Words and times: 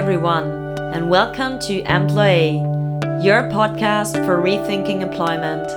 everyone, 0.00 0.78
and 0.94 1.10
welcome 1.10 1.58
to 1.58 1.82
Employee, 1.82 2.56
your 3.22 3.42
podcast 3.52 4.14
for 4.24 4.40
rethinking 4.40 5.02
employment. 5.02 5.68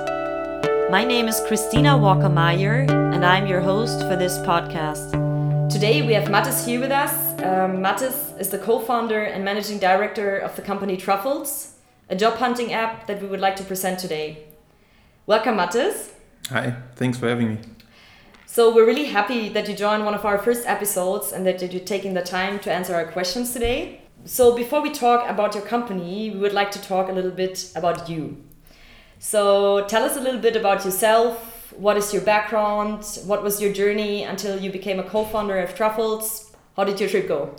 My 0.90 1.04
name 1.04 1.28
is 1.28 1.42
Christina 1.46 1.94
Walker 1.94 2.30
Meyer, 2.30 2.86
and 2.88 3.22
I'm 3.22 3.46
your 3.46 3.60
host 3.60 4.00
for 4.08 4.16
this 4.16 4.38
podcast. 4.38 5.10
Today 5.70 6.00
we 6.00 6.14
have 6.14 6.30
Matthes 6.30 6.64
here 6.64 6.80
with 6.80 6.90
us. 6.90 7.38
Um, 7.42 7.82
Matthes 7.82 8.32
is 8.40 8.48
the 8.48 8.56
co 8.56 8.78
founder 8.78 9.24
and 9.24 9.44
managing 9.44 9.78
director 9.78 10.38
of 10.38 10.56
the 10.56 10.62
company 10.62 10.96
Truffls, 10.96 11.74
a 12.08 12.16
job 12.16 12.38
hunting 12.38 12.72
app 12.72 13.06
that 13.06 13.20
we 13.20 13.28
would 13.28 13.40
like 13.40 13.56
to 13.56 13.62
present 13.62 13.98
today. 13.98 14.44
Welcome, 15.26 15.56
Matthes. 15.56 16.14
Hi, 16.48 16.74
thanks 16.96 17.18
for 17.18 17.28
having 17.28 17.48
me. 17.48 17.58
So 18.46 18.74
we're 18.74 18.86
really 18.86 19.04
happy 19.04 19.50
that 19.50 19.68
you 19.68 19.76
joined 19.76 20.06
one 20.06 20.14
of 20.14 20.24
our 20.24 20.38
first 20.38 20.66
episodes 20.66 21.30
and 21.30 21.44
that 21.44 21.60
you're 21.60 21.84
taking 21.84 22.14
the 22.14 22.22
time 22.22 22.58
to 22.60 22.72
answer 22.72 22.94
our 22.94 23.04
questions 23.04 23.52
today. 23.52 24.00
So 24.26 24.56
before 24.56 24.80
we 24.80 24.90
talk 24.90 25.28
about 25.28 25.54
your 25.54 25.64
company, 25.64 26.30
we 26.30 26.38
would 26.38 26.54
like 26.54 26.70
to 26.72 26.80
talk 26.80 27.10
a 27.10 27.12
little 27.12 27.30
bit 27.30 27.70
about 27.76 28.08
you. 28.08 28.42
So 29.18 29.84
tell 29.86 30.02
us 30.02 30.16
a 30.16 30.20
little 30.20 30.40
bit 30.40 30.56
about 30.56 30.84
yourself. 30.84 31.72
What 31.76 31.98
is 31.98 32.12
your 32.12 32.22
background? 32.22 33.04
What 33.26 33.42
was 33.42 33.60
your 33.60 33.72
journey 33.72 34.22
until 34.22 34.58
you 34.58 34.72
became 34.72 34.98
a 34.98 35.02
co-founder 35.02 35.58
of 35.58 35.74
Truffls? 35.74 36.52
How 36.74 36.84
did 36.84 37.00
your 37.00 37.08
trip 37.08 37.28
go? 37.28 37.54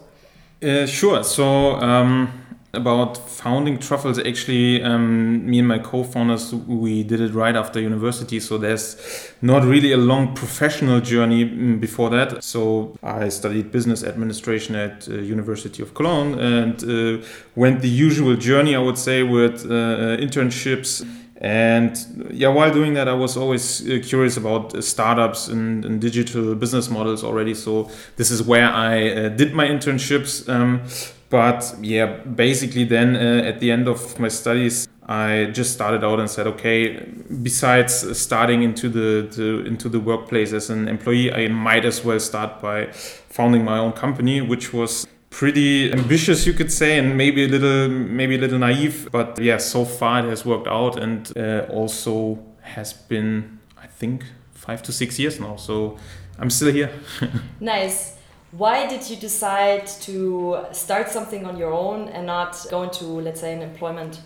Uh, 0.64 0.88
sure. 0.88 1.24
So 1.24 1.76
um, 1.76 2.45
about 2.76 3.18
founding 3.18 3.78
Truffls, 3.78 4.20
actually, 4.20 4.84
um, 4.84 5.50
me 5.50 5.60
and 5.60 5.68
my 5.68 5.80
co-founders, 5.80 6.54
we 6.54 7.04
did 7.04 7.22
it 7.22 7.34
right 7.34 7.56
after 7.56 7.80
university. 7.80 8.40
So 8.40 8.58
there's 8.58 9.32
not 9.42 9.64
really 9.64 9.92
a 9.92 9.98
long 9.98 10.34
professional 10.36 11.02
journey 11.02 11.46
mm, 11.46 11.80
before 11.80 12.10
that. 12.12 12.44
So 12.44 12.96
I 13.02 13.30
studied 13.30 13.72
business 13.72 14.04
administration 14.04 14.76
at 14.76 15.08
uh, 15.08 15.14
University 15.16 15.82
of 15.82 15.94
Cologne 15.94 16.40
and 16.40 16.84
uh, 16.84 17.26
went 17.56 17.82
the 17.82 17.90
usual 17.90 18.36
journey, 18.36 18.76
I 18.76 18.80
would 18.80 18.98
say, 18.98 19.24
with 19.24 19.66
uh, 19.66 20.18
internships. 20.18 21.06
And 21.38 21.98
yeah, 22.32 22.48
while 22.48 22.74
doing 22.74 22.94
that, 22.94 23.08
I 23.10 23.14
was 23.14 23.36
always 23.36 23.82
uh, 23.82 24.00
curious 24.02 24.38
about 24.38 24.74
uh, 24.74 24.82
startups 24.82 25.48
and, 25.48 25.84
and, 25.84 26.00
digital 26.00 26.56
business 26.56 26.90
models 26.90 27.24
already. 27.26 27.54
So 27.54 27.90
this 28.16 28.32
is 28.32 28.42
where 28.42 28.70
I 28.70 29.10
uh, 29.10 29.30
did 29.30 29.54
my 29.54 29.68
internships. 29.68 30.48
Um, 30.48 30.82
but 31.30 31.76
yeah, 31.82 32.06
basically, 32.24 32.84
then 32.84 33.16
uh, 33.16 33.48
at 33.48 33.60
the 33.60 33.72
end 33.72 33.88
of 33.88 34.20
my 34.20 34.28
studies, 34.28 34.88
I 35.08 35.50
just 35.54 35.74
started 35.74 36.04
out 36.04 36.20
and 36.20 36.30
said, 36.30 36.48
okay, 36.48 37.08
besides 37.44 38.18
starting 38.18 38.64
into 38.64 38.90
the, 38.90 39.66
into 39.66 39.90
the 39.90 40.00
workplace 40.00 40.54
as 40.54 40.70
an 40.70 40.88
employee, 40.88 41.32
I 41.32 41.48
might 41.48 41.86
as 41.86 42.04
well 42.04 42.20
start 42.20 42.62
by 42.62 42.92
founding 42.92 43.64
my 43.64 43.78
own 43.78 43.94
company, 43.94 44.42
which 44.42 44.74
was 44.74 45.08
pretty 45.30 45.92
ambitious, 45.92 46.48
you 46.48 46.54
could 46.54 46.72
say, 46.72 46.98
and 46.98 47.18
maybe 47.18 47.44
a 47.46 47.48
little 47.48 47.90
maybe 47.90 48.36
a 48.36 48.40
little 48.40 48.60
naive. 48.60 49.10
But 49.12 49.38
yeah, 49.40 49.58
so 49.58 49.84
far 49.84 50.20
it 50.20 50.30
has 50.30 50.46
worked 50.46 50.68
out, 50.68 50.98
and 50.98 51.32
uh, 51.38 51.66
also 51.70 52.40
has 52.62 52.94
been, 52.94 53.60
I 53.78 53.88
think, 53.88 54.24
five 54.54 54.82
to 54.84 54.92
six 54.92 55.20
years 55.20 55.40
now. 55.40 55.58
So 55.58 55.98
I'm 56.40 56.50
still 56.50 56.72
here. 56.72 56.92
nice 57.60 58.15
why 58.58 58.88
did 58.88 59.10
you 59.10 59.16
decide 59.16 59.88
to 59.88 60.66
start 60.72 61.10
something 61.10 61.46
on 61.46 61.58
your 61.58 61.74
own 61.74 62.08
and 62.10 62.26
not 62.26 62.66
go 62.70 62.84
into 62.84 63.06
let's 63.06 63.42
say 63.42 63.54
an 63.54 63.62
employment? 63.62 64.22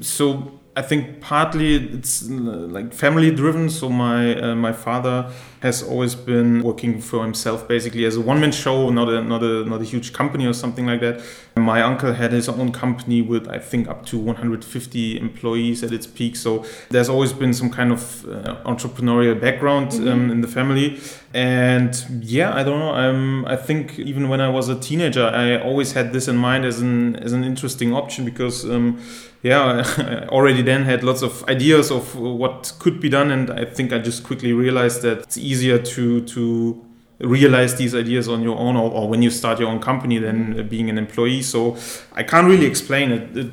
So 0.00 0.60
I 0.78 0.82
think 0.82 1.20
partly 1.20 1.74
it's 1.74 2.30
like 2.30 2.94
family 2.94 3.32
driven. 3.32 3.68
So 3.68 3.88
my 3.88 4.40
uh, 4.40 4.54
my 4.54 4.72
father 4.72 5.32
has 5.60 5.82
always 5.82 6.14
been 6.14 6.62
working 6.62 7.00
for 7.00 7.24
himself, 7.24 7.66
basically 7.66 8.04
as 8.04 8.14
a 8.14 8.20
one 8.20 8.38
man 8.40 8.52
show, 8.52 8.88
not 8.90 9.08
a 9.08 9.20
not 9.20 9.42
a 9.42 9.64
not 9.64 9.80
a 9.80 9.84
huge 9.84 10.12
company 10.12 10.46
or 10.46 10.52
something 10.52 10.86
like 10.86 11.00
that. 11.00 11.20
My 11.56 11.82
uncle 11.82 12.12
had 12.12 12.30
his 12.30 12.48
own 12.48 12.70
company 12.70 13.22
with 13.22 13.48
I 13.48 13.58
think 13.58 13.88
up 13.88 14.06
to 14.06 14.18
150 14.18 15.18
employees 15.18 15.82
at 15.82 15.90
its 15.90 16.06
peak. 16.06 16.36
So 16.36 16.64
there's 16.90 17.08
always 17.08 17.32
been 17.32 17.52
some 17.52 17.70
kind 17.70 17.90
of 17.90 18.24
uh, 18.26 18.62
entrepreneurial 18.64 19.40
background 19.40 19.90
mm-hmm. 19.90 20.08
um, 20.08 20.30
in 20.30 20.42
the 20.42 20.48
family. 20.48 21.00
And 21.34 21.92
yeah, 22.20 22.54
I 22.54 22.62
don't 22.62 22.78
know. 22.78 22.94
Um, 22.94 23.44
I 23.48 23.56
think 23.56 23.98
even 23.98 24.28
when 24.28 24.40
I 24.40 24.48
was 24.48 24.68
a 24.68 24.78
teenager, 24.78 25.26
I 25.26 25.60
always 25.60 25.92
had 25.92 26.12
this 26.12 26.28
in 26.28 26.36
mind 26.36 26.64
as 26.64 26.80
an 26.80 27.16
as 27.16 27.32
an 27.32 27.42
interesting 27.42 27.92
option 27.92 28.24
because. 28.24 28.64
Um, 28.64 29.00
yeah, 29.42 29.84
I 29.98 30.26
already 30.28 30.62
then 30.62 30.84
had 30.84 31.04
lots 31.04 31.22
of 31.22 31.44
ideas 31.48 31.90
of 31.90 32.16
what 32.16 32.72
could 32.78 33.00
be 33.00 33.08
done, 33.08 33.30
and 33.30 33.50
I 33.50 33.64
think 33.64 33.92
I 33.92 33.98
just 33.98 34.24
quickly 34.24 34.52
realized 34.52 35.02
that 35.02 35.18
it's 35.18 35.38
easier 35.38 35.78
to 35.78 36.22
to 36.22 36.84
realize 37.20 37.74
these 37.76 37.94
ideas 37.94 38.28
on 38.28 38.42
your 38.42 38.56
own 38.58 38.76
or, 38.76 38.90
or 38.90 39.08
when 39.08 39.22
you 39.22 39.30
start 39.30 39.58
your 39.58 39.68
own 39.68 39.80
company 39.80 40.18
than 40.18 40.68
being 40.68 40.88
an 40.88 40.98
employee. 40.98 41.42
So 41.42 41.76
I 42.12 42.22
can't 42.22 42.46
really 42.46 42.66
explain 42.66 43.10
it. 43.10 43.36
it 43.36 43.52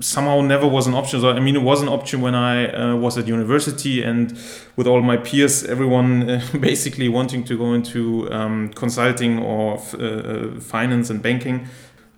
somehow 0.00 0.40
never 0.40 0.66
was 0.66 0.86
an 0.86 0.94
option. 0.94 1.20
So 1.20 1.30
I 1.30 1.40
mean, 1.40 1.56
it 1.56 1.62
was 1.62 1.82
an 1.82 1.88
option 1.88 2.20
when 2.20 2.34
I 2.34 2.66
uh, 2.72 2.96
was 2.96 3.16
at 3.16 3.26
university 3.26 4.02
and 4.02 4.38
with 4.76 4.86
all 4.86 5.00
my 5.02 5.16
peers, 5.16 5.64
everyone 5.64 6.28
uh, 6.28 6.42
basically 6.60 7.08
wanting 7.08 7.44
to 7.44 7.56
go 7.56 7.72
into 7.72 8.30
um, 8.32 8.70
consulting 8.74 9.38
or 9.38 9.78
uh, 9.98 10.60
finance 10.60 11.10
and 11.10 11.22
banking. 11.22 11.68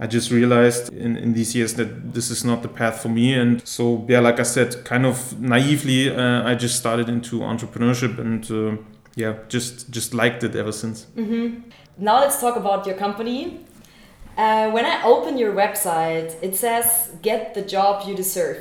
I 0.02 0.08
just 0.08 0.32
realized 0.32 0.92
in, 0.92 1.16
in 1.16 1.32
these 1.32 1.54
years 1.54 1.74
that 1.74 2.12
this 2.12 2.28
is 2.28 2.44
not 2.44 2.62
the 2.62 2.68
path 2.68 3.00
for 3.02 3.08
me. 3.08 3.34
And 3.34 3.64
so, 3.64 4.04
yeah, 4.08 4.18
like 4.18 4.40
I 4.40 4.42
said, 4.42 4.84
kind 4.84 5.06
of 5.06 5.40
naively, 5.40 6.10
uh, 6.10 6.42
I 6.42 6.56
just 6.56 6.76
started 6.76 7.08
into 7.08 7.38
entrepreneurship 7.38 8.18
and 8.18 8.50
uh, 8.50 8.82
yeah, 9.14 9.34
just 9.48 9.91
just 9.91 10.12
liked 10.12 10.42
it 10.42 10.56
ever 10.56 10.72
since. 10.72 11.06
Mm-hmm. 11.16 11.70
Now 11.98 12.18
let's 12.18 12.41
talk 12.41 12.56
about 12.56 12.84
your 12.84 12.96
company. 12.96 13.60
Uh, 14.36 14.70
when 14.70 14.84
I 14.84 15.04
open 15.04 15.38
your 15.38 15.52
website, 15.52 16.34
it 16.42 16.56
says 16.56 17.12
"Get 17.22 17.54
the 17.54 17.62
job 17.62 18.08
you 18.08 18.16
deserve." 18.16 18.58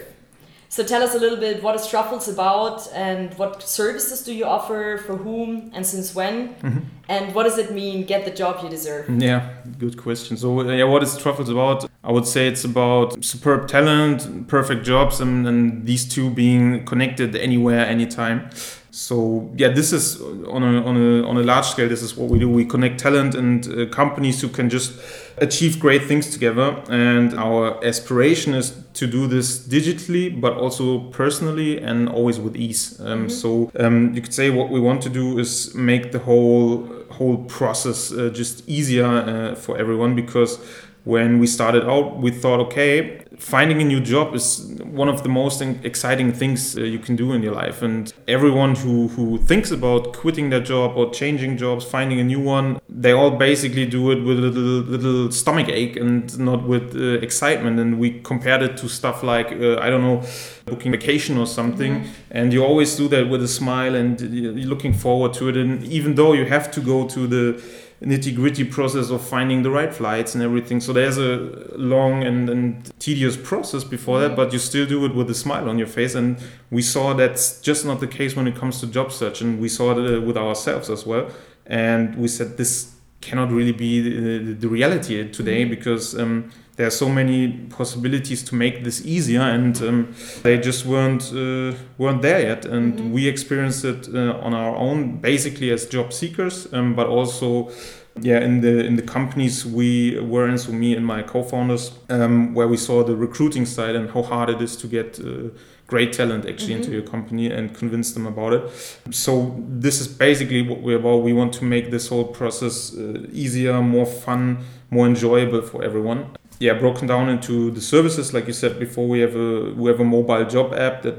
So 0.71 0.85
tell 0.85 1.03
us 1.03 1.13
a 1.15 1.19
little 1.19 1.37
bit 1.37 1.61
what 1.61 1.75
is 1.75 1.85
Truffls 1.85 2.29
about 2.29 2.89
and 2.93 3.33
what 3.33 3.61
services 3.61 4.23
do 4.23 4.33
you 4.33 4.45
offer 4.45 4.97
for 5.05 5.17
whom 5.17 5.69
and 5.73 5.85
since 5.85 6.15
when? 6.15 6.55
Mm-hmm. 6.55 6.79
And 7.09 7.35
what 7.35 7.43
does 7.43 7.57
it 7.57 7.73
mean, 7.73 8.05
get 8.05 8.23
the 8.23 8.31
job 8.31 8.63
you 8.63 8.69
deserve? 8.69 9.09
Yeah, 9.21 9.49
good 9.77 9.97
question. 9.97 10.37
So, 10.37 10.61
uh, 10.61 10.71
yeah, 10.71 10.85
what 10.85 11.03
is 11.03 11.17
Truffls 11.17 11.49
about? 11.49 11.89
I 12.05 12.13
would 12.13 12.25
say 12.25 12.47
it's 12.47 12.63
about 12.63 13.21
superb 13.21 13.67
talent, 13.67 14.47
perfect 14.47 14.85
jobs, 14.85 15.19
and, 15.19 15.45
and 15.45 15.85
these 15.85 16.05
two 16.05 16.29
being 16.29 16.85
connected 16.85 17.35
anywhere, 17.35 17.85
anytime. 17.85 18.49
So 18.91 19.49
yeah, 19.55 19.69
this 19.69 19.93
is 19.93 20.21
on 20.21 20.63
a, 20.63 20.83
on 20.83 20.97
a 20.97 21.25
on 21.25 21.37
a 21.37 21.43
large 21.43 21.65
scale. 21.65 21.87
This 21.87 22.03
is 22.03 22.17
what 22.17 22.29
we 22.29 22.39
do. 22.39 22.49
We 22.49 22.65
connect 22.65 22.99
talent 22.99 23.35
and 23.35 23.65
uh, 23.67 23.85
companies 23.85 24.41
who 24.41 24.49
can 24.49 24.69
just 24.69 24.99
achieve 25.37 25.79
great 25.79 26.03
things 26.03 26.29
together. 26.29 26.83
And 26.89 27.33
our 27.35 27.83
aspiration 27.85 28.53
is 28.53 28.83
to 28.95 29.07
do 29.07 29.27
this 29.27 29.65
digitally, 29.65 30.39
but 30.39 30.57
also 30.57 31.09
personally 31.11 31.81
and 31.81 32.09
always 32.09 32.37
with 32.37 32.57
ease. 32.57 32.99
Um, 32.99 33.05
mm-hmm. 33.05 33.29
So 33.29 33.71
um, 33.79 34.13
you 34.13 34.21
could 34.21 34.33
say 34.33 34.49
what 34.49 34.69
we 34.69 34.81
want 34.81 35.01
to 35.03 35.09
do 35.09 35.39
is 35.39 35.73
make 35.73 36.11
the 36.11 36.19
whole 36.19 36.85
whole 37.11 37.37
process 37.45 38.11
uh, 38.11 38.29
just 38.33 38.67
easier 38.67 39.05
uh, 39.05 39.55
for 39.55 39.77
everyone 39.77 40.15
because 40.15 40.59
when 41.03 41.39
we 41.39 41.47
started 41.47 41.87
out, 41.89 42.17
we 42.17 42.29
thought, 42.29 42.59
okay, 42.59 43.23
finding 43.37 43.81
a 43.81 43.83
new 43.83 43.99
job 43.99 44.35
is 44.35 44.79
one 44.83 45.09
of 45.09 45.23
the 45.23 45.29
most 45.29 45.61
exciting 45.61 46.31
things 46.31 46.77
uh, 46.77 46.81
you 46.81 46.99
can 46.99 47.15
do 47.15 47.33
in 47.33 47.41
your 47.41 47.55
life. 47.55 47.81
And 47.81 48.13
everyone 48.27 48.75
who, 48.75 49.07
who 49.07 49.39
thinks 49.39 49.71
about 49.71 50.13
quitting 50.13 50.51
their 50.51 50.59
job 50.59 50.95
or 50.95 51.09
changing 51.11 51.57
jobs, 51.57 51.83
finding 51.83 52.19
a 52.19 52.23
new 52.23 52.39
one, 52.39 52.79
they 52.87 53.11
all 53.11 53.31
basically 53.31 53.87
do 53.87 54.11
it 54.11 54.21
with 54.23 54.37
a 54.37 54.41
little, 54.41 54.91
little 54.91 55.31
stomach 55.31 55.69
ache 55.69 55.97
and 55.97 56.37
not 56.37 56.67
with 56.67 56.95
uh, 56.95 57.19
excitement. 57.25 57.79
And 57.79 57.97
we 57.97 58.19
compared 58.21 58.61
it 58.61 58.77
to 58.77 58.87
stuff 58.87 59.23
like, 59.23 59.47
uh, 59.51 59.79
I 59.79 59.89
don't 59.89 60.03
know, 60.03 60.23
booking 60.65 60.91
vacation 60.91 61.39
or 61.39 61.47
something. 61.47 62.01
Mm-hmm. 62.01 62.11
And 62.29 62.53
you 62.53 62.63
always 62.63 62.95
do 62.95 63.07
that 63.07 63.27
with 63.27 63.41
a 63.41 63.47
smile 63.47 63.95
and 63.95 64.21
you're 64.21 64.53
looking 64.53 64.93
forward 64.93 65.33
to 65.35 65.49
it. 65.49 65.57
And 65.57 65.83
even 65.83 66.13
though 66.13 66.33
you 66.33 66.45
have 66.45 66.69
to 66.71 66.79
go 66.79 67.07
to 67.07 67.25
the 67.25 67.63
nitty 68.01 68.35
gritty 68.35 68.63
process 68.63 69.11
of 69.11 69.21
finding 69.21 69.61
the 69.61 69.69
right 69.69 69.93
flights 69.93 70.33
and 70.33 70.43
everything. 70.43 70.79
So 70.79 70.91
there's 70.91 71.17
a 71.17 71.69
long 71.75 72.23
and, 72.23 72.49
and 72.49 72.99
tedious 72.99 73.37
process 73.37 73.83
before 73.83 74.19
that, 74.21 74.35
but 74.35 74.51
you 74.51 74.59
still 74.59 74.87
do 74.87 75.05
it 75.05 75.13
with 75.13 75.29
a 75.29 75.35
smile 75.35 75.69
on 75.69 75.77
your 75.77 75.87
face. 75.87 76.15
And 76.15 76.37
we 76.71 76.81
saw 76.81 77.13
that's 77.13 77.61
just 77.61 77.85
not 77.85 77.99
the 77.99 78.07
case 78.07 78.35
when 78.35 78.47
it 78.47 78.55
comes 78.55 78.79
to 78.79 78.87
job 78.87 79.11
search. 79.11 79.41
And 79.41 79.59
we 79.59 79.69
saw 79.69 79.91
it 79.91 80.17
uh, 80.17 80.21
with 80.21 80.35
ourselves 80.35 80.89
as 80.89 81.05
well. 81.05 81.29
And 81.67 82.15
we 82.15 82.27
said 82.27 82.57
this 82.57 82.95
cannot 83.21 83.51
really 83.51 83.71
be 83.71 84.01
the, 84.01 84.53
the 84.53 84.67
reality 84.67 85.29
today 85.29 85.61
mm-hmm. 85.61 85.69
because 85.69 86.17
um, 86.19 86.51
there 86.75 86.87
are 86.87 86.91
so 86.91 87.09
many 87.09 87.49
possibilities 87.69 88.43
to 88.43 88.55
make 88.55 88.83
this 88.83 89.05
easier, 89.05 89.41
and 89.41 89.81
um, 89.81 90.15
they 90.43 90.57
just 90.57 90.85
weren't 90.85 91.31
uh, 91.33 91.77
weren't 91.97 92.21
there 92.21 92.41
yet. 92.41 92.65
And 92.65 92.93
mm-hmm. 92.93 93.11
we 93.11 93.27
experienced 93.27 93.85
it 93.85 94.07
uh, 94.13 94.39
on 94.41 94.53
our 94.53 94.75
own, 94.75 95.17
basically 95.17 95.71
as 95.71 95.85
job 95.85 96.13
seekers, 96.13 96.71
um, 96.73 96.95
but 96.95 97.07
also 97.07 97.71
yeah 98.19 98.39
in 98.39 98.61
the 98.61 98.85
in 98.85 98.95
the 98.97 99.01
companies 99.01 99.65
we 99.65 100.19
were 100.19 100.47
in 100.47 100.57
so 100.57 100.71
me 100.71 100.95
and 100.95 101.05
my 101.05 101.21
co-founders 101.21 101.93
um, 102.09 102.53
where 102.53 102.67
we 102.67 102.75
saw 102.75 103.03
the 103.03 103.15
recruiting 103.15 103.65
side 103.65 103.95
and 103.95 104.09
how 104.09 104.21
hard 104.21 104.49
it 104.49 104.61
is 104.61 104.75
to 104.75 104.87
get 104.87 105.19
uh, 105.19 105.49
great 105.87 106.11
talent 106.11 106.45
actually 106.45 106.73
mm-hmm. 106.73 106.83
into 106.83 106.91
your 106.91 107.01
company 107.01 107.49
and 107.49 107.73
convince 107.73 108.13
them 108.13 108.27
about 108.27 108.51
it 108.51 108.69
so 109.11 109.55
this 109.67 110.01
is 110.01 110.07
basically 110.07 110.61
what 110.61 110.81
we're 110.81 110.97
about 110.97 111.17
we 111.23 111.31
want 111.31 111.53
to 111.53 111.63
make 111.63 111.89
this 111.89 112.09
whole 112.09 112.25
process 112.25 112.93
uh, 112.97 113.25
easier 113.31 113.81
more 113.81 114.05
fun 114.05 114.57
more 114.89 115.07
enjoyable 115.07 115.61
for 115.61 115.81
everyone 115.81 116.25
yeah 116.61 116.73
broken 116.73 117.07
down 117.07 117.27
into 117.27 117.71
the 117.71 117.81
services 117.81 118.33
like 118.33 118.45
you 118.45 118.53
said 118.53 118.79
before 118.79 119.07
we 119.07 119.19
have 119.19 119.35
a 119.35 119.73
we 119.81 119.89
have 119.89 119.99
a 119.99 120.09
mobile 120.17 120.45
job 120.45 120.73
app 120.73 121.01
that 121.01 121.15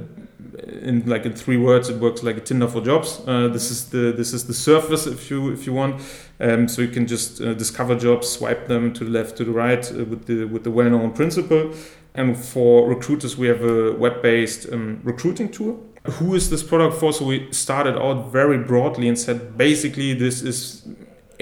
in 0.83 1.05
like 1.06 1.25
in 1.25 1.33
three 1.33 1.56
words 1.56 1.89
it 1.89 1.99
works 1.99 2.23
like 2.23 2.37
a 2.37 2.41
tinder 2.41 2.69
for 2.69 2.81
jobs. 2.81 3.21
Uh, 3.27 3.49
this 3.49 3.71
is 3.71 3.91
the 3.91 4.12
this 4.12 4.33
is 4.33 4.47
the 4.47 4.55
surface 4.55 5.06
if 5.06 5.31
you 5.31 5.50
if 5.53 5.67
you 5.67 5.73
want. 5.73 6.00
Um, 6.41 6.69
so 6.69 6.83
you 6.83 6.89
can 6.89 7.06
just 7.06 7.41
uh, 7.41 7.55
discover 7.55 7.94
jobs 7.94 8.29
swipe 8.29 8.67
them 8.69 8.93
to 8.94 9.05
the 9.05 9.11
left 9.11 9.37
to 9.39 9.44
the 9.44 9.50
right 9.50 9.91
uh, 9.91 10.05
with 10.05 10.27
the 10.27 10.44
with 10.44 10.65
the 10.65 10.71
well-known 10.71 11.12
principle. 11.12 11.73
And 12.15 12.37
for 12.37 12.88
recruiters 12.88 13.37
we 13.37 13.47
have 13.49 13.65
a 13.65 13.93
web-based 13.93 14.73
um, 14.73 15.00
recruiting 15.03 15.50
tool. 15.50 15.83
Who 16.05 16.35
is 16.35 16.50
this 16.50 16.62
product 16.62 16.97
for? 16.97 17.12
So 17.12 17.25
we 17.25 17.50
started 17.53 17.97
out 17.97 18.31
very 18.33 18.59
broadly 18.59 19.09
and 19.09 19.19
said 19.19 19.56
basically 19.56 20.15
this 20.15 20.43
is 20.43 20.87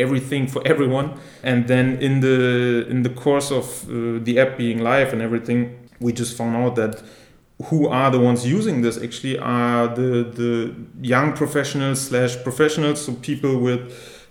everything 0.00 0.46
for 0.46 0.62
everyone 0.66 1.18
and 1.42 1.68
then 1.68 1.96
in 2.00 2.20
the 2.20 2.86
in 2.88 3.02
the 3.02 3.10
course 3.10 3.50
of 3.50 3.64
uh, 3.84 4.18
the 4.24 4.38
app 4.38 4.56
being 4.56 4.78
live 4.80 5.12
and 5.12 5.22
everything 5.22 5.58
we 6.00 6.12
just 6.12 6.36
found 6.36 6.56
out 6.56 6.74
that 6.76 7.02
who 7.64 7.86
are 7.88 8.10
the 8.10 8.18
ones 8.18 8.46
using 8.46 8.80
this 8.82 8.96
actually 9.02 9.38
are 9.38 9.88
the 9.88 10.24
the 10.40 10.74
young 11.02 11.32
professionals 11.32 12.00
slash 12.00 12.42
professionals 12.42 13.04
so 13.04 13.12
people 13.14 13.58
with 13.58 13.82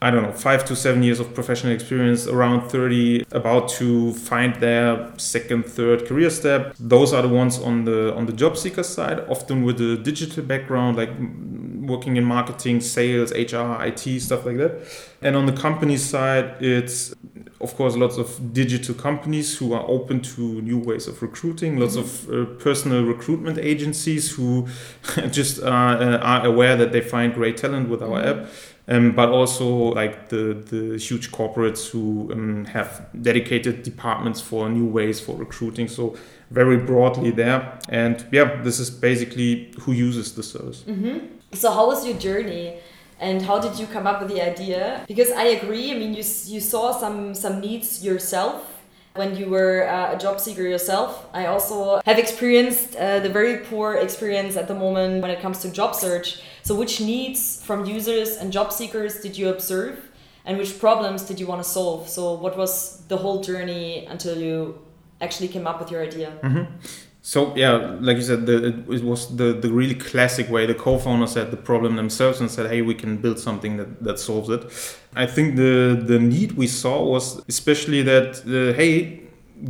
I 0.01 0.12
don't 0.12 0.24
know, 0.24 0.31
five 0.31 0.63
to 0.66 0.77
seven 0.77 1.04
years 1.04 1.19
of 1.19 1.33
professional 1.33 1.74
experience, 1.74 2.25
around 2.25 2.69
30, 2.69 3.25
about 3.31 3.68
to 3.80 4.13
find 4.13 4.56
their 4.56 5.12
second, 5.18 5.65
third 5.65 6.07
career 6.07 6.30
step. 6.30 6.74
Those 6.80 7.12
are 7.12 7.22
the 7.22 7.27
ones 7.27 7.60
on 7.60 7.83
the 7.83 8.15
on 8.15 8.25
the 8.25 8.31
job 8.31 8.56
seeker 8.56 8.83
side, 8.83 9.19
often 9.27 9.63
with 9.63 9.81
a 9.81 9.98
digital 9.98 10.44
background, 10.45 10.95
like 10.95 11.10
working 11.89 12.15
in 12.18 12.24
marketing, 12.24 12.80
sales, 12.80 13.31
HR, 13.31 13.83
IT, 13.83 14.21
stuff 14.21 14.45
like 14.45 14.57
that. 14.57 14.88
And 15.21 15.36
on 15.36 15.45
the 15.45 15.51
company 15.51 15.97
side, 15.97 16.56
it's 16.62 17.13
of 17.59 17.75
course 17.75 17.97
lots 17.97 18.18
of 18.18 18.53
digital 18.53 18.95
companies 18.95 19.57
who 19.57 19.74
are 19.74 19.83
open 19.88 20.21
to 20.21 20.62
new 20.62 20.80
ways 20.80 21.07
of 21.07 21.21
recruiting, 21.21 21.77
lots 21.77 21.97
of 21.97 22.30
uh, 22.30 22.45
personal 22.59 23.03
recruitment 23.03 23.57
agencies 23.57 24.31
who 24.31 24.68
just 25.31 25.62
uh, 25.62 26.19
are 26.21 26.45
aware 26.45 26.77
that 26.77 26.94
they 26.94 27.01
find 27.01 27.33
great 27.33 27.57
talent 27.57 27.89
with 27.89 28.01
our 28.01 28.21
app 28.21 28.47
um, 28.89 29.12
but 29.12 29.30
also 29.30 29.68
like 29.68 30.30
the, 30.30 30.56
the 30.65 30.97
huge 30.97 31.31
corporates 31.31 31.89
who 31.89 32.30
um, 32.33 32.65
have 32.65 33.07
dedicated 33.21 33.83
departments 33.83 34.41
for 34.41 34.68
new 34.68 34.86
ways 34.86 35.19
for 35.19 35.36
recruiting. 35.36 35.88
So 35.88 36.18
very 36.50 36.77
broadly 36.77 37.30
there. 37.30 37.80
And 37.88 38.25
yeah, 38.31 38.62
this 38.63 38.80
is 38.80 38.89
basically 38.89 39.71
who 39.81 39.91
uses 39.91 40.33
the 40.33 40.41
service. 40.44 40.83
Mm-hmm. 40.88 41.38
So 41.54 41.72
how 41.72 41.88
was 41.88 42.06
your 42.06 42.18
journey? 42.18 42.80
and 43.22 43.42
how 43.42 43.60
did 43.60 43.78
you 43.78 43.86
come 43.86 44.07
up 44.07 44.22
with 44.22 44.30
the 44.30 44.42
idea 44.42 45.04
because 45.06 45.30
i 45.31 45.44
agree 45.44 45.92
i 45.92 45.94
mean 45.94 46.13
you, 46.13 46.24
you 46.46 46.62
saw 46.62 46.94
some 46.94 47.36
some 47.36 47.60
needs 47.60 48.01
yourself 48.01 48.80
when 49.16 49.36
you 49.36 49.48
were 49.50 49.88
uh, 49.88 50.16
a 50.16 50.18
job 50.18 50.40
seeker 50.40 50.63
yourself. 50.63 51.28
I 51.34 51.48
also 51.48 52.01
have 52.06 52.18
experienced 52.18 52.96
uh, 52.96 53.19
the 53.19 53.30
very 53.30 53.57
poor 53.66 53.96
experience 53.96 54.56
at 54.56 54.68
the 54.68 54.75
moment 54.75 55.22
when 55.22 55.31
it 55.31 55.42
comes 55.42 55.60
to 55.60 55.72
job 55.72 55.96
search. 55.96 56.42
So, 56.63 56.75
which 56.75 57.01
needs 57.01 57.63
from 57.63 57.86
users 57.86 58.38
and 58.38 58.51
job 58.51 58.72
seekers 58.72 59.22
did 59.22 59.38
you 59.38 59.50
observe, 59.50 60.10
and 60.46 60.57
which 60.57 60.80
problems 60.80 61.24
did 61.24 61.40
you 61.40 61.48
want 61.48 61.63
to 61.63 61.69
solve? 61.69 62.07
So, 62.07 62.34
what 62.34 62.57
was 62.57 63.04
the 63.07 63.18
whole 63.18 63.42
journey 63.42 64.06
until 64.06 64.38
you 64.38 64.80
actually 65.22 65.50
came 65.50 65.68
up 65.68 65.80
with 65.80 65.92
your 65.92 66.01
idea? 66.01 66.30
Mm 66.42 66.51
-hmm. 66.54 66.66
So 67.29 67.55
yeah, 67.55 67.95
like 68.01 68.17
you 68.17 68.23
said, 68.23 68.47
the, 68.47 68.69
it 68.89 69.03
was 69.03 69.35
the, 69.35 69.53
the 69.53 69.71
really 69.71 69.93
classic 69.93 70.49
way. 70.49 70.65
The 70.65 70.73
co-founders 70.73 71.35
had 71.35 71.51
the 71.51 71.57
problem 71.57 71.95
themselves 71.95 72.41
and 72.41 72.49
said, 72.49 72.71
"Hey, 72.71 72.81
we 72.81 72.95
can 72.95 73.17
build 73.17 73.37
something 73.37 73.77
that, 73.77 74.03
that 74.03 74.19
solves 74.19 74.49
it." 74.49 74.63
I 75.15 75.27
think 75.27 75.55
the 75.55 76.01
the 76.11 76.17
need 76.17 76.53
we 76.53 76.65
saw 76.65 77.05
was 77.05 77.39
especially 77.47 78.01
that, 78.01 78.29
uh, 78.47 78.75
hey, 78.75 79.28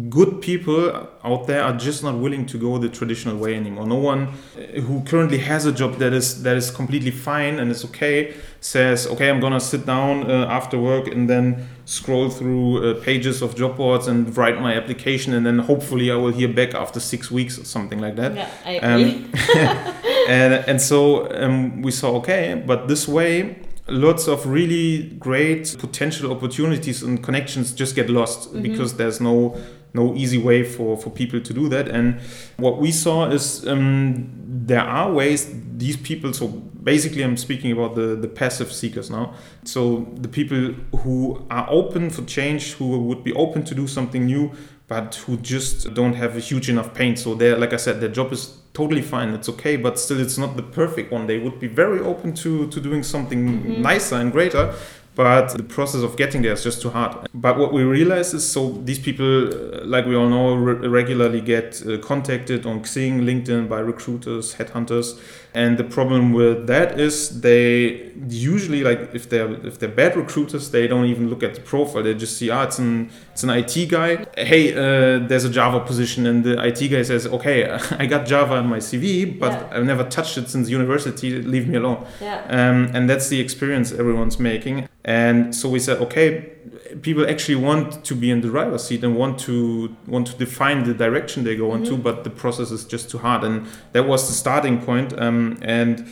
good 0.09 0.41
people 0.41 1.07
out 1.24 1.47
there 1.47 1.63
are 1.63 1.75
just 1.75 2.03
not 2.03 2.15
willing 2.15 2.45
to 2.45 2.57
go 2.57 2.77
the 2.77 2.89
traditional 2.89 3.36
way 3.38 3.56
anymore. 3.56 3.88
No 3.88 3.95
one 3.95 4.27
uh, 4.27 4.81
who 4.81 5.01
currently 5.03 5.39
has 5.39 5.65
a 5.65 5.71
job 5.71 5.95
that 5.95 6.13
is 6.13 6.44
that 6.44 6.56
is 6.56 6.69
completely 6.69 7.12
fine 7.12 7.59
and 7.59 7.71
is 7.71 7.83
okay 7.86 8.33
says, 8.62 9.07
"Okay, 9.07 9.30
I'm 9.30 9.39
gonna 9.39 9.59
sit 9.59 9.86
down 9.86 10.30
uh, 10.30 10.45
after 10.45 10.77
work 10.77 11.07
and 11.07 11.30
then 11.30 11.68
scroll 11.86 12.30
through 12.30 12.83
uh, 12.83 13.03
pages 13.03 13.41
of 13.41 13.56
job 13.56 13.77
boards 13.77 14.07
and 14.07 14.36
write 14.38 14.62
my 14.62 14.75
application, 14.75 15.33
and 15.33 15.45
then 15.45 15.59
hopefully 15.59 16.12
I 16.12 16.15
will 16.15 16.31
hear 16.31 16.50
back 16.50 16.75
after 16.75 17.00
six 17.00 17.31
weeks 17.31 17.57
or 17.57 17.65
something 17.65 18.00
like 18.00 18.15
that." 18.18 18.35
Yeah, 18.35 18.50
I 18.65 18.71
agree. 18.74 19.25
Um, 19.25 19.31
and 20.30 20.53
and 20.53 20.81
so 20.81 21.31
um, 21.33 21.81
we 21.81 21.92
saw, 21.92 22.15
okay, 22.18 22.62
but 22.65 22.88
this 22.88 23.07
way 23.07 23.56
lots 23.92 24.27
of 24.27 24.45
really 24.45 25.03
great 25.18 25.75
potential 25.80 26.31
opportunities 26.31 27.01
and 27.01 27.24
connections 27.24 27.74
just 27.74 27.95
get 27.95 28.09
lost 28.09 28.50
mm-hmm. 28.50 28.62
because 28.62 28.97
there's 28.97 29.19
no 29.19 29.57
no 29.94 30.15
easy 30.15 30.38
way 30.38 30.63
for, 30.63 30.97
for 30.97 31.09
people 31.09 31.39
to 31.41 31.53
do 31.53 31.69
that. 31.69 31.88
And 31.88 32.19
what 32.57 32.77
we 32.77 32.91
saw 32.91 33.30
is 33.30 33.68
um, 33.68 34.30
there 34.45 34.81
are 34.81 35.12
ways 35.12 35.50
these 35.77 35.97
people, 35.97 36.33
so 36.33 36.47
basically 36.47 37.24
I'm 37.24 37.38
speaking 37.38 37.71
about 37.71 37.95
the, 37.95 38.15
the 38.15 38.27
passive 38.27 38.71
seekers 38.71 39.09
now. 39.09 39.33
So 39.63 40.07
the 40.15 40.27
people 40.27 40.74
who 41.00 41.45
are 41.50 41.68
open 41.69 42.09
for 42.09 42.24
change, 42.24 42.74
who 42.74 43.00
would 43.00 43.24
be 43.24 43.33
open 43.33 43.63
to 43.65 43.75
do 43.75 43.88
something 43.88 44.25
new, 44.25 44.51
but 44.88 45.15
who 45.15 45.38
just 45.38 45.94
don't 45.94 46.13
have 46.13 46.35
a 46.35 46.39
huge 46.39 46.68
enough 46.68 46.94
pain. 46.94 47.15
So 47.15 47.35
they're, 47.35 47.57
like 47.57 47.74
I 47.74 47.77
said, 47.77 48.01
their 48.01 48.09
job 48.09 48.33
is 48.33 48.57
totally 48.74 49.03
fine. 49.03 49.30
It's 49.30 49.47
okay, 49.50 49.77
but 49.77 50.00
still 50.00 50.19
it's 50.19 50.38
not 50.38 50.56
the 50.56 50.63
perfect 50.63 51.12
one. 51.12 51.27
They 51.27 51.38
would 51.38 51.59
be 51.59 51.68
very 51.68 52.00
open 52.00 52.33
to, 52.35 52.68
to 52.69 52.81
doing 52.81 53.03
something 53.03 53.47
mm-hmm. 53.47 53.81
nicer 53.81 54.15
and 54.15 54.31
greater 54.31 54.74
but 55.19 55.50
the 55.50 55.63
process 55.63 56.01
of 56.01 56.16
getting 56.16 56.44
there 56.44 56.54
is 56.54 56.63
just 56.63 56.81
too 56.81 56.89
hard. 56.89 57.27
But 57.33 57.57
what 57.57 57.74
we 57.74 57.83
realize 57.83 58.33
is 58.33 58.50
so 58.50 58.80
these 58.86 59.00
people, 59.00 59.50
uh, 59.50 59.83
like 59.83 60.06
we 60.06 60.16
all 60.16 60.30
know, 60.30 60.56
re- 60.56 60.88
regularly 60.88 61.42
get 61.42 61.83
uh, 61.86 61.98
contacted 61.98 62.66
on 62.66 62.83
Xing, 62.83 63.24
LinkedIn 63.24 63.68
by 63.68 63.80
recruiters, 63.80 64.56
headhunters, 64.56 65.19
and 65.54 65.78
the 65.78 65.84
problem 65.84 66.31
with 66.31 66.68
that 66.68 67.00
is 67.00 67.42
they 67.42 68.12
usually 68.28 68.84
like 68.84 69.16
if 69.16 69.30
they're 69.30 69.51
if 69.66 69.80
they're 69.80 69.90
bad 69.90 70.16
recruiters, 70.16 70.69
they 70.69 70.88
don't 70.88 71.06
even 71.06 71.30
look 71.30 71.42
at 71.42 71.56
the 71.56 71.62
profile. 71.62 72.04
They 72.04 72.13
just 72.13 72.38
see 72.38 72.51
ah 72.51 72.63
it's 72.63 72.78
an 72.78 73.10
it's 73.31 73.44
an 73.44 73.50
IT 73.50 73.90
guy. 73.90 74.28
Hey, 74.38 74.74
uh, 74.74 75.28
there's 75.28 75.46
a 75.46 75.50
Java 75.50 75.80
position, 75.80 76.28
and 76.28 76.44
the 76.44 76.63
IT 76.63 76.90
guy 76.90 77.01
says, 77.01 77.25
okay, 77.25 77.69
I 77.92 78.06
got 78.06 78.28
Java 78.28 78.56
in 78.57 78.68
my 78.68 78.78
CV, 78.78 79.40
but 79.40 79.51
yeah. 79.54 79.69
I've 79.72 79.86
never 79.86 80.04
touched 80.04 80.38
it 80.38 80.50
since 80.50 80.69
university. 80.69 81.42
Leave 81.42 81.68
me 81.68 81.78
alone. 81.78 82.06
Yeah. 82.22 82.44
Um, 82.50 82.92
and 82.94 83.10
that's 83.10 83.30
the 83.30 83.40
experience 83.40 83.92
everyone's 83.92 84.40
making. 84.40 84.88
And 85.06 85.56
so 85.56 85.69
we 85.69 85.80
said, 85.80 85.98
okay, 85.98 86.52
people 87.01 87.30
actually 87.30 87.56
want 87.56 88.03
to 88.06 88.15
be 88.15 88.31
in 88.31 88.41
the 88.41 88.50
driver's 88.50 88.83
seat 88.83 89.03
and 89.03 89.15
want 89.15 89.39
to 89.39 89.95
want 90.07 90.28
to 90.28 90.37
define 90.37 90.83
the 90.83 90.94
direction 90.94 91.44
they 91.44 91.56
go 91.56 91.69
mm-hmm. 91.69 91.83
into, 91.83 91.97
but 91.97 92.23
the 92.23 92.30
process 92.30 92.71
is 92.71 92.85
just 92.85 93.09
too 93.09 93.18
hard. 93.18 93.44
And 93.44 93.68
that 93.94 94.04
was 94.07 94.28
the 94.28 94.33
starting 94.33 94.81
point. 94.81 95.18
Um, 95.19 95.57
and 95.61 96.07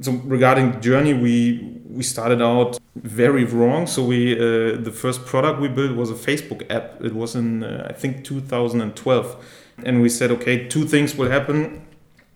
so 0.00 0.12
regarding 0.24 0.72
the 0.72 0.80
journey, 0.80 1.14
we 1.14 1.80
we 1.88 2.02
started 2.02 2.40
out 2.40 2.78
very 2.96 3.44
wrong. 3.44 3.86
So 3.86 4.04
we 4.04 4.34
uh, 4.34 4.76
the 4.76 4.92
first 4.92 5.26
product 5.26 5.60
we 5.60 5.68
built 5.68 5.96
was 5.96 6.10
a 6.10 6.14
Facebook 6.14 6.70
app. 6.70 7.02
It 7.02 7.14
was 7.14 7.34
in 7.34 7.64
uh, 7.64 7.86
I 7.88 7.92
think 7.92 8.24
2012, 8.24 9.44
and 9.84 10.02
we 10.02 10.08
said, 10.08 10.30
okay, 10.30 10.68
two 10.68 10.86
things 10.86 11.16
will 11.16 11.30
happen 11.30 11.86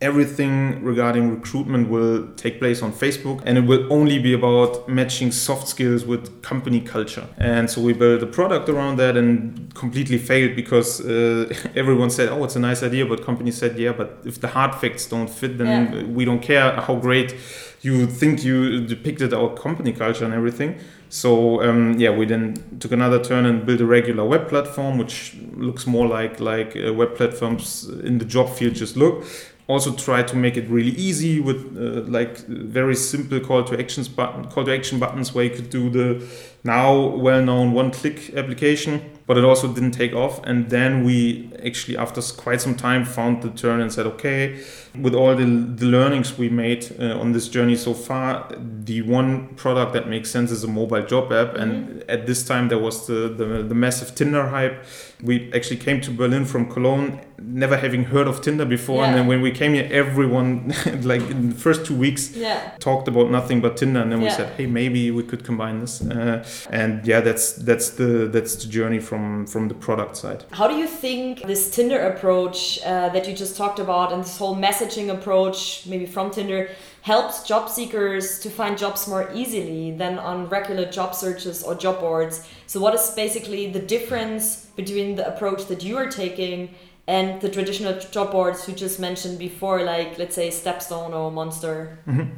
everything 0.04 0.84
regarding 0.84 1.30
recruitment 1.30 1.88
will 1.88 2.28
take 2.36 2.58
place 2.58 2.82
on 2.82 2.92
Facebook 2.92 3.40
and 3.46 3.56
it 3.56 3.62
will 3.62 3.90
only 3.90 4.18
be 4.18 4.34
about 4.34 4.86
matching 4.86 5.32
soft 5.32 5.66
skills 5.66 6.04
with 6.04 6.42
company 6.42 6.80
culture. 6.80 7.26
And 7.38 7.70
so 7.70 7.80
we 7.80 7.94
built 7.94 8.22
a 8.22 8.26
product 8.26 8.68
around 8.68 8.98
that 8.98 9.16
and 9.16 9.74
completely 9.74 10.18
failed 10.18 10.54
because 10.56 11.00
uh, 11.00 11.52
everyone 11.74 12.10
said, 12.10 12.28
oh, 12.28 12.44
it's 12.44 12.54
a 12.54 12.60
nice 12.60 12.82
idea, 12.82 13.06
but 13.06 13.24
companies 13.24 13.56
said, 13.56 13.78
yeah, 13.78 13.92
but 13.92 14.18
if 14.26 14.38
the 14.42 14.48
hard 14.48 14.74
facts 14.74 15.06
don't 15.06 15.30
fit, 15.30 15.56
then 15.56 15.68
yeah. 15.68 16.02
we 16.16 16.26
don't 16.26 16.42
care 16.42 16.72
how 16.72 16.96
great 16.96 17.34
you 17.80 18.06
think 18.06 18.44
you 18.44 18.86
depicted 18.86 19.32
our 19.32 19.54
company 19.54 19.92
culture 19.92 20.24
and 20.26 20.34
everything. 20.34 20.78
So 21.08 21.62
um, 21.62 21.94
yeah, 21.98 22.10
we 22.10 22.26
then 22.26 22.56
took 22.80 22.92
another 22.92 23.22
turn 23.22 23.46
and 23.46 23.64
built 23.64 23.80
a 23.80 23.86
regular 23.86 24.24
web 24.24 24.48
platform, 24.48 24.98
which 24.98 25.36
looks 25.54 25.86
more 25.86 26.06
like 26.06 26.40
like 26.40 26.76
uh, 26.76 26.92
web 26.92 27.14
platforms 27.14 27.88
in 28.02 28.18
the 28.18 28.24
job 28.24 28.48
field 28.48 28.74
just 28.74 28.96
look 28.96 29.24
also 29.66 29.92
try 29.94 30.22
to 30.22 30.36
make 30.36 30.56
it 30.56 30.68
really 30.68 30.90
easy 30.90 31.40
with 31.40 31.76
uh, 31.76 32.02
like 32.10 32.38
very 32.46 32.94
simple 32.94 33.40
call 33.40 33.64
to 33.64 33.78
actions 33.78 34.08
button 34.08 34.44
call 34.48 34.64
to 34.64 34.74
action 34.74 34.98
buttons 34.98 35.34
where 35.34 35.44
you 35.44 35.50
could 35.50 35.70
do 35.70 35.88
the 35.88 36.26
now 36.64 36.94
well-known 36.94 37.72
one-click 37.72 38.34
application 38.34 39.00
but 39.26 39.38
it 39.38 39.44
also 39.44 39.72
didn't 39.72 39.92
take 39.92 40.12
off. 40.12 40.44
And 40.44 40.70
then 40.70 41.04
we 41.04 41.50
actually 41.64 41.96
after 41.96 42.20
quite 42.36 42.60
some 42.60 42.74
time 42.74 43.04
found 43.04 43.42
the 43.42 43.50
turn 43.50 43.80
and 43.80 43.92
said 43.92 44.06
okay 44.06 44.60
with 44.98 45.14
all 45.14 45.34
the, 45.34 45.44
the 45.44 45.86
learnings 45.86 46.38
we 46.38 46.48
made 46.48 46.94
uh, 47.00 47.18
on 47.18 47.32
this 47.32 47.48
journey 47.48 47.76
so 47.76 47.94
far 47.94 48.48
the 48.84 49.02
one 49.02 49.48
product 49.56 49.92
that 49.92 50.08
makes 50.08 50.30
sense 50.30 50.50
is 50.50 50.64
a 50.64 50.68
mobile 50.68 51.04
job 51.04 51.32
app 51.32 51.54
and 51.54 51.72
mm-hmm. 51.72 52.10
at 52.10 52.26
this 52.26 52.46
time 52.46 52.68
there 52.68 52.78
was 52.78 53.06
the, 53.06 53.28
the, 53.28 53.62
the 53.62 53.74
massive 53.74 54.14
tinder 54.14 54.48
hype 54.48 54.84
we 55.22 55.52
actually 55.52 55.76
came 55.76 56.00
to 56.00 56.10
berlin 56.10 56.44
from 56.44 56.70
cologne 56.70 57.20
never 57.38 57.76
having 57.76 58.04
heard 58.04 58.28
of 58.28 58.40
tinder 58.40 58.64
before 58.64 59.02
yeah. 59.02 59.08
and 59.08 59.18
then 59.18 59.26
when 59.26 59.40
we 59.40 59.50
came 59.50 59.74
here 59.74 59.88
everyone 59.90 60.72
like 61.02 61.22
in 61.22 61.50
the 61.50 61.54
first 61.54 61.84
two 61.84 61.96
weeks 61.96 62.30
yeah. 62.36 62.70
talked 62.78 63.08
about 63.08 63.30
nothing 63.30 63.60
but 63.60 63.76
tinder 63.76 64.00
and 64.00 64.12
then 64.12 64.20
yeah. 64.20 64.28
we 64.28 64.34
said 64.34 64.52
hey 64.56 64.66
maybe 64.66 65.10
we 65.10 65.22
could 65.22 65.44
combine 65.44 65.80
this 65.80 66.00
uh, 66.02 66.44
and 66.70 67.06
yeah, 67.06 67.20
that's 67.20 67.52
that's 67.52 67.90
the 67.90 68.28
that's 68.32 68.56
the 68.56 68.68
journey 68.68 69.00
from 69.00 69.46
from 69.46 69.68
the 69.68 69.74
product 69.74 70.16
side. 70.16 70.44
How 70.52 70.68
do 70.68 70.74
you 70.74 70.86
think 70.86 71.42
this 71.42 71.70
Tinder 71.70 72.00
approach 72.00 72.80
uh, 72.84 73.08
that 73.10 73.28
you 73.28 73.34
just 73.34 73.56
talked 73.56 73.78
about 73.78 74.12
and 74.12 74.22
this 74.22 74.36
whole 74.38 74.54
messaging 74.84 75.10
approach, 75.10 75.86
maybe 75.86 76.06
from 76.06 76.30
Tinder, 76.30 76.70
helps 77.02 77.42
job 77.42 77.68
seekers 77.68 78.38
to 78.40 78.50
find 78.50 78.78
jobs 78.78 79.06
more 79.08 79.30
easily 79.34 79.90
than 79.92 80.18
on 80.18 80.48
regular 80.48 80.90
job 80.90 81.14
searches 81.14 81.62
or 81.62 81.74
job 81.74 82.00
boards? 82.00 82.46
So, 82.66 82.80
what 82.80 82.94
is 82.94 83.10
basically 83.10 83.70
the 83.70 83.80
difference 83.80 84.66
between 84.76 85.16
the 85.16 85.26
approach 85.26 85.66
that 85.66 85.82
you 85.82 85.96
are 85.96 86.10
taking? 86.10 86.74
and 87.06 87.38
the 87.42 87.50
traditional 87.50 88.00
job 88.00 88.32
boards 88.32 88.66
you 88.66 88.74
just 88.74 88.98
mentioned 88.98 89.38
before, 89.38 89.82
like 89.84 90.16
let's 90.16 90.34
say 90.34 90.48
Stepstone 90.48 91.12
or 91.12 91.30
Monster. 91.30 91.98
Mm-hmm. 92.08 92.30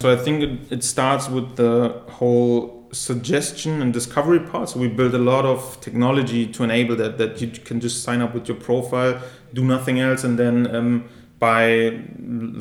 So 0.00 0.10
I 0.10 0.16
think 0.16 0.42
it, 0.42 0.72
it 0.72 0.82
starts 0.84 1.28
with 1.28 1.56
the 1.56 2.02
whole 2.08 2.88
suggestion 2.92 3.82
and 3.82 3.92
discovery 3.92 4.40
part. 4.40 4.70
So 4.70 4.80
we 4.80 4.88
build 4.88 5.14
a 5.14 5.18
lot 5.18 5.44
of 5.44 5.78
technology 5.80 6.46
to 6.46 6.64
enable 6.64 6.96
that. 6.96 7.18
That 7.18 7.40
you 7.40 7.48
can 7.48 7.80
just 7.80 8.02
sign 8.02 8.22
up 8.22 8.34
with 8.34 8.48
your 8.48 8.56
profile, 8.56 9.20
do 9.52 9.64
nothing 9.64 10.00
else, 10.00 10.24
and 10.24 10.38
then 10.38 10.74
um, 10.74 11.08
by 11.44 12.00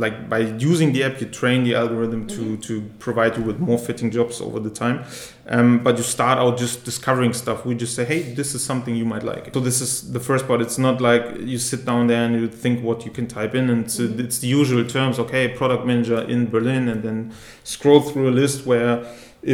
like 0.03 0.27
by 0.33 0.39
using 0.71 0.91
the 0.91 1.01
app 1.05 1.15
you 1.21 1.27
train 1.41 1.63
the 1.63 1.73
algorithm 1.81 2.21
to 2.27 2.41
mm-hmm. 2.41 2.67
to 2.67 2.73
provide 2.99 3.33
you 3.37 3.43
with 3.49 3.57
more 3.69 3.79
fitting 3.87 4.09
jobs 4.17 4.41
over 4.41 4.59
the 4.59 4.73
time. 4.83 4.97
Um, 5.47 5.69
but 5.85 5.93
you 5.99 6.03
start 6.17 6.37
out 6.37 6.57
just 6.57 6.83
discovering 6.83 7.33
stuff. 7.43 7.65
We 7.65 7.75
just 7.75 7.95
say 7.95 8.03
hey 8.11 8.21
this 8.39 8.49
is 8.55 8.61
something 8.71 8.93
you 9.01 9.07
might 9.13 9.23
like. 9.23 9.43
So 9.53 9.61
this 9.69 9.79
is 9.85 9.91
the 10.17 10.19
first 10.29 10.43
part. 10.47 10.59
It's 10.59 10.79
not 10.87 10.99
like 11.09 11.23
you 11.51 11.59
sit 11.71 11.85
down 11.85 12.07
there 12.07 12.23
and 12.25 12.33
you 12.41 12.49
think 12.63 12.83
what 12.83 13.05
you 13.05 13.11
can 13.17 13.27
type 13.39 13.55
in 13.55 13.69
and 13.73 13.85
mm-hmm. 13.85 14.19
it's 14.19 14.39
the 14.39 14.49
usual 14.59 14.83
terms. 14.95 15.17
Okay 15.25 15.43
product 15.61 15.85
manager 15.85 16.19
in 16.33 16.49
berlin 16.55 16.83
and 16.89 16.99
then 17.07 17.17
scroll 17.63 18.01
through 18.01 18.27
a 18.33 18.35
list 18.41 18.65
where 18.65 18.93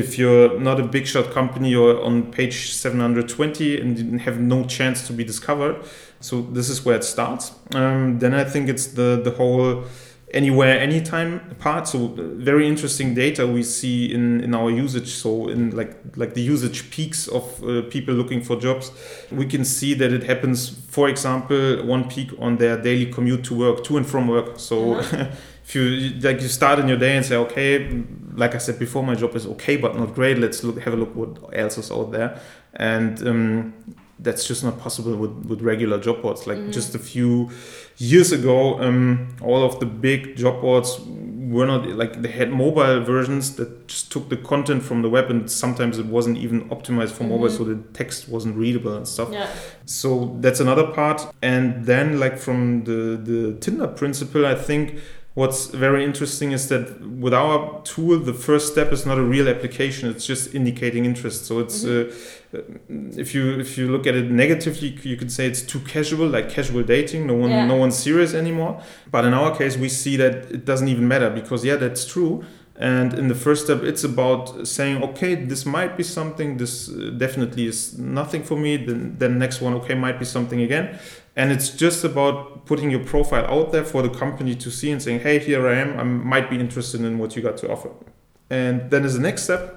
if 0.02 0.18
you're 0.20 0.60
not 0.60 0.80
a 0.80 0.88
big 0.96 1.06
shot 1.14 1.28
company 1.40 1.70
you're 1.76 2.00
on 2.10 2.32
page 2.32 2.58
720 2.72 3.82
and 3.82 4.00
you 4.00 4.20
have 4.28 4.40
no 4.40 4.64
chance 4.78 5.06
to 5.08 5.14
be 5.14 5.24
discovered 5.24 5.76
so 6.22 6.42
this 6.42 6.70
is 6.70 6.86
where 6.86 6.96
it 6.96 7.04
starts. 7.04 7.54
Um, 7.74 8.20
then 8.20 8.34
I 8.34 8.44
think 8.44 8.70
it's 8.70 8.88
the 8.88 9.22
the 9.24 9.32
whole 9.32 9.86
anywhere 10.34 10.80
anytime 10.80 11.56
part. 11.60 11.88
So 11.88 12.14
uh, 12.18 12.36
very 12.36 12.68
interesting 12.68 13.14
data 13.14 13.48
we 13.48 13.64
see 13.64 14.14
in 14.14 14.42
in 14.42 14.54
our 14.54 14.70
usage. 14.70 15.10
So 15.10 15.48
in 15.48 15.76
like 15.76 15.96
like 16.16 16.34
the 16.34 16.42
usage 16.42 16.92
peaks 16.92 17.28
of 17.28 17.64
uh, 17.64 17.84
people 17.90 18.14
looking 18.14 18.42
for 18.42 18.56
jobs. 18.58 18.92
We 19.32 19.46
can 19.46 19.64
see 19.66 19.94
that 19.96 20.12
it 20.12 20.24
happens 20.24 20.70
for 20.88 21.10
example 21.10 21.86
one 21.86 22.10
peak 22.10 22.32
on 22.40 22.58
their 22.58 22.78
daily 22.82 23.12
commute 23.12 23.44
to 23.46 23.56
work 23.56 23.84
to 23.86 23.98
and 23.98 24.06
from 24.06 24.28
work. 24.28 24.60
So 24.60 24.96
uh-huh. 24.96 25.28
if 25.64 25.76
you 25.76 26.20
like 26.22 26.42
you 26.42 26.48
start 26.48 26.80
in 26.80 26.88
your 26.88 26.98
day 26.98 27.16
and 27.16 27.26
say 27.26 27.36
okay 27.36 28.04
like 28.34 28.56
i 28.56 28.58
said 28.58 28.80
before 28.80 29.04
my 29.04 29.14
job 29.14 29.36
is 29.36 29.46
okay 29.46 29.78
but 29.78 29.98
not 29.98 30.14
great. 30.14 30.38
Let's 30.38 30.64
look 30.64 30.80
have 30.82 30.94
a 30.94 30.98
look 30.98 31.16
what 31.16 31.58
else 31.58 31.78
is 31.78 31.92
out 31.92 32.12
there. 32.12 32.40
And 32.74 33.28
um, 33.28 33.74
that's 34.20 34.46
just 34.46 34.64
not 34.64 34.80
possible 34.80 35.16
with, 35.16 35.32
with 35.46 35.62
regular 35.62 36.00
job 36.00 36.22
boards. 36.22 36.46
Like 36.46 36.58
mm-hmm. 36.58 36.72
just 36.72 36.94
a 36.96 37.00
few 37.00 37.50
years 37.98 38.32
ago, 38.32 38.80
um, 38.82 39.36
all 39.42 39.64
of 39.64 39.80
the 39.80 39.86
big 39.86 40.36
job 40.36 40.62
boards 40.62 41.00
were 41.50 41.66
not 41.66 41.88
like 41.88 42.22
they 42.22 42.30
had 42.30 42.52
mobile 42.52 43.02
versions 43.02 43.56
that 43.56 43.88
just 43.88 44.12
took 44.12 44.30
the 44.30 44.38
content 44.38 44.84
from 44.84 45.02
the 45.02 45.10
web, 45.10 45.30
and 45.32 45.50
sometimes 45.50 45.98
it 45.98 46.06
wasn't 46.06 46.38
even 46.38 46.70
optimized 46.70 47.12
for 47.12 47.24
mm-hmm. 47.24 47.30
mobile, 47.30 47.50
so 47.50 47.64
the 47.64 47.76
text 47.94 48.30
wasn't 48.30 48.56
readable 48.56 48.96
and 48.96 49.08
stuff. 49.08 49.30
Yeah. 49.32 49.50
So 49.86 50.38
that's 50.42 50.60
another 50.60 50.88
part. 50.88 51.26
And 51.42 51.86
then, 51.86 52.20
like 52.20 52.38
from 52.38 52.84
the 52.84 53.20
the 53.22 53.58
Tinder 53.60 53.88
principle, 53.88 54.46
I 54.46 54.56
think 54.56 55.00
what's 55.40 55.68
very 55.68 56.04
interesting 56.04 56.52
is 56.52 56.68
that 56.68 57.00
with 57.02 57.34
our 57.34 57.82
tool 57.84 58.20
the 58.20 58.34
first 58.34 58.72
step 58.74 58.92
is 58.92 59.06
not 59.06 59.18
a 59.18 59.24
real 59.24 59.48
application 59.48 60.10
it's 60.10 60.26
just 60.26 60.54
indicating 60.56 61.06
interest 61.06 61.46
so 61.46 61.60
it's 61.60 61.84
mm-hmm. 61.84 62.12
uh, 62.12 62.16
if 62.52 63.36
you 63.36 63.60
if 63.60 63.78
you 63.78 63.92
look 63.92 64.08
at 64.08 64.16
it 64.16 64.32
negatively 64.32 64.98
you 65.04 65.16
could 65.16 65.32
say 65.32 65.46
it's 65.46 65.62
too 65.62 65.80
casual 65.82 66.28
like 66.28 66.50
casual 66.50 66.84
dating. 66.84 67.28
No 67.28 67.36
one 67.36 67.52
yeah. 67.52 67.66
no 67.66 67.76
one's 67.76 67.98
serious 67.98 68.34
anymore. 68.34 68.82
But 69.12 69.26
in 69.26 69.34
our 69.34 69.56
case 69.56 69.78
we 69.78 69.90
see 69.90 70.18
that 70.18 70.52
it 70.52 70.66
doesn't 70.66 70.88
even 70.88 71.08
matter 71.08 71.30
because 71.30 71.64
yeah 71.64 71.76
that's 71.76 72.06
true. 72.06 72.44
And 72.76 73.14
in 73.14 73.28
the 73.28 73.36
first 73.36 73.66
step 73.66 73.84
it's 73.84 74.04
about 74.04 74.68
saying 74.68 75.04
okay 75.04 75.36
this 75.36 75.66
might 75.66 75.96
be 75.96 76.04
something. 76.04 76.58
This 76.58 76.90
uh, 76.90 77.12
definitely 77.16 77.68
is 77.68 78.00
nothing 78.00 78.44
for 78.44 78.58
me. 78.58 78.78
Then 78.78 79.16
then 79.20 79.38
next 79.38 79.62
one 79.62 79.76
okay 79.76 79.94
might 79.94 80.18
be 80.18 80.26
something 80.26 80.62
again. 80.62 80.98
And 81.36 81.52
it's 81.52 81.70
just 81.70 82.04
about 82.04 82.66
putting 82.66 82.90
your 82.90 83.04
profile 83.04 83.46
out 83.46 83.72
there 83.72 83.86
for 83.86 84.02
the 84.02 84.10
company 84.10 84.56
to 84.56 84.72
see 84.72 84.90
and 84.92 85.02
saying 85.02 85.20
hey 85.20 85.38
here 85.38 85.68
i 85.68 85.76
am. 85.76 86.00
I 86.00 86.04
might 86.04 86.50
be 86.50 86.60
interested 86.60 87.02
in 87.02 87.20
what 87.20 87.36
you 87.36 87.44
got 87.44 87.58
to 87.58 87.72
offer. 87.72 87.92
And 88.50 88.90
then 88.90 89.06
as 89.06 89.14
the 89.14 89.22
next 89.22 89.44
step 89.44 89.76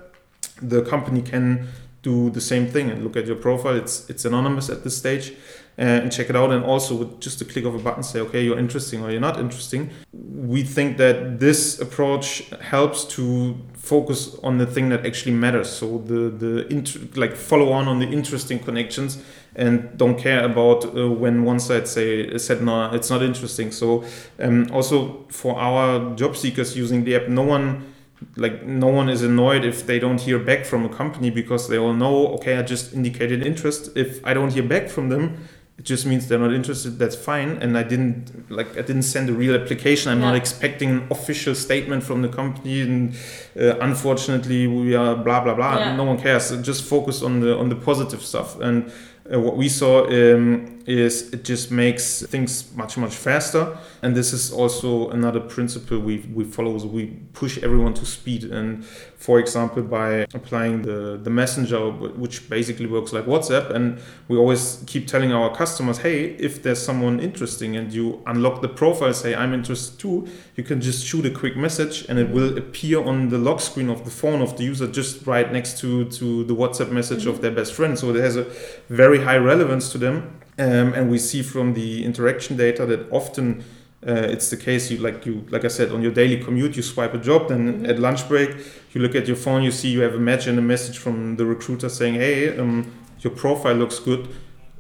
the 0.63 0.83
company 0.83 1.23
can 1.23 1.69
do 2.03 2.31
the 2.31 2.41
same 2.41 2.67
thing 2.67 2.91
and 2.91 3.03
look 3.05 3.17
at 3.17 3.27
your 3.27 3.37
profile. 3.37 3.77
It's 3.77 4.09
it's 4.11 4.25
anonymous 4.25 4.69
at 4.69 4.83
this 4.85 4.97
stage 4.97 5.35
and 5.79 6.13
check 6.13 6.29
it 6.29 6.37
out. 6.37 6.51
And 6.51 6.65
also 6.65 6.97
with 6.97 7.21
just 7.21 7.41
a 7.41 7.45
click 7.45 7.65
of 7.65 7.75
a 7.75 7.79
button 7.79 8.03
say 8.03 8.21
okay 8.21 8.45
you're 8.45 8.59
interesting 8.59 9.03
or 9.03 9.11
you're 9.11 9.21
not 9.21 9.39
interesting. 9.39 9.91
We 10.13 10.65
think 10.65 10.99
that 10.99 11.39
this 11.41 11.81
approach 11.81 12.49
helps 12.61 13.05
to 13.17 13.57
focus 13.75 14.37
on 14.43 14.59
the 14.59 14.67
thing 14.67 14.89
that 14.91 15.07
actually 15.07 15.33
matters. 15.33 15.71
So 15.71 15.99
the 15.99 16.31
the 16.31 16.67
inter- 16.69 17.01
like 17.15 17.37
follow 17.37 17.73
on 17.73 17.89
on 17.89 18.01
the 18.01 18.07
interesting 18.07 18.59
connections 18.59 19.23
and 19.55 19.97
don't 19.97 20.19
care 20.19 20.45
about 20.45 20.85
uh, 20.97 21.11
when 21.11 21.45
one 21.45 21.61
side 21.61 21.87
say 21.87 22.37
said 22.39 22.63
no 22.63 22.91
it's 22.93 23.11
not 23.11 23.23
interesting. 23.23 23.71
So 23.71 24.05
um, 24.41 24.67
also 24.73 25.25
for 25.29 25.57
our 25.57 26.17
job 26.17 26.37
seekers 26.37 26.77
using 26.77 27.05
the 27.05 27.15
app 27.15 27.29
no 27.29 27.43
one 27.43 27.92
like 28.37 28.65
no 28.65 28.89
one 28.89 29.09
is 29.09 29.23
annoyed 29.23 29.65
if 29.65 29.87
they 29.87 29.99
don't 29.99 30.21
hear 30.21 30.39
back 30.39 30.65
from 30.65 30.85
a 30.85 30.89
company 30.89 31.31
because 31.31 31.69
they 31.69 31.79
all 31.79 31.93
know 31.93 32.29
okay 32.29 32.57
i 32.57 32.63
just 32.63 32.93
indicated 32.93 33.45
interest. 33.47 33.91
If 33.97 34.25
i 34.25 34.35
don't 34.35 34.53
hear 34.53 34.63
back 34.63 34.89
from 34.89 35.09
them 35.09 35.49
it 35.79 35.85
just 35.85 36.05
means 36.07 36.29
they're 36.29 36.39
not 36.39 36.53
interested. 36.53 36.99
That's 36.99 37.17
fine. 37.17 37.51
And 37.63 37.77
i 37.77 37.83
didn't 37.83 38.51
like 38.51 38.71
i 38.77 38.83
didn't 38.83 39.03
send 39.03 39.31
a 39.31 39.33
real 39.33 39.55
application. 39.55 40.13
I'm 40.13 40.21
yeah. 40.21 40.29
not 40.29 40.37
expecting 40.37 40.91
an 40.91 41.07
official 41.11 41.55
statement 41.55 42.05
from 42.05 42.23
the 42.23 42.29
company 42.29 42.83
and 42.83 43.15
uh, 43.59 43.79
unfortunately 43.79 44.67
we 44.67 44.95
are 44.95 45.17
blah 45.17 45.43
blah 45.43 45.55
blah. 45.55 45.79
Yeah. 45.79 45.97
no 45.97 46.05
one 46.05 46.19
cares. 46.19 46.45
So 46.47 46.61
just 46.61 46.85
focus 46.85 47.23
on 47.23 47.41
the 47.41 47.59
on 47.59 47.69
the 47.69 47.77
positive 47.77 48.23
stuff. 48.23 48.61
And 48.61 48.93
uh, 49.33 49.41
what 49.41 49.57
we 49.57 49.69
saw 49.69 50.07
um, 50.07 50.82
is 50.87 51.33
it 51.33 51.45
just 51.45 51.71
makes 51.71 52.23
things 52.23 52.75
much 52.75 52.97
much 52.97 53.15
faster. 53.15 53.77
And 54.03 54.17
this 54.17 54.33
is 54.33 54.53
also 54.53 55.11
another 55.11 55.41
principle 55.41 55.99
we, 55.99 56.19
we 56.35 56.45
follow 56.45 56.73
we 56.87 57.07
push 57.33 57.59
everyone 57.63 57.95
to 57.95 58.07
speed. 58.07 58.45
And 58.45 58.85
for 58.85 59.39
example 59.39 59.83
by 59.83 60.27
applying 60.35 60.83
the, 60.83 61.19
the 61.23 61.31
messenger 61.31 61.91
which 61.91 62.51
basically 62.51 62.87
works 62.87 63.13
like 63.13 63.25
whatsapp 63.25 63.71
and 63.71 64.01
we 64.27 64.37
always 64.37 64.83
keep 64.87 65.07
telling 65.07 65.33
our 65.33 65.55
customers 65.55 65.99
hey 65.99 66.25
if 66.41 66.63
there's 66.65 66.83
someone 66.83 67.21
interesting 67.21 67.77
and 67.77 67.93
you 67.93 68.21
unlock 68.27 68.61
the 68.63 68.69
profile 68.69 69.15
say 69.15 69.33
i'm 69.37 69.55
interested 69.55 69.97
too 69.97 70.27
you 70.57 70.65
can 70.65 70.81
just 70.81 71.07
shoot 71.07 71.25
a 71.25 71.31
quick 71.31 71.57
message 71.57 72.05
and 72.09 72.19
it 72.19 72.31
will 72.31 72.59
appear 72.59 73.01
on 73.01 73.29
the 73.29 73.39
lock 73.39 73.61
screen 73.61 73.89
of 73.89 74.05
the 74.05 74.11
phone 74.11 74.43
of 74.43 74.57
the 74.57 74.65
user 74.65 74.87
just 74.87 75.27
right 75.27 75.53
next 75.53 75.79
to 75.79 76.05
to 76.11 76.45
the 76.45 76.55
whatsapp 76.55 76.91
message 76.91 77.21
mm-hmm. 77.21 77.31
of 77.31 77.41
their 77.41 77.51
best 77.51 77.73
friend. 77.73 77.99
So 77.99 78.11
it 78.15 78.21
has 78.21 78.37
a 78.37 78.45
very 78.89 79.23
high 79.23 79.39
relevance 79.39 79.91
to 79.93 79.99
them 79.99 80.42
um, 80.59 80.93
and 80.95 81.11
we 81.11 81.19
see 81.19 81.43
from 81.43 81.75
the 81.75 82.05
interaction 82.05 82.57
data 82.57 82.85
that 82.87 83.11
often 83.11 83.65
uh, 84.07 84.13
it's 84.13 84.51
the 84.51 84.57
case 84.57 84.91
you 84.91 84.99
like 84.99 85.25
you 85.25 85.47
like 85.51 85.65
I 85.65 85.69
said 85.69 85.93
on 85.93 86.03
your 86.03 86.13
daily 86.13 86.43
commute 86.43 86.77
you 86.77 86.83
swipe 86.83 87.15
a 87.15 87.19
job 87.19 87.49
then 87.49 87.73
mm-hmm. 87.73 87.87
at 87.87 87.99
lunch 87.99 88.29
break 88.29 88.51
you 88.93 89.01
look 89.01 89.15
at 89.15 89.27
your 89.27 89.37
phone 89.37 89.63
you 89.63 89.71
see 89.71 89.89
you 89.89 90.01
have 90.01 90.15
a 90.15 90.19
match 90.19 90.47
and 90.47 90.59
a 90.59 90.63
message 90.63 90.99
from 90.99 91.37
the 91.37 91.47
recruiter 91.47 91.89
saying 91.89 92.15
hey 92.15 92.59
um, 92.59 92.93
your 93.23 93.33
profile 93.33 93.75
looks 93.75 93.99
good. 93.99 94.29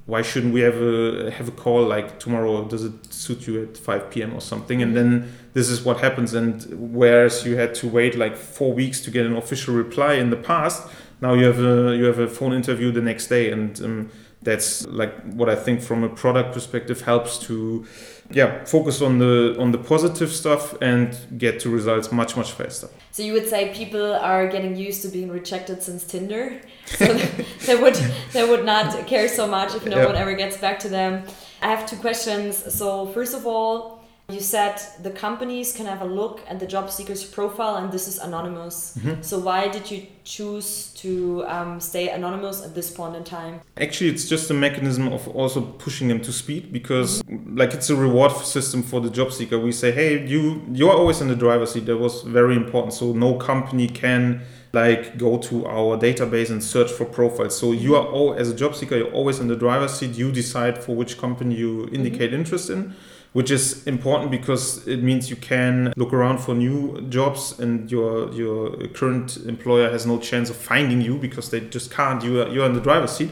Why 0.07 0.23
shouldn't 0.23 0.53
we 0.53 0.61
have 0.61 0.83
a 0.83 1.31
have 1.31 1.49
a 1.49 1.53
call 1.53 1.85
like 1.85 2.19
tomorrow? 2.19 2.65
Does 2.65 2.85
it 2.85 3.13
suit 3.13 3.47
you 3.47 3.63
at 3.63 3.79
5 3.79 4.11
p.m 4.11 4.35
or 4.35 4.41
something? 4.41 4.83
And 4.83 4.97
then 4.97 5.33
this 5.55 5.69
is 5.69 5.85
what 5.85 6.01
happens. 6.01 6.35
And 6.35 6.65
whereas 6.93 7.47
you 7.47 7.57
had 7.57 7.75
to 7.77 7.89
wait 7.89 8.17
like 8.17 8.37
four 8.37 8.73
weeks 8.73 9.01
to 9.03 9.13
get 9.13 9.25
an 9.27 9.37
official 9.37 9.75
reply 9.75 10.15
in 10.15 10.31
the 10.31 10.37
past 10.37 10.89
now 11.23 11.35
you 11.35 11.45
have 11.47 11.61
a 11.61 11.97
you 11.97 12.05
have 12.05 12.19
a 12.19 12.27
phone 12.27 12.53
interview 12.53 12.91
the 12.91 13.01
next 13.01 13.29
day. 13.29 13.51
And 13.51 13.81
um, 13.81 14.11
that's 14.43 14.87
like 14.87 15.15
what 15.23 15.49
I 15.49 15.55
think 15.55 15.81
from 15.81 16.03
a 16.05 16.09
product 16.09 16.53
perspective 16.53 17.03
helps 17.03 17.39
to 17.47 17.87
yeah 18.31 18.65
focus 18.65 19.01
on 19.01 19.19
the 19.19 19.57
on 19.59 19.73
the 19.73 19.79
positive 19.79 20.33
stuff 20.33 20.75
and 20.81 21.17
get 21.39 21.61
to 21.61 21.71
results 21.71 22.11
much 22.11 22.37
much 22.37 22.53
faster. 22.53 22.89
So 23.13 23.23
you 23.23 23.33
would 23.35 23.49
say 23.49 23.73
people 23.75 24.15
are 24.15 24.49
getting 24.49 24.77
used 24.77 25.03
to 25.03 25.09
being 25.09 25.31
rejected 25.31 25.83
since 25.83 26.05
Tinder, 26.05 26.61
so 26.87 27.07
they 27.67 27.77
would 27.77 27.95
they 28.33 28.49
would 28.49 28.65
not 28.65 29.07
care 29.07 29.29
so 29.29 29.47
much 29.47 29.75
if 29.75 29.87
no 29.87 29.99
yeah. 29.99 30.07
one 30.07 30.17
ever 30.17 30.35
gets 30.35 30.57
back 30.57 30.79
to 30.81 30.89
them. 30.89 31.25
I 31.61 31.69
have 31.69 31.89
two 31.89 31.97
questions. 31.97 32.75
So 32.75 33.07
first 33.07 33.35
of 33.35 33.47
all 33.47 34.02
you 34.33 34.41
said 34.41 34.81
the 35.03 35.11
companies 35.11 35.73
can 35.73 35.87
have 35.87 36.03
a 36.03 36.05
look 36.05 36.41
at 36.49 36.61
the 36.61 36.67
job 36.67 36.91
seeker's 36.91 37.25
profile 37.25 37.77
and 37.77 37.93
this 37.93 38.09
is 38.09 38.19
anonymous. 38.19 38.97
Mm-hmm. 38.99 39.23
So, 39.23 39.39
why 39.39 39.69
did 39.69 39.91
you 39.91 40.07
choose 40.25 40.93
to 40.95 41.45
um, 41.47 41.81
stay 41.81 42.09
anonymous 42.09 42.63
at 42.63 42.75
this 42.75 42.91
point 42.91 43.17
in 43.17 43.25
time? 43.25 43.61
Actually, 43.77 44.11
it's 44.11 44.29
just 44.29 44.51
a 44.51 44.55
mechanism 44.55 45.09
of 45.09 45.27
also 45.29 45.61
pushing 45.61 46.09
them 46.09 46.21
to 46.23 46.33
speed 46.33 46.73
because, 46.73 47.23
mm-hmm. 47.23 47.57
like, 47.57 47.75
it's 47.75 47.91
a 47.91 47.97
reward 47.97 48.33
system 48.33 48.83
for 48.83 49.01
the 49.01 49.11
job 49.11 49.33
seeker. 49.33 49.59
We 49.59 49.73
say, 49.73 49.93
hey, 49.93 50.27
you, 50.27 50.63
you're 50.73 50.93
always 50.93 51.21
in 51.21 51.29
the 51.29 51.37
driver's 51.37 51.73
seat. 51.73 51.87
That 51.87 51.99
was 51.99 52.23
very 52.23 52.57
important. 52.57 52.95
So, 52.95 53.13
no 53.13 53.35
company 53.35 53.89
can 53.89 54.43
like 54.73 55.19
go 55.19 55.37
to 55.37 55.67
our 55.67 55.99
database 55.99 56.51
and 56.51 56.65
search 56.65 56.91
for 56.91 57.05
profiles. 57.05 57.59
So 57.59 57.73
you 57.73 57.95
are 57.95 58.07
all 58.07 58.33
as 58.35 58.49
a 58.49 58.55
job 58.55 58.75
seeker, 58.75 58.97
you're 58.97 59.13
always 59.13 59.39
in 59.39 59.49
the 59.49 59.57
driver's 59.57 59.93
seat. 59.93 60.17
You 60.17 60.33
decide 60.33 60.83
for 60.83 60.97
which 60.97 61.19
company 61.19 61.57
you 61.57 61.89
indicate 61.93 62.31
mm-hmm. 62.31 62.41
interest 62.41 62.71
in 62.71 62.95
which 63.33 63.51
is 63.51 63.87
important 63.87 64.31
because 64.31 64.87
it 64.87 65.03
means 65.03 65.31
you 65.31 65.37
can 65.37 65.93
look 65.97 66.13
around 66.13 66.39
for 66.39 66.55
new 66.55 67.01
jobs 67.09 67.59
and 67.59 67.91
your 67.91 68.33
your 68.33 68.77
current 68.89 69.37
employer 69.47 69.91
has 69.91 70.07
no 70.07 70.19
chance 70.19 70.51
of 70.51 70.57
finding 70.57 71.01
you 71.01 71.17
because 71.17 71.51
they 71.51 71.61
just 71.61 71.91
can't 71.91 72.23
you 72.23 72.43
are, 72.43 72.49
you're 72.49 72.67
in 72.67 72.75
the 72.75 72.81
driver's 72.81 73.13
seat. 73.13 73.31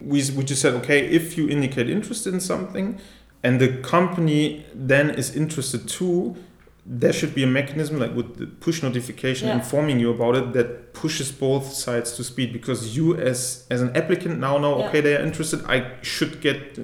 We, 0.00 0.22
we 0.36 0.44
just 0.44 0.60
said 0.60 0.74
okay 0.74 1.06
if 1.06 1.36
you 1.36 1.48
indicate 1.48 1.88
interest 1.88 2.26
in 2.26 2.40
something 2.40 2.98
and 3.42 3.60
the 3.60 3.68
company 3.78 4.64
then 4.74 5.10
is 5.10 5.36
interested 5.36 5.88
too 5.88 6.36
there 6.86 7.12
should 7.12 7.34
be 7.34 7.42
a 7.42 7.46
mechanism 7.46 7.98
like 7.98 8.14
with 8.14 8.36
the 8.36 8.46
push 8.46 8.82
notification 8.82 9.48
yeah. 9.48 9.54
informing 9.54 9.98
you 9.98 10.10
about 10.10 10.36
it 10.36 10.52
that 10.52 10.92
pushes 10.92 11.32
both 11.32 11.72
sides 11.72 12.12
to 12.12 12.22
speed 12.22 12.52
because 12.52 12.94
you 12.94 13.16
as 13.16 13.66
as 13.70 13.80
an 13.80 13.94
applicant 13.96 14.38
now 14.38 14.58
know 14.58 14.78
yeah. 14.78 14.88
okay 14.88 15.00
they 15.00 15.16
are 15.16 15.22
interested 15.22 15.64
i 15.64 15.90
should 16.02 16.40
get 16.42 16.74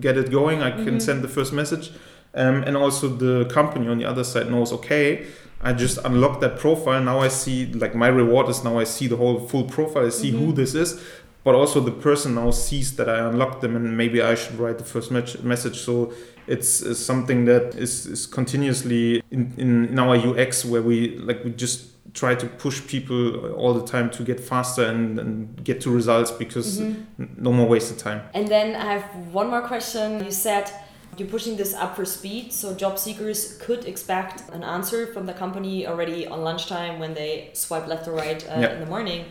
get 0.00 0.16
it 0.16 0.30
going 0.32 0.62
i 0.62 0.70
can 0.70 0.84
mm-hmm. 0.84 0.98
send 0.98 1.22
the 1.22 1.28
first 1.28 1.52
message 1.52 1.92
um, 2.34 2.62
and 2.64 2.76
also 2.76 3.08
the 3.08 3.44
company 3.46 3.86
on 3.86 3.98
the 3.98 4.04
other 4.04 4.24
side 4.24 4.50
knows 4.50 4.72
okay 4.72 5.24
i 5.62 5.72
just 5.72 5.96
unlocked 6.04 6.40
that 6.40 6.58
profile 6.58 7.00
now 7.00 7.20
i 7.20 7.28
see 7.28 7.66
like 7.66 7.94
my 7.94 8.08
reward 8.08 8.48
is 8.48 8.64
now 8.64 8.78
i 8.80 8.84
see 8.84 9.06
the 9.06 9.16
whole 9.16 9.38
full 9.46 9.64
profile 9.64 10.06
i 10.06 10.10
see 10.10 10.32
mm-hmm. 10.32 10.46
who 10.46 10.52
this 10.52 10.74
is 10.74 11.00
but 11.46 11.54
also 11.54 11.78
the 11.90 11.96
person 12.08 12.34
now 12.34 12.50
sees 12.50 12.88
that 12.96 13.08
i 13.08 13.18
unlocked 13.30 13.60
them 13.60 13.76
and 13.76 13.96
maybe 13.96 14.18
i 14.20 14.34
should 14.34 14.58
write 14.58 14.78
the 14.78 14.88
first 14.94 15.08
message 15.52 15.78
so 15.88 16.12
it's, 16.46 16.82
it's 16.82 17.00
something 17.00 17.44
that 17.46 17.74
is, 17.74 18.06
is 18.06 18.26
continuously 18.26 19.22
in, 19.30 19.52
in, 19.56 19.86
in 19.86 19.98
our 19.98 20.16
UX 20.16 20.64
where 20.64 20.82
we 20.82 21.16
like 21.18 21.42
we 21.44 21.50
just 21.50 21.88
try 22.14 22.34
to 22.34 22.46
push 22.46 22.86
people 22.86 23.52
all 23.54 23.74
the 23.74 23.86
time 23.86 24.10
to 24.10 24.22
get 24.22 24.40
faster 24.40 24.84
and, 24.84 25.18
and 25.18 25.64
get 25.64 25.80
to 25.82 25.90
results 25.90 26.30
because 26.30 26.80
mm-hmm. 26.80 27.24
no 27.36 27.52
more 27.52 27.66
wasted 27.66 27.98
time. 27.98 28.22
And 28.32 28.48
then 28.48 28.74
I 28.74 28.94
have 28.94 29.04
one 29.32 29.50
more 29.50 29.60
question. 29.60 30.24
You 30.24 30.30
said 30.30 30.70
you're 31.18 31.28
pushing 31.28 31.56
this 31.56 31.74
up 31.74 31.96
for 31.96 32.04
speed, 32.04 32.52
so 32.52 32.74
job 32.74 32.98
seekers 32.98 33.58
could 33.58 33.84
expect 33.84 34.48
an 34.50 34.62
answer 34.62 35.06
from 35.12 35.26
the 35.26 35.32
company 35.32 35.86
already 35.86 36.26
on 36.26 36.42
lunchtime 36.42 36.98
when 36.98 37.14
they 37.14 37.50
swipe 37.52 37.86
left 37.86 38.06
or 38.08 38.12
right 38.12 38.46
uh, 38.48 38.54
in 38.54 38.80
the 38.80 38.86
morning. 38.86 39.26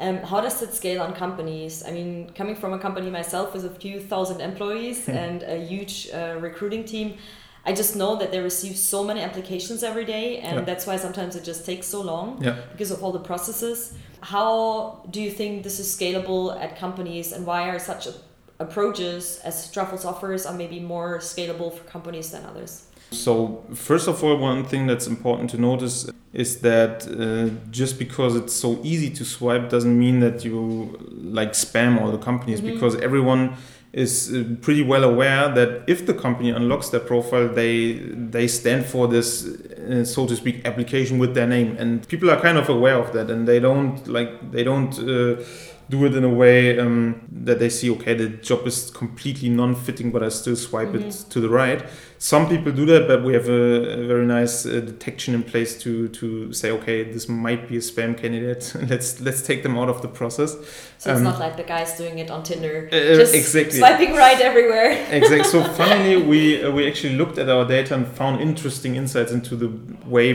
Um, 0.00 0.18
how 0.18 0.40
does 0.40 0.62
it 0.62 0.74
scale 0.74 1.02
on 1.02 1.12
companies? 1.12 1.84
I 1.84 1.90
mean, 1.90 2.30
coming 2.34 2.54
from 2.54 2.72
a 2.72 2.78
company 2.78 3.10
myself 3.10 3.52
with 3.52 3.64
a 3.64 3.70
few 3.70 4.00
thousand 4.00 4.40
employees 4.40 5.06
hmm. 5.06 5.12
and 5.12 5.42
a 5.42 5.56
huge 5.56 6.08
uh, 6.12 6.36
recruiting 6.40 6.84
team, 6.84 7.18
I 7.66 7.72
just 7.72 7.96
know 7.96 8.16
that 8.16 8.30
they 8.30 8.40
receive 8.40 8.76
so 8.76 9.04
many 9.04 9.20
applications 9.20 9.82
every 9.82 10.04
day, 10.04 10.38
and 10.38 10.58
yeah. 10.58 10.64
that's 10.64 10.86
why 10.86 10.96
sometimes 10.96 11.36
it 11.36 11.44
just 11.44 11.66
takes 11.66 11.86
so 11.86 12.00
long 12.00 12.42
yeah. 12.42 12.56
because 12.72 12.90
of 12.90 13.02
all 13.02 13.12
the 13.12 13.18
processes. 13.20 13.94
How 14.20 15.04
do 15.10 15.20
you 15.20 15.30
think 15.30 15.64
this 15.64 15.78
is 15.78 15.94
scalable 15.94 16.58
at 16.60 16.78
companies, 16.78 17.32
and 17.32 17.44
why 17.44 17.68
are 17.68 17.78
such 17.78 18.08
approaches 18.58 19.40
as 19.44 19.70
Truffls 19.72 20.04
offers 20.04 20.46
are 20.46 20.54
maybe 20.54 20.80
more 20.80 21.18
scalable 21.18 21.72
for 21.72 21.84
companies 21.84 22.30
than 22.30 22.44
others? 22.44 22.87
So, 23.10 23.64
first 23.74 24.06
of 24.06 24.22
all, 24.22 24.36
one 24.36 24.64
thing 24.64 24.86
that's 24.86 25.06
important 25.06 25.50
to 25.50 25.58
notice 25.58 26.10
is 26.32 26.60
that 26.60 27.06
uh, 27.08 27.48
just 27.70 27.98
because 27.98 28.36
it's 28.36 28.52
so 28.52 28.78
easy 28.82 29.10
to 29.10 29.24
swipe 29.24 29.70
doesn't 29.70 29.98
mean 29.98 30.20
that 30.20 30.44
you 30.44 30.96
like 31.10 31.52
spam 31.52 32.00
all 32.00 32.10
the 32.12 32.18
companies 32.18 32.60
mm-hmm. 32.60 32.74
because 32.74 32.96
everyone 32.96 33.56
is 33.92 34.34
uh, 34.34 34.44
pretty 34.60 34.82
well 34.82 35.04
aware 35.04 35.48
that 35.48 35.82
if 35.86 36.04
the 36.06 36.12
company 36.12 36.50
unlocks 36.50 36.90
their 36.90 37.00
profile 37.00 37.48
they 37.48 37.94
they 37.94 38.46
stand 38.46 38.84
for 38.84 39.08
this 39.08 39.46
uh, 39.46 40.04
so 40.04 40.26
to 40.26 40.36
speak 40.36 40.64
application 40.66 41.18
with 41.18 41.34
their 41.34 41.46
name 41.46 41.74
and 41.78 42.06
people 42.08 42.30
are 42.30 42.38
kind 42.40 42.58
of 42.58 42.68
aware 42.68 42.96
of 42.96 43.12
that 43.14 43.30
and 43.30 43.48
they 43.48 43.58
don't 43.58 44.06
like 44.06 44.52
they 44.52 44.62
don't 44.62 44.98
uh, 44.98 45.42
do 45.88 46.04
it 46.04 46.14
in 46.14 46.22
a 46.22 46.28
way 46.28 46.78
um, 46.78 47.26
that 47.32 47.58
they 47.58 47.70
see 47.70 47.90
okay 47.90 48.12
the 48.12 48.28
job 48.28 48.66
is 48.66 48.90
completely 48.90 49.48
non-fitting 49.48 50.10
but 50.10 50.22
i 50.22 50.28
still 50.28 50.56
swipe 50.56 50.88
mm-hmm. 50.88 51.08
it 51.08 51.24
to 51.30 51.40
the 51.40 51.48
right 51.48 51.82
some 52.18 52.48
people 52.48 52.72
do 52.72 52.84
that 52.86 53.06
but 53.06 53.22
we 53.22 53.32
have 53.32 53.48
a, 53.48 54.02
a 54.02 54.06
very 54.06 54.26
nice 54.26 54.66
uh, 54.66 54.80
detection 54.80 55.34
in 55.34 55.42
place 55.42 55.78
to 55.80 56.08
to 56.08 56.52
say 56.52 56.70
okay 56.70 57.04
this 57.04 57.28
might 57.28 57.68
be 57.68 57.76
a 57.76 57.80
spam 57.80 58.16
candidate. 58.16 58.74
Let's 58.88 59.20
let's 59.20 59.42
take 59.42 59.62
them 59.62 59.78
out 59.78 59.88
of 59.88 60.02
the 60.02 60.08
process. 60.08 60.56
So 60.98 61.10
um, 61.10 61.16
it's 61.16 61.24
not 61.24 61.38
like 61.38 61.56
the 61.56 61.62
guys 61.62 61.96
doing 61.96 62.18
it 62.18 62.30
on 62.30 62.42
tinder 62.42 62.88
uh, 62.92 62.96
uh 62.96 63.14
just 63.14 63.34
exactly. 63.34 63.78
swiping 63.78 64.14
right 64.14 64.40
everywhere. 64.40 64.90
Exactly 65.18 65.44
so 65.44 65.62
finally 65.82 66.16
we 66.16 66.62
uh, 66.62 66.70
we 66.70 66.86
actually 66.88 67.14
looked 67.16 67.38
at 67.38 67.48
our 67.48 67.64
data 67.64 67.94
and 67.94 68.06
found 68.06 68.40
interesting 68.40 68.96
insights 68.96 69.32
into 69.32 69.56
the 69.56 69.70
way 70.06 70.32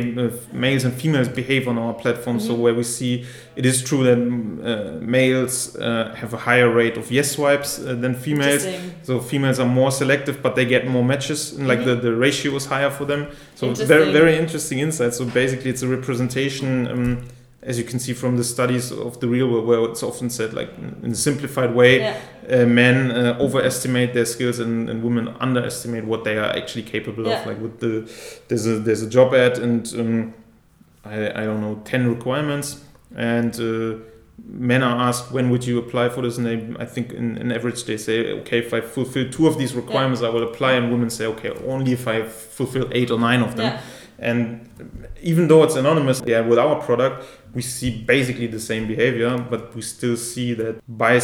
males 0.52 0.84
and 0.86 0.94
females 0.94 1.28
behave 1.28 1.68
on 1.68 1.78
our 1.78 1.94
platform. 1.94 2.38
Mm-hmm. 2.38 2.48
so 2.48 2.54
where 2.54 2.74
we 2.74 2.84
see 2.84 3.26
it 3.56 3.66
is 3.66 3.84
true 3.84 4.04
that 4.04 4.18
uh, 4.18 5.00
males 5.02 5.76
uh, 5.76 6.14
have 6.16 6.34
a 6.34 6.38
higher 6.38 6.70
rate 6.70 6.98
of 6.98 7.12
yes 7.12 7.32
swipes 7.32 7.80
uh, 7.80 7.94
than 7.96 8.16
females. 8.16 8.66
So 9.04 9.20
females 9.20 9.60
are 9.60 9.68
more 9.68 9.92
selective, 9.92 10.42
but 10.42 10.56
they 10.56 10.66
get 10.66 10.88
more 10.88 11.04
matches, 11.04 11.54
and 11.54 11.68
like 11.68 11.73
mm-hmm. 11.80 11.90
the, 11.90 11.96
the 11.96 12.16
ratio 12.16 12.52
was 12.52 12.66
higher 12.66 12.90
for 12.90 13.06
them. 13.06 13.28
So 13.56 13.74
very 13.74 14.12
very 14.12 14.38
interesting 14.38 14.80
insight. 14.80 15.14
So 15.14 15.26
basically, 15.26 15.70
it's 15.72 15.82
a 15.82 15.88
representation. 15.88 16.88
Um, 16.88 17.28
as 17.66 17.78
you 17.78 17.84
can 17.84 18.00
see 18.00 18.14
from 18.14 18.38
the 18.38 18.44
studies 18.44 18.92
of 18.92 19.20
the 19.20 19.28
real 19.28 19.50
world, 19.50 19.66
where 19.66 19.84
it's 19.90 20.04
often 20.04 20.30
said, 20.30 20.54
like 20.54 20.70
in 21.02 21.12
a 21.12 21.16
simplified 21.16 21.74
way, 21.74 22.00
yeah. 22.00 22.20
uh, 22.50 22.66
men 22.66 23.12
uh, 23.12 23.38
overestimate 23.40 24.14
their 24.14 24.26
skills 24.26 24.60
and, 24.60 24.90
and, 24.90 25.02
women 25.02 25.30
underestimate 25.40 26.04
what 26.04 26.24
they 26.24 26.38
are 26.38 26.50
actually 26.56 26.84
capable 26.84 27.26
yeah. 27.26 27.40
of. 27.40 27.48
Like 27.48 27.62
with 27.62 27.80
the 27.80 28.12
there's 28.48 28.68
a 28.68 28.80
there's 28.80 29.02
a 29.02 29.10
job 29.10 29.34
ad 29.34 29.58
and 29.60 29.94
um, 29.98 30.34
I, 31.06 31.30
I 31.30 31.46
don't 31.46 31.62
know 31.62 31.82
ten 31.86 32.10
requirements 32.10 32.84
and 33.16 33.54
uh, 33.56 34.04
men 34.42 34.82
are 34.82 35.00
asked 35.08 35.32
when 35.32 35.50
would 35.50 35.66
you 35.66 35.78
apply 35.78 36.10
for 36.10 36.22
this 36.22 36.38
and 36.38 36.46
they 36.46 36.82
i 36.82 36.86
think 36.86 37.12
in, 37.12 37.38
in 37.38 37.52
average 37.52 37.84
they 37.86 37.98
say 37.98 38.32
okay 38.32 38.60
if 38.60 38.74
i 38.74 38.82
fulfill 38.82 39.30
two 39.30 39.48
of 39.48 39.58
these 39.58 39.76
requirements 39.76 40.22
yeah. 40.22 40.28
i 40.28 40.32
will 40.32 40.44
apply 40.44 40.74
and 40.74 40.92
women 40.92 41.10
say 41.10 41.26
okay 41.26 41.50
only 41.68 41.92
if 41.94 42.08
i 42.08 42.24
fulfill 42.24 42.88
eight 42.92 43.12
or 43.12 43.20
nine 43.20 43.42
of 43.42 43.56
them 43.56 43.74
yeah. 43.74 43.82
and 44.20 44.70
even 45.22 45.48
though 45.48 45.64
it's 45.64 45.76
anonymous 45.76 46.22
yeah 46.26 46.42
with 46.42 46.58
our 46.58 46.82
product 46.82 47.26
we 47.54 47.62
see 47.62 48.04
basically 48.04 48.48
the 48.48 48.60
same 48.60 48.88
behavior 48.88 49.38
but 49.38 49.74
we 49.76 49.82
still 49.82 50.18
see 50.18 50.54
that 50.54 50.82
by 50.88 51.20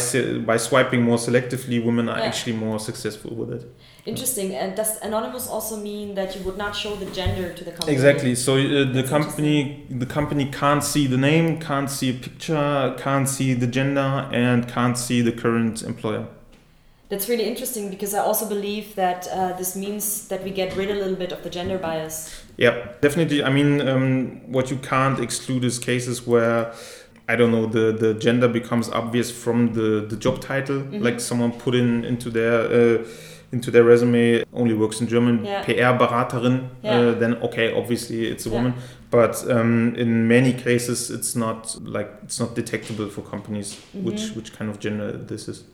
by 0.46 0.56
swiping 0.56 1.02
more 1.02 1.18
selectively 1.18 1.84
women 1.84 2.08
are 2.08 2.18
yeah. 2.18 2.24
actually 2.24 2.52
more 2.52 2.78
successful 2.78 3.34
with 3.34 3.52
it 3.52 3.76
Interesting. 4.06 4.54
And 4.54 4.74
does 4.76 4.98
anonymous 4.98 5.46
also 5.48 5.76
mean 5.76 6.14
that 6.14 6.34
you 6.34 6.42
would 6.42 6.56
not 6.56 6.74
show 6.74 6.96
the 6.96 7.06
gender 7.06 7.52
to 7.52 7.64
the 7.64 7.70
company? 7.70 7.92
Exactly. 7.92 8.34
So 8.34 8.56
uh, 8.56 8.92
the 8.92 9.04
company 9.08 9.84
the 9.90 10.06
company 10.06 10.46
can't 10.46 10.82
see 10.82 11.06
the 11.06 11.18
name, 11.18 11.60
can't 11.60 11.90
see 11.90 12.10
a 12.10 12.14
picture, 12.14 12.94
can't 12.98 13.28
see 13.28 13.54
the 13.54 13.66
gender, 13.66 14.28
and 14.32 14.68
can't 14.68 14.96
see 14.96 15.20
the 15.20 15.32
current 15.32 15.82
employer. 15.82 16.26
That's 17.10 17.28
really 17.28 17.44
interesting 17.44 17.90
because 17.90 18.14
I 18.14 18.20
also 18.20 18.48
believe 18.48 18.94
that 18.94 19.26
uh, 19.28 19.52
this 19.54 19.74
means 19.74 20.28
that 20.28 20.44
we 20.44 20.50
get 20.50 20.76
rid 20.76 20.92
a 20.92 20.94
little 20.94 21.16
bit 21.16 21.32
of 21.32 21.42
the 21.42 21.50
gender 21.50 21.76
bias. 21.76 22.44
Yeah, 22.56 22.86
definitely. 23.00 23.42
I 23.42 23.50
mean, 23.50 23.86
um, 23.88 24.52
what 24.52 24.70
you 24.70 24.76
can't 24.76 25.18
exclude 25.18 25.64
is 25.64 25.80
cases 25.80 26.24
where 26.24 26.72
I 27.28 27.34
don't 27.36 27.50
know 27.50 27.66
the 27.66 27.92
the 27.92 28.14
gender 28.14 28.48
becomes 28.48 28.88
obvious 28.88 29.30
from 29.30 29.74
the 29.74 30.06
the 30.08 30.16
job 30.16 30.40
title, 30.40 30.76
mm 30.76 30.90
-hmm. 30.90 31.04
like 31.04 31.20
someone 31.20 31.52
put 31.64 31.74
in 31.74 32.04
into 32.04 32.30
their. 32.30 32.56
Uh, 32.70 33.06
into 33.52 33.70
their 33.70 33.84
resume 33.84 34.44
only 34.52 34.74
works 34.74 35.00
in 35.00 35.08
German, 35.08 35.44
yeah. 35.44 35.64
PR-Beraterin, 35.64 36.68
yeah. 36.82 36.98
uh, 36.98 37.14
then 37.14 37.34
okay, 37.36 37.74
obviously 37.74 38.26
it's 38.26 38.46
a 38.46 38.50
woman. 38.50 38.74
But 39.10 39.48
um, 39.50 39.94
in 39.96 40.28
many 40.28 40.52
cases, 40.52 41.10
it's 41.10 41.34
not 41.34 41.76
like 41.82 42.10
it's 42.22 42.38
not 42.38 42.54
detectable 42.54 43.08
for 43.08 43.22
companies 43.22 43.74
mm-hmm. 43.74 44.04
which 44.04 44.30
which 44.36 44.52
kind 44.52 44.70
of 44.70 44.78
gender 44.78 45.12
this 45.12 45.48
is. 45.48 45.64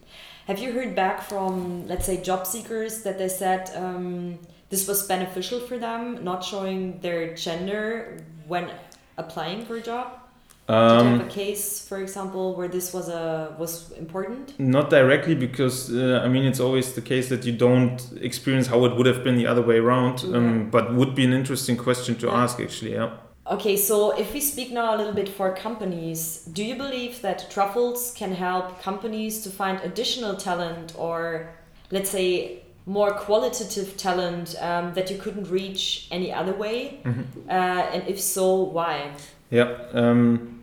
Have 0.47 0.59
you 0.59 0.73
heard 0.73 0.95
back 0.95 1.23
from 1.23 1.87
let's 1.87 2.07
say 2.07 2.23
job 2.23 2.47
seekers 2.47 3.03
that 3.03 3.19
they 3.19 3.29
said 3.29 3.71
um, 3.75 4.39
this 4.71 4.89
was 4.89 5.07
beneficial 5.07 5.61
for 5.61 5.77
them, 5.77 6.25
not 6.25 6.43
showing 6.45 7.01
their 7.01 7.35
gender 7.35 8.19
when 8.47 8.71
applying 9.19 9.67
for 9.67 9.77
a 9.77 9.83
job? 9.83 10.19
Um, 10.69 10.79
Did 10.79 11.05
you 11.05 11.11
have 11.13 11.21
um, 11.21 11.29
a 11.29 11.31
case, 11.31 11.87
for 11.87 11.99
example, 11.99 12.55
where 12.57 12.67
this 12.67 12.93
was 12.93 13.09
a 13.09 13.55
was 13.59 13.93
important? 13.93 14.59
Not 14.59 14.91
directly, 14.91 15.35
because 15.35 15.95
uh, 15.95 16.23
I 16.25 16.29
mean 16.29 16.45
it's 16.45 16.61
always 16.61 16.93
the 16.95 17.03
case 17.03 17.29
that 17.29 17.45
you 17.45 17.53
don't 17.53 18.03
experience 18.21 18.67
how 18.67 18.85
it 18.85 18.97
would 18.97 19.07
have 19.07 19.23
been 19.23 19.37
the 19.37 19.47
other 19.47 19.63
way 19.63 19.79
around. 19.79 20.25
Okay. 20.25 20.37
Um, 20.37 20.71
but 20.71 20.95
would 20.95 21.15
be 21.15 21.25
an 21.25 21.33
interesting 21.33 21.77
question 21.77 22.17
to 22.17 22.27
yeah. 22.27 22.43
ask, 22.43 22.61
actually. 22.61 22.95
Yeah. 22.95 23.11
Okay, 23.49 23.77
so 23.77 24.11
if 24.19 24.35
we 24.35 24.41
speak 24.41 24.73
now 24.73 24.93
a 24.93 24.97
little 24.97 25.13
bit 25.13 25.29
for 25.29 25.55
companies, 25.55 26.49
do 26.53 26.65
you 26.65 26.75
believe 26.75 27.23
that 27.23 27.49
Truffls 27.49 28.13
can 28.13 28.33
help 28.33 28.83
companies 28.83 29.45
to 29.45 29.51
find 29.51 29.81
additional 29.83 30.35
talent 30.35 30.95
or, 30.99 31.55
let's 31.93 32.11
say, 32.11 32.63
more 32.87 33.13
qualitative 33.13 33.97
talent 33.97 34.57
um, 34.61 34.95
that 34.95 35.13
you 35.13 35.19
couldn't 35.19 35.49
reach 35.49 36.09
any 36.11 36.33
other 36.33 36.55
way? 36.55 36.99
Mm 37.05 37.13
-hmm. 37.13 37.25
uh, 37.49 37.95
and 37.95 38.03
if 38.09 38.19
so, 38.19 38.73
why? 38.73 39.13
Yeah. 39.51 39.69
Um, 39.95 40.56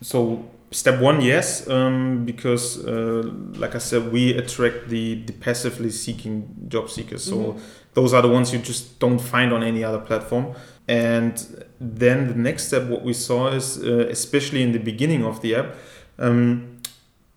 so 0.00 0.48
step 0.70 1.00
one, 1.00 1.20
yes, 1.20 1.68
um, 1.68 2.24
because 2.24 2.84
uh, 2.84 3.30
like 3.56 3.74
I 3.74 3.78
said, 3.78 4.12
we 4.12 4.36
attract 4.36 4.88
the, 4.88 5.22
the 5.24 5.32
passively 5.32 5.90
seeking 5.90 6.66
job 6.68 6.90
seekers. 6.90 7.24
So 7.24 7.36
mm-hmm. 7.36 7.58
those 7.94 8.14
are 8.14 8.22
the 8.22 8.28
ones 8.28 8.52
you 8.52 8.60
just 8.60 8.98
don't 8.98 9.18
find 9.18 9.52
on 9.52 9.62
any 9.62 9.84
other 9.84 10.00
platform. 10.00 10.54
and 10.88 11.64
then 11.80 12.28
the 12.28 12.34
next 12.34 12.66
step, 12.68 12.88
what 12.88 13.02
we 13.02 13.12
saw 13.12 13.48
is, 13.48 13.82
uh, 13.82 14.06
especially 14.10 14.62
in 14.62 14.72
the 14.72 14.78
beginning 14.78 15.24
of 15.24 15.40
the 15.40 15.54
app, 15.54 15.74
um, 16.18 16.80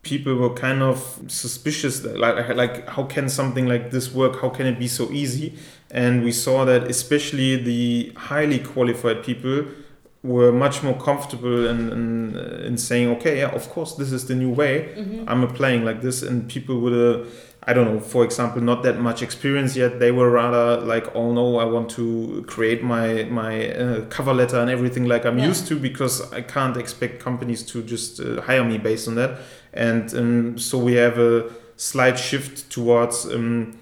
people 0.01 0.35
were 0.35 0.53
kind 0.53 0.83
of 0.83 1.19
suspicious 1.27 2.03
like 2.03 2.49
like 2.55 2.87
how 2.89 3.03
can 3.03 3.29
something 3.29 3.65
like 3.65 3.89
this 3.91 4.13
work 4.13 4.41
how 4.41 4.49
can 4.49 4.65
it 4.65 4.77
be 4.77 4.87
so 4.87 5.09
easy 5.11 5.57
and 5.91 6.23
we 6.25 6.31
saw 6.31 6.65
that 6.65 6.83
especially 6.83 7.55
the 7.55 8.11
highly 8.17 8.59
qualified 8.59 9.23
people 9.23 9.63
were 10.23 10.53
much 10.53 10.81
more 10.81 10.97
comfortable 10.97 11.67
in, 11.67 11.91
in, 11.91 12.35
in 12.65 12.77
saying 12.77 13.09
okay 13.09 13.39
yeah 13.39 13.49
of 13.49 13.69
course 13.69 13.95
this 13.95 14.11
is 14.11 14.25
the 14.27 14.35
new 14.35 14.49
way 14.49 14.93
mm-hmm. 14.95 15.27
i'm 15.27 15.43
applying 15.43 15.83
like 15.83 16.01
this 16.01 16.23
and 16.23 16.47
people 16.49 16.79
would 16.79 16.93
uh, 16.93 17.29
I 17.65 17.73
don't 17.73 17.85
know, 17.85 17.99
for 17.99 18.25
example, 18.25 18.61
not 18.61 18.83
that 18.83 18.99
much 18.99 19.21
experience 19.21 19.75
yet. 19.75 19.99
They 19.99 20.11
were 20.11 20.29
rather 20.29 20.81
like, 20.81 21.15
oh 21.15 21.31
no, 21.31 21.57
I 21.57 21.65
want 21.65 21.89
to 21.91 22.43
create 22.47 22.83
my 22.83 23.23
my 23.23 23.69
uh, 23.69 24.05
cover 24.09 24.33
letter 24.33 24.59
and 24.59 24.69
everything 24.69 25.05
like 25.05 25.25
I'm 25.25 25.39
yeah. 25.39 25.47
used 25.47 25.67
to 25.67 25.79
because 25.79 26.31
I 26.33 26.41
can't 26.41 26.75
expect 26.75 27.21
companies 27.21 27.63
to 27.67 27.81
just 27.81 28.19
uh, 28.19 28.41
hire 28.41 28.65
me 28.65 28.77
based 28.77 29.07
on 29.07 29.15
that. 29.15 29.39
And 29.73 30.13
um, 30.13 30.57
so 30.57 30.77
we 30.77 30.93
have 30.95 31.17
a 31.17 31.49
slight 31.77 32.19
shift 32.19 32.69
towards 32.69 33.25
um, 33.25 33.77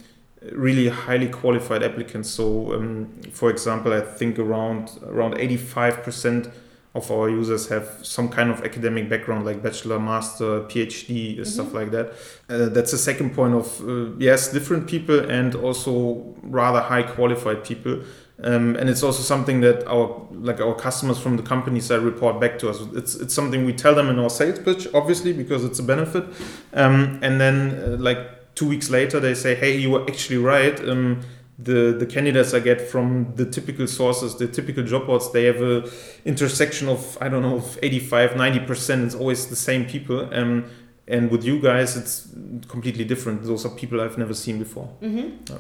really 0.52 0.90
highly 0.90 1.30
qualified 1.30 1.84
applicants. 1.84 2.30
So, 2.30 2.74
um, 2.74 3.22
for 3.32 3.50
example, 3.50 3.94
I 3.94 4.02
think 4.02 4.40
around 4.40 4.92
around 5.06 5.38
85 5.38 6.04
percent 6.04 6.50
of 6.94 7.10
our 7.10 7.30
users 7.30 7.70
have 7.70 8.00
some 8.02 8.28
kind 8.28 8.50
of 8.52 8.64
academic 8.66 9.10
background 9.10 9.46
like 9.46 9.64
bachelor 9.64 9.98
master 9.98 10.62
phd 10.64 11.08
mm-hmm. 11.08 11.44
stuff 11.44 11.74
like 11.74 11.92
that 11.92 12.12
uh, 12.50 12.68
that's 12.68 12.92
the 12.92 12.98
second 12.98 13.34
point 13.34 13.54
of 13.54 13.82
uh, 13.88 14.14
yes 14.18 14.52
different 14.52 14.88
people 14.88 15.18
and 15.30 15.56
also 15.56 16.36
rather 16.44 16.82
high 16.82 17.04
qualified 17.04 17.64
people 17.64 18.02
um, 18.44 18.76
and 18.76 18.90
it's 18.90 19.04
also 19.04 19.22
something 19.22 19.62
that 19.62 19.88
our 19.88 20.28
like 20.32 20.60
our 20.60 20.76
customers 20.76 21.18
from 21.18 21.38
the 21.38 21.44
companies 21.44 21.88
that 21.88 22.02
report 22.02 22.42
back 22.42 22.60
to 22.60 22.70
us 22.70 22.82
it's 22.94 23.16
it's 23.16 23.34
something 23.34 23.66
we 23.66 23.72
tell 23.72 23.96
them 23.96 24.10
in 24.10 24.20
our 24.20 24.30
sales 24.30 24.60
pitch 24.60 24.88
obviously 24.94 25.32
because 25.32 25.64
it's 25.64 25.80
a 25.80 25.84
benefit 25.84 26.26
um, 26.74 27.20
and 27.22 27.40
then 27.40 27.82
uh, 27.86 27.96
like 28.00 28.41
two 28.56 28.68
weeks 28.68 28.90
later 28.90 29.20
they 29.20 29.34
say 29.34 29.56
hey 29.56 29.78
you 29.78 29.92
were 29.92 30.04
actually 30.10 30.38
right 30.38 30.80
um, 30.88 31.22
the, 31.64 31.96
the 31.98 32.06
candidates 32.06 32.54
I 32.54 32.60
get 32.60 32.82
from 32.82 33.34
the 33.36 33.46
typical 33.46 33.86
sources, 33.88 34.36
the 34.36 34.48
typical 34.48 34.84
job 34.84 35.06
boards, 35.06 35.32
they 35.32 35.44
have 35.46 35.62
a 35.62 35.90
intersection 36.26 36.88
of 36.88 37.18
I 37.22 37.30
don't 37.30 37.44
know 37.44 37.58
of 37.58 37.78
85, 37.82 38.36
90 38.36 38.60
percent. 38.62 39.06
It's 39.06 39.16
always 39.16 39.48
the 39.48 39.56
same 39.56 39.86
people. 39.86 40.34
Um, 40.34 40.66
and 41.08 41.30
with 41.30 41.44
you 41.44 41.60
guys, 41.60 41.98
it's 41.98 42.30
completely 42.68 43.04
different. 43.04 43.44
Those 43.44 43.66
are 43.66 43.70
people 43.70 44.02
I've 44.02 44.18
never 44.18 44.34
seen 44.34 44.60
before. 44.60 44.90
Mm-hmm. 45.02 45.54
Yeah. 45.54 45.60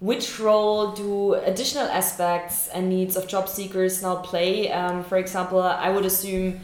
Which 0.00 0.40
role 0.40 0.92
do 0.92 1.34
additional 1.34 1.86
aspects 1.86 2.68
and 2.68 2.88
needs 2.88 3.16
of 3.16 3.28
job 3.28 3.48
seekers 3.48 4.02
now 4.02 4.16
play? 4.16 4.70
Um, 4.72 5.04
for 5.04 5.16
example, 5.16 5.62
I 5.62 5.90
would 5.90 6.04
assume 6.04 6.60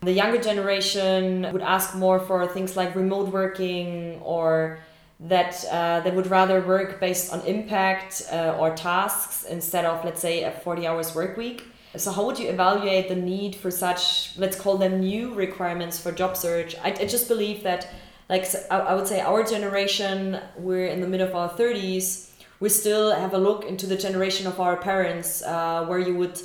the 0.00 0.12
younger 0.12 0.40
generation 0.40 1.46
would 1.52 1.60
ask 1.60 1.94
more 1.94 2.18
for 2.18 2.46
things 2.46 2.76
like 2.76 2.94
remote 2.94 3.28
working 3.28 4.18
or 4.22 4.78
that 5.20 5.64
uh, 5.70 6.00
they 6.00 6.10
would 6.10 6.28
rather 6.28 6.60
work 6.60 7.00
based 7.00 7.32
on 7.32 7.40
impact 7.40 8.22
uh, 8.32 8.56
or 8.58 8.74
tasks 8.74 9.44
instead 9.44 9.84
of 9.84 10.04
let's 10.04 10.20
say 10.20 10.44
a 10.44 10.50
40 10.50 10.86
hours 10.86 11.14
work 11.14 11.36
week. 11.36 11.64
So 11.96 12.12
how 12.12 12.24
would 12.26 12.38
you 12.38 12.48
evaluate 12.48 13.08
the 13.08 13.16
need 13.16 13.56
for 13.56 13.70
such 13.70 14.38
let's 14.38 14.58
call 14.58 14.76
them 14.76 15.00
new 15.00 15.34
requirements 15.34 15.98
for 15.98 16.12
job 16.12 16.36
search? 16.36 16.76
I, 16.84 16.90
I 16.90 17.06
just 17.06 17.26
believe 17.26 17.64
that 17.64 17.88
like 18.28 18.46
I, 18.70 18.94
would 18.94 19.08
say 19.08 19.20
our 19.20 19.42
generation 19.42 20.38
we're 20.56 20.86
in 20.86 21.00
the 21.00 21.08
middle 21.08 21.26
of 21.26 21.34
our 21.34 21.48
30s 21.48 22.30
we 22.60 22.68
still 22.68 23.14
have 23.14 23.32
a 23.32 23.38
look 23.38 23.64
into 23.64 23.86
the 23.86 23.96
generation 23.96 24.46
of 24.46 24.60
our 24.60 24.76
parents 24.76 25.42
uh, 25.42 25.86
where 25.86 25.98
you 25.98 26.14
would 26.14 26.38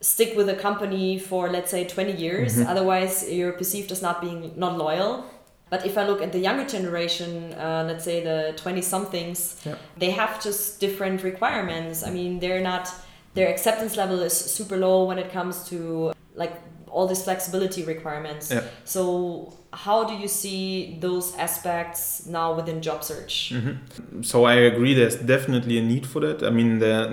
stick 0.00 0.36
with 0.36 0.48
a 0.48 0.54
company 0.54 1.18
for 1.18 1.48
let's 1.48 1.70
say 1.70 1.84
20 1.84 2.12
years. 2.12 2.56
Mm 2.56 2.62
-hmm. 2.62 2.70
otherwise 2.70 3.34
you're 3.34 3.56
perceived 3.56 3.90
as 3.92 4.02
not 4.02 4.20
being 4.20 4.52
not 4.56 4.76
loyal 4.76 5.24
but 5.70 5.84
if 5.84 5.98
I 5.98 6.06
look 6.06 6.22
at 6.22 6.32
the 6.32 6.38
younger 6.38 6.64
generation, 6.64 7.52
uh, 7.54 7.84
let's 7.86 8.04
say 8.04 8.22
the 8.22 8.54
20 8.56 8.82
somethings, 8.82 9.60
yeah. 9.64 9.76
they 9.96 10.10
have 10.10 10.42
just 10.42 10.80
different 10.80 11.22
requirements. 11.22 12.04
I 12.04 12.10
mean, 12.10 12.38
they're 12.38 12.62
not, 12.62 12.90
their 13.34 13.48
acceptance 13.48 13.96
level 13.96 14.20
is 14.20 14.32
super 14.32 14.76
low 14.76 15.04
when 15.04 15.18
it 15.18 15.30
comes 15.30 15.68
to 15.68 16.12
like 16.34 16.54
all 16.90 17.06
these 17.06 17.22
flexibility 17.22 17.84
requirements. 17.84 18.50
Yeah. 18.50 18.64
So, 18.84 19.54
how 19.72 20.04
do 20.04 20.14
you 20.14 20.28
see 20.28 20.98
those 21.00 21.36
aspects 21.36 22.26
now 22.26 22.54
within 22.54 22.80
job 22.80 23.04
search? 23.04 23.52
Mm-hmm. 23.54 24.22
So, 24.22 24.44
I 24.44 24.54
agree, 24.54 24.94
there's 24.94 25.16
definitely 25.16 25.78
a 25.78 25.82
need 25.82 26.06
for 26.06 26.20
that. 26.20 26.42
I 26.42 26.50
mean, 26.50 26.78
there, 26.78 27.04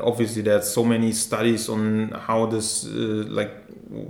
obviously, 0.00 0.42
there's 0.42 0.68
so 0.68 0.84
many 0.84 1.12
studies 1.12 1.68
on 1.68 2.10
how 2.10 2.46
this, 2.46 2.86
uh, 2.86 3.24
like, 3.28 3.63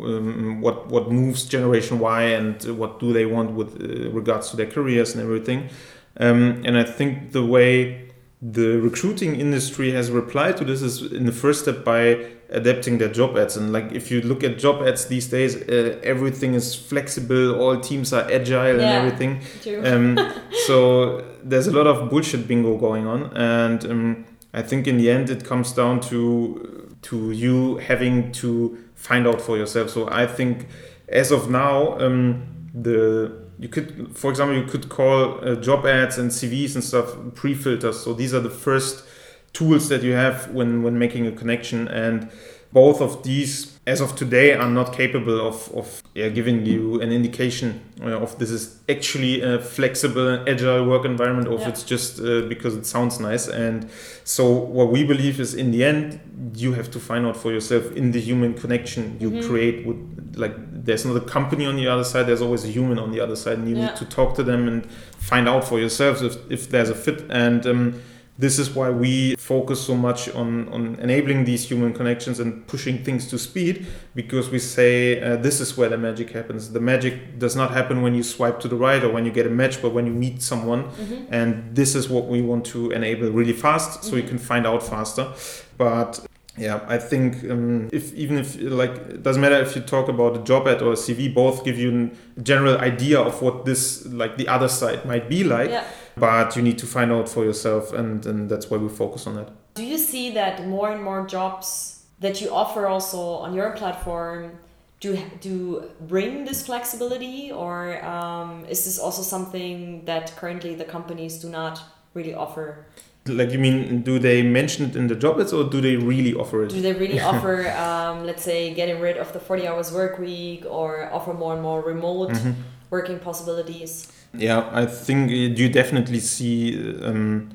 um, 0.04 0.60
what 0.60 0.88
what 0.88 1.10
moves 1.10 1.44
Generation 1.44 1.98
Y 1.98 2.22
and 2.22 2.62
what 2.78 3.00
do 3.00 3.12
they 3.12 3.26
want 3.26 3.52
with 3.52 3.80
uh, 3.80 4.10
regards 4.10 4.50
to 4.50 4.56
their 4.56 4.66
careers 4.66 5.14
and 5.14 5.22
everything. 5.22 5.68
Um, 6.16 6.62
and 6.64 6.78
I 6.78 6.84
think 6.84 7.32
the 7.32 7.44
way 7.44 8.04
the 8.40 8.78
recruiting 8.78 9.40
industry 9.40 9.92
has 9.92 10.10
replied 10.10 10.56
to 10.58 10.64
this 10.64 10.82
is 10.82 11.12
in 11.12 11.24
the 11.24 11.32
first 11.32 11.62
step 11.62 11.82
by 11.82 12.26
adapting 12.50 12.98
their 12.98 13.08
job 13.08 13.36
ads. 13.38 13.56
And 13.56 13.72
like 13.72 13.92
if 13.92 14.10
you 14.10 14.20
look 14.20 14.44
at 14.44 14.58
job 14.58 14.86
ads 14.86 15.06
these 15.06 15.28
days, 15.28 15.56
uh, 15.56 15.98
everything 16.02 16.54
is 16.54 16.74
flexible. 16.74 17.58
All 17.60 17.80
teams 17.80 18.12
are 18.12 18.30
agile 18.30 18.78
yeah, 18.78 19.00
and 19.00 19.06
everything. 19.06 19.40
Um, 19.84 20.18
so 20.66 21.24
there's 21.42 21.66
a 21.66 21.72
lot 21.72 21.86
of 21.86 22.10
bullshit 22.10 22.46
bingo 22.46 22.76
going 22.76 23.06
on, 23.06 23.34
and 23.36 23.84
um, 23.86 24.24
I 24.52 24.62
think 24.62 24.86
in 24.86 24.98
the 24.98 25.10
end 25.10 25.30
it 25.30 25.44
comes 25.44 25.72
down 25.72 26.00
to 26.10 26.83
to 27.04 27.30
you 27.30 27.76
having 27.76 28.32
to 28.32 28.78
find 28.94 29.26
out 29.26 29.40
for 29.40 29.56
yourself. 29.56 29.90
So 29.90 30.08
I 30.10 30.26
think 30.26 30.66
as 31.08 31.30
of 31.30 31.50
now, 31.50 31.98
um, 31.98 32.70
the 32.74 33.44
you 33.58 33.68
could, 33.68 34.16
for 34.16 34.30
example, 34.30 34.56
you 34.56 34.64
could 34.64 34.88
call 34.88 35.38
uh, 35.46 35.54
job 35.54 35.86
ads 35.86 36.18
and 36.18 36.30
CVs 36.30 36.74
and 36.74 36.82
stuff 36.82 37.14
pre-filters. 37.34 38.00
So 38.00 38.12
these 38.12 38.34
are 38.34 38.40
the 38.40 38.50
first 38.50 39.04
tools 39.52 39.88
that 39.88 40.02
you 40.02 40.12
have 40.12 40.50
when 40.50 40.82
when 40.82 40.98
making 40.98 41.26
a 41.26 41.32
connection 41.32 41.86
and 41.88 42.30
both 42.72 43.00
of 43.00 43.22
these 43.22 43.73
as 43.86 44.00
of 44.00 44.16
today 44.16 44.56
I'm 44.56 44.72
not 44.72 44.92
capable 44.94 45.46
of, 45.46 45.70
of 45.74 46.02
yeah, 46.14 46.28
giving 46.28 46.64
you 46.64 47.00
an 47.02 47.12
indication 47.12 47.84
uh, 48.00 48.18
of 48.18 48.38
this 48.38 48.50
is 48.50 48.80
actually 48.88 49.42
a 49.42 49.58
flexible 49.60 50.28
and 50.28 50.48
agile 50.48 50.86
work 50.86 51.04
environment 51.04 51.48
or 51.48 51.54
yeah. 51.54 51.62
if 51.62 51.68
it's 51.68 51.82
just 51.82 52.20
uh, 52.20 52.42
because 52.42 52.74
it 52.76 52.86
sounds 52.86 53.20
nice 53.20 53.46
and 53.46 53.90
so 54.24 54.50
what 54.50 54.90
we 54.90 55.04
believe 55.04 55.38
is 55.38 55.54
in 55.54 55.70
the 55.70 55.84
end 55.84 56.18
you 56.54 56.72
have 56.72 56.90
to 56.90 56.98
find 56.98 57.26
out 57.26 57.36
for 57.36 57.52
yourself 57.52 57.92
in 57.92 58.12
the 58.12 58.20
human 58.20 58.54
connection 58.54 59.18
you 59.20 59.30
mm-hmm. 59.30 59.48
create 59.48 59.86
with 59.86 60.34
like 60.36 60.54
there's 60.84 61.04
not 61.04 61.16
a 61.16 61.20
company 61.20 61.66
on 61.66 61.76
the 61.76 61.86
other 61.86 62.04
side 62.04 62.26
there's 62.26 62.42
always 62.42 62.64
a 62.64 62.68
human 62.68 62.98
on 62.98 63.12
the 63.12 63.20
other 63.20 63.36
side 63.36 63.58
and 63.58 63.68
you 63.68 63.76
yeah. 63.76 63.88
need 63.88 63.96
to 63.96 64.06
talk 64.06 64.34
to 64.34 64.42
them 64.42 64.66
and 64.66 64.90
find 65.18 65.46
out 65.46 65.62
for 65.62 65.78
yourself 65.78 66.22
if, 66.22 66.36
if 66.50 66.70
there's 66.70 66.88
a 66.88 66.94
fit 66.94 67.24
and 67.30 67.66
um, 67.66 68.02
this 68.36 68.58
is 68.58 68.70
why 68.70 68.90
we 68.90 69.36
focus 69.36 69.80
so 69.80 69.94
much 69.94 70.28
on, 70.30 70.68
on 70.70 70.96
enabling 70.96 71.44
these 71.44 71.68
human 71.68 71.92
connections 71.92 72.40
and 72.40 72.66
pushing 72.66 73.04
things 73.04 73.28
to 73.28 73.38
speed 73.38 73.86
because 74.14 74.50
we 74.50 74.58
say 74.58 75.20
uh, 75.22 75.36
this 75.36 75.60
is 75.60 75.76
where 75.76 75.88
the 75.88 75.98
magic 75.98 76.30
happens. 76.30 76.72
The 76.72 76.80
magic 76.80 77.38
does 77.38 77.54
not 77.54 77.70
happen 77.70 78.02
when 78.02 78.14
you 78.14 78.24
swipe 78.24 78.58
to 78.60 78.68
the 78.68 78.76
right 78.76 79.02
or 79.04 79.10
when 79.10 79.24
you 79.24 79.30
get 79.30 79.46
a 79.46 79.50
match, 79.50 79.80
but 79.80 79.92
when 79.92 80.06
you 80.06 80.12
meet 80.12 80.42
someone. 80.42 80.84
Mm-hmm. 80.84 81.32
And 81.32 81.76
this 81.76 81.94
is 81.94 82.08
what 82.08 82.26
we 82.26 82.42
want 82.42 82.64
to 82.66 82.90
enable 82.90 83.30
really 83.30 83.52
fast 83.52 84.02
so 84.02 84.08
mm-hmm. 84.08 84.16
you 84.16 84.22
can 84.24 84.38
find 84.38 84.66
out 84.66 84.82
faster. 84.82 85.32
But 85.78 86.26
yeah 86.56 86.84
i 86.86 86.96
think 86.96 87.42
um, 87.50 87.88
if 87.92 88.14
even 88.14 88.38
if 88.38 88.56
like 88.60 88.92
it 88.92 89.24
doesn't 89.24 89.42
matter 89.42 89.56
if 89.56 89.74
you 89.74 89.82
talk 89.82 90.08
about 90.08 90.36
a 90.36 90.42
job 90.44 90.68
ad 90.68 90.80
or 90.82 90.92
a 90.92 90.96
cv 90.96 91.34
both 91.34 91.64
give 91.64 91.76
you 91.76 92.12
a 92.36 92.40
general 92.42 92.78
idea 92.78 93.18
of 93.18 93.42
what 93.42 93.64
this 93.64 94.06
like 94.06 94.36
the 94.36 94.46
other 94.46 94.68
side 94.68 95.04
might 95.04 95.28
be 95.28 95.42
like 95.42 95.68
yeah 95.68 95.84
but 96.16 96.56
you 96.56 96.62
need 96.62 96.78
to 96.78 96.86
find 96.86 97.12
out 97.12 97.28
for 97.28 97.44
yourself 97.44 97.92
and, 97.92 98.24
and 98.26 98.48
that's 98.48 98.70
why 98.70 98.76
we 98.78 98.88
focus 98.88 99.26
on 99.26 99.34
that. 99.36 99.50
Do 99.74 99.84
you 99.84 99.98
see 99.98 100.30
that 100.32 100.66
more 100.66 100.90
and 100.90 101.02
more 101.02 101.26
jobs 101.26 102.04
that 102.20 102.40
you 102.40 102.50
offer 102.50 102.86
also 102.86 103.20
on 103.44 103.54
your 103.54 103.72
platform 103.72 104.58
do 105.00 105.18
do 105.40 105.90
bring 106.00 106.44
this 106.44 106.64
flexibility? 106.66 107.52
Or 107.52 108.02
um, 108.04 108.64
is 108.68 108.84
this 108.84 108.98
also 108.98 109.22
something 109.22 110.04
that 110.04 110.34
currently 110.36 110.74
the 110.74 110.84
companies 110.84 111.38
do 111.38 111.48
not 111.48 111.82
really 112.14 112.34
offer? 112.34 112.86
Like 113.26 113.50
you 113.52 113.58
mean 113.58 114.02
do 114.02 114.18
they 114.18 114.42
mention 114.42 114.90
it 114.90 114.96
in 114.96 115.06
the 115.08 115.14
job 115.14 115.40
ads 115.40 115.52
or 115.52 115.64
do 115.64 115.80
they 115.80 115.96
really 115.96 116.34
offer 116.34 116.64
it? 116.64 116.70
Do 116.70 116.80
they 116.80 116.92
really 116.92 117.20
offer 117.32 117.68
um, 117.70 118.24
let's 118.24 118.42
say 118.42 118.74
getting 118.74 119.00
rid 119.00 119.16
of 119.16 119.32
the 119.32 119.40
40 119.40 119.66
hours 119.66 119.92
work 119.92 120.18
week 120.18 120.64
or 120.68 121.10
offer 121.12 121.32
more 121.32 121.54
and 121.54 121.62
more 121.62 121.80
remote 121.82 122.30
mm 122.32 122.40
-hmm. 122.42 122.54
working 122.90 123.18
possibilities 123.18 123.92
yeah, 124.36 124.68
I 124.72 124.86
think 124.86 125.30
you 125.30 125.68
definitely 125.68 126.20
see 126.20 126.78
um, 127.02 127.50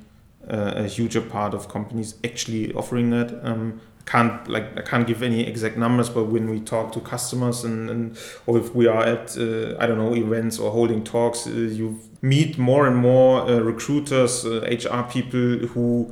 a 0.48 0.84
huger 0.88 1.22
part 1.22 1.54
of 1.54 1.68
companies 1.70 2.16
actually 2.24 2.74
offering 2.74 3.10
that. 3.12 3.40
Um, 3.44 3.82
can't 4.06 4.48
like 4.48 4.76
I 4.76 4.82
can't 4.82 5.06
give 5.06 5.22
any 5.22 5.46
exact 5.46 5.78
numbers, 5.78 6.10
but 6.10 6.26
when 6.26 6.50
we 6.50 6.60
talk 6.62 6.92
to 6.94 7.00
customers 7.00 7.64
and, 7.64 7.90
and 7.90 8.18
or 8.48 8.58
if 8.58 8.74
we 8.74 8.88
are 8.88 9.04
at 9.04 9.38
uh, 9.38 9.76
I 9.80 9.86
don't 9.86 9.98
know 10.00 10.16
events 10.16 10.58
or 10.58 10.72
holding 10.72 11.04
talks, 11.04 11.46
uh, 11.46 11.52
you 11.52 12.00
meet 12.22 12.58
more 12.58 12.88
and 12.88 12.96
more 12.98 13.42
uh, 13.42 13.60
recruiters, 13.60 14.46
HR 14.46 14.90
uh, 14.90 15.04
people 15.04 15.68
who 15.74 16.12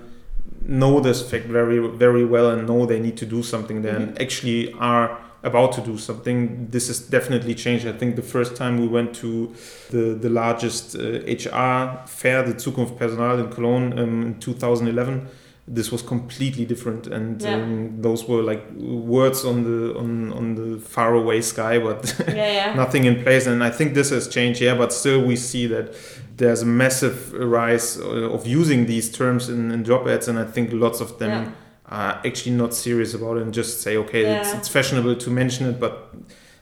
know 0.62 1.00
this 1.00 1.28
fact 1.28 1.46
very 1.46 1.80
very 1.98 2.26
well 2.26 2.52
and 2.52 2.68
know 2.68 2.86
they 2.86 3.00
need 3.00 3.18
to 3.18 3.26
do 3.26 3.42
something 3.42 3.82
then 3.82 4.08
Mm-hmm. 4.08 4.22
actually 4.22 4.74
are 4.74 5.18
about 5.44 5.72
to 5.72 5.82
do 5.82 5.98
something 5.98 6.68
this 6.70 6.88
has 6.88 7.00
definitely 7.00 7.54
changed 7.54 7.88
i 7.88 7.92
think 7.92 8.16
the 8.16 8.22
first 8.22 8.56
time 8.56 8.80
we 8.82 8.88
went 8.88 9.14
to 9.14 9.54
the 9.92 10.14
the 10.20 10.30
largest 10.30 10.96
uh, 10.96 11.02
hr 11.02 12.08
fair 12.08 12.44
the 12.44 12.54
zukunft 12.56 12.98
personal 12.98 13.40
in 13.40 13.48
cologne 13.50 13.98
um, 14.00 14.22
in 14.24 14.40
2011 14.40 15.28
this 15.70 15.92
was 15.92 16.02
completely 16.02 16.66
different 16.66 17.08
and 17.08 17.42
Yeah. 17.42 17.56
um, 17.56 18.02
those 18.02 18.26
were 18.28 18.42
like 18.42 18.64
words 18.78 19.44
on 19.46 19.64
the 19.64 19.98
on 20.00 20.32
on 20.34 20.56
the 20.56 20.80
faraway 20.80 21.42
sky 21.42 21.78
but 21.80 22.16
Yeah, 22.28 22.52
yeah. 22.52 22.74
nothing 22.76 23.04
in 23.06 23.22
place 23.24 23.46
and 23.48 23.62
i 23.64 23.70
think 23.70 23.94
this 23.94 24.10
has 24.12 24.28
changed 24.28 24.62
yeah 24.62 24.76
but 24.78 24.92
still 24.94 25.22
we 25.26 25.36
see 25.36 25.68
that 25.68 25.94
there's 26.38 26.62
a 26.62 26.66
massive 26.66 27.34
rise 27.34 28.00
uh, 28.00 28.34
of 28.36 28.48
using 28.48 28.86
these 28.88 29.12
terms 29.12 29.50
in, 29.50 29.72
in 29.72 29.84
job 29.84 30.08
ads 30.08 30.28
and 30.28 30.40
i 30.40 30.46
think 30.46 30.72
lots 30.74 31.02
of 31.02 31.20
them. 31.20 31.54
Are 31.90 32.22
actually 32.26 32.56
not 32.56 32.74
serious 32.74 33.14
about 33.14 33.38
it 33.38 33.44
and 33.44 33.54
just 33.54 33.82
say 33.82 33.96
okay 33.98 34.22
it's, 34.40 34.54
it's 34.54 34.68
fashionable 34.68 35.16
to 35.16 35.30
mention 35.30 35.68
it 35.70 35.80
but 35.80 35.94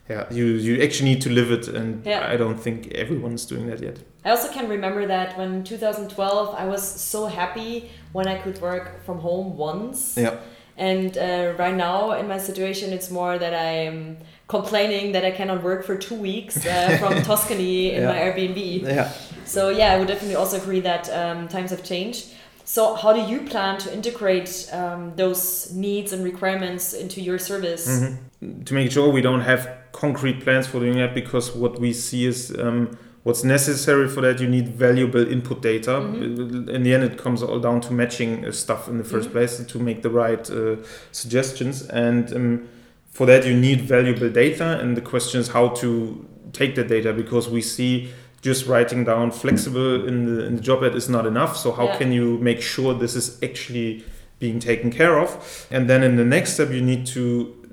yeah 0.10 0.26
you 0.32 0.46
you 0.46 0.82
actually 0.84 1.10
need 1.10 1.22
to 1.22 1.30
live 1.30 1.52
it 1.52 1.68
and 1.68 2.06
Yeah. 2.06 2.28
i 2.34 2.38
don't 2.38 2.60
think 2.60 2.92
everyone's 2.94 3.46
doing 3.46 3.68
that 3.68 3.82
yet 3.82 3.98
I 4.28 4.32
also 4.32 4.50
can 4.52 4.68
remember 4.70 5.06
that 5.08 5.38
when 5.38 5.64
2012, 5.64 6.56
I 6.58 6.66
was 6.66 6.82
so 6.82 7.28
happy 7.28 7.92
when 8.12 8.28
I 8.28 8.38
could 8.44 8.60
work 8.60 9.04
from 9.06 9.20
home 9.20 9.56
once. 9.56 10.18
yeah 10.18 10.34
And 10.78 11.16
uh, 11.18 11.54
right 11.64 11.76
now, 11.76 12.12
in 12.20 12.28
my 12.28 12.40
situation, 12.40 12.92
it's 12.92 13.10
more 13.12 13.38
that 13.38 13.54
I'm 13.54 14.18
complaining 14.48 15.14
that 15.14 15.24
I 15.24 15.32
cannot 15.32 15.64
work 15.64 15.86
for 15.86 15.96
two 15.96 16.16
weeks 16.16 16.66
uh, 16.66 16.98
from 17.02 17.22
Tuscany 17.24 17.94
in 17.94 18.02
Yeah. 18.02 18.12
my 18.12 18.18
Airbnb. 18.24 18.58
yeah 18.82 19.10
So 19.46 19.70
yeah, 19.70 19.94
I 19.94 19.98
would 20.00 20.08
definitely 20.08 20.36
also 20.36 20.58
agree 20.58 20.82
that 20.82 21.04
um, 21.10 21.48
times 21.48 21.70
have 21.72 21.84
changed. 21.84 22.24
So 22.66 22.96
how 22.96 23.14
do 23.14 23.22
you 23.22 23.42
plan 23.42 23.78
to 23.80 23.94
integrate 23.94 24.68
um, 24.74 25.14
those 25.16 25.72
needs 25.72 26.12
and 26.14 26.24
requirements 26.24 26.94
into 26.94 27.22
your 27.22 27.38
service? 27.40 27.88
Mm-hmm. 27.88 28.64
to 28.64 28.74
make 28.74 28.92
sure 28.92 29.10
we 29.12 29.22
don't 29.22 29.42
have 29.42 29.70
concrete 29.92 30.42
plans 30.44 30.68
for 30.68 30.80
doing 30.80 30.98
that 30.98 31.14
because 31.16 31.56
what 31.56 31.80
we 31.80 31.94
see 31.94 32.26
is 32.26 32.54
um, 32.60 32.98
what's 33.24 33.44
necessary 33.44 34.08
for 34.10 34.22
that 34.22 34.40
you 34.42 34.48
need 34.48 34.68
valuable 34.70 35.26
input 35.32 35.62
data 35.62 35.92
Mm-hmm. 35.92 36.70
in 36.70 36.84
the 36.84 36.94
end 36.94 37.04
it 37.04 37.18
comes 37.18 37.42
all 37.42 37.60
down 37.60 37.80
to 37.82 37.94
matching 37.94 38.46
uh, 38.46 38.52
stuff 38.52 38.88
in 38.90 38.98
the 38.98 39.04
1st 39.04 39.28
Mhm. 39.28 39.32
place 39.32 39.66
to 39.66 39.80
make 39.80 40.02
the 40.02 40.10
right 40.10 40.50
uh, 40.52 40.76
suggestions 41.12 41.88
and 41.90 42.34
um, 42.34 42.68
for 43.10 43.26
that 43.26 43.46
you 43.46 43.56
need 43.56 43.82
valuable 43.82 44.30
data 44.30 44.80
and 44.82 44.98
the 44.98 45.02
question 45.02 45.40
is 45.40 45.48
how 45.50 45.70
to 45.70 46.26
take 46.52 46.76
the 46.76 46.84
data 46.84 47.14
because 47.14 47.48
we 47.50 47.62
see 47.62 48.10
just 48.46 48.68
writing 48.68 49.04
down 49.04 49.32
flexible 49.32 50.08
in 50.10 50.16
the, 50.28 50.46
in 50.46 50.56
the 50.58 50.62
job 50.62 50.84
ad 50.84 50.94
is 50.96 51.10
not 51.10 51.26
enough. 51.26 51.54
So 51.58 51.72
how 51.72 51.86
Yeah. 51.88 51.98
can 52.00 52.10
you 52.12 52.28
make 52.50 52.62
sure 52.62 52.94
this 52.94 53.16
is 53.22 53.28
actually 53.48 54.04
being 54.44 54.60
taken 54.60 54.90
care 54.92 55.16
of? 55.26 55.30
And 55.72 55.90
then 55.90 56.04
in 56.04 56.16
the 56.22 56.28
next 56.36 56.50
step 56.54 56.70
you 56.78 56.82
need 56.94 57.04
to 57.18 57.24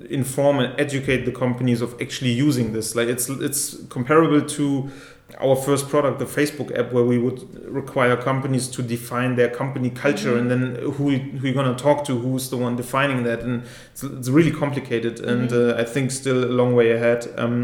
inform 0.09 0.55
and 0.63 0.69
educate 0.85 1.21
the 1.29 1.35
companies 1.43 1.79
of 1.85 1.89
actually 2.01 2.31
using 2.47 2.67
this. 2.73 2.95
Like 2.95 3.07
it's 3.15 3.25
it's 3.47 3.63
comparable 3.97 4.41
to 4.57 4.65
our 5.45 5.55
first 5.67 5.83
product 5.93 6.15
the 6.19 6.29
facebook 6.39 6.69
app 6.79 6.87
where 6.95 7.07
we 7.13 7.17
would 7.25 7.39
require 7.81 8.15
companies 8.31 8.65
to 8.75 8.79
define 8.95 9.31
their 9.39 9.49
company 9.61 9.89
culture 10.05 10.37
and 10.39 10.45
then 10.51 10.61
who, 10.95 11.09
who 11.37 11.47
you're 11.47 11.59
going 11.61 11.75
to 11.75 11.81
talk 11.87 11.99
to 12.09 12.13
who's 12.23 12.45
the 12.53 12.57
one 12.65 12.75
defining 12.83 13.19
that. 13.29 13.39
And 13.45 13.53
it's, 13.91 14.03
it's 14.03 14.29
really 14.37 14.51
complicated 14.63 15.15
and 15.31 15.47
uh, 15.51 15.81
i 15.83 15.85
think 15.93 16.05
still 16.21 16.39
a 16.51 16.51
long 16.59 16.71
way 16.79 16.87
ahead. 16.97 17.21
Um, 17.43 17.57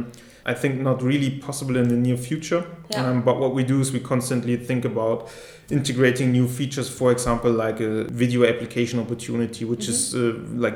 i 0.46 0.54
think 0.54 0.80
not 0.80 1.02
really 1.02 1.32
possible 1.40 1.76
in 1.78 1.88
the 1.88 1.96
near 1.96 2.18
future. 2.18 2.66
Yeah. 2.92 3.06
um, 3.06 3.22
but 3.22 3.38
what 3.40 3.54
we 3.54 3.64
do 3.64 3.82
is 3.82 3.92
we 3.92 4.00
constantly 4.00 4.58
think 4.58 4.86
about 4.86 5.30
integrating 5.70 6.32
new 6.32 6.48
features 6.48 6.90
for 6.90 7.12
example 7.12 7.52
like 7.52 7.80
a 7.80 8.06
video 8.06 8.46
application 8.46 9.00
opportunity 9.00 9.66
which 9.66 9.88
is 9.88 10.16
uh, 10.16 10.34
like 10.54 10.76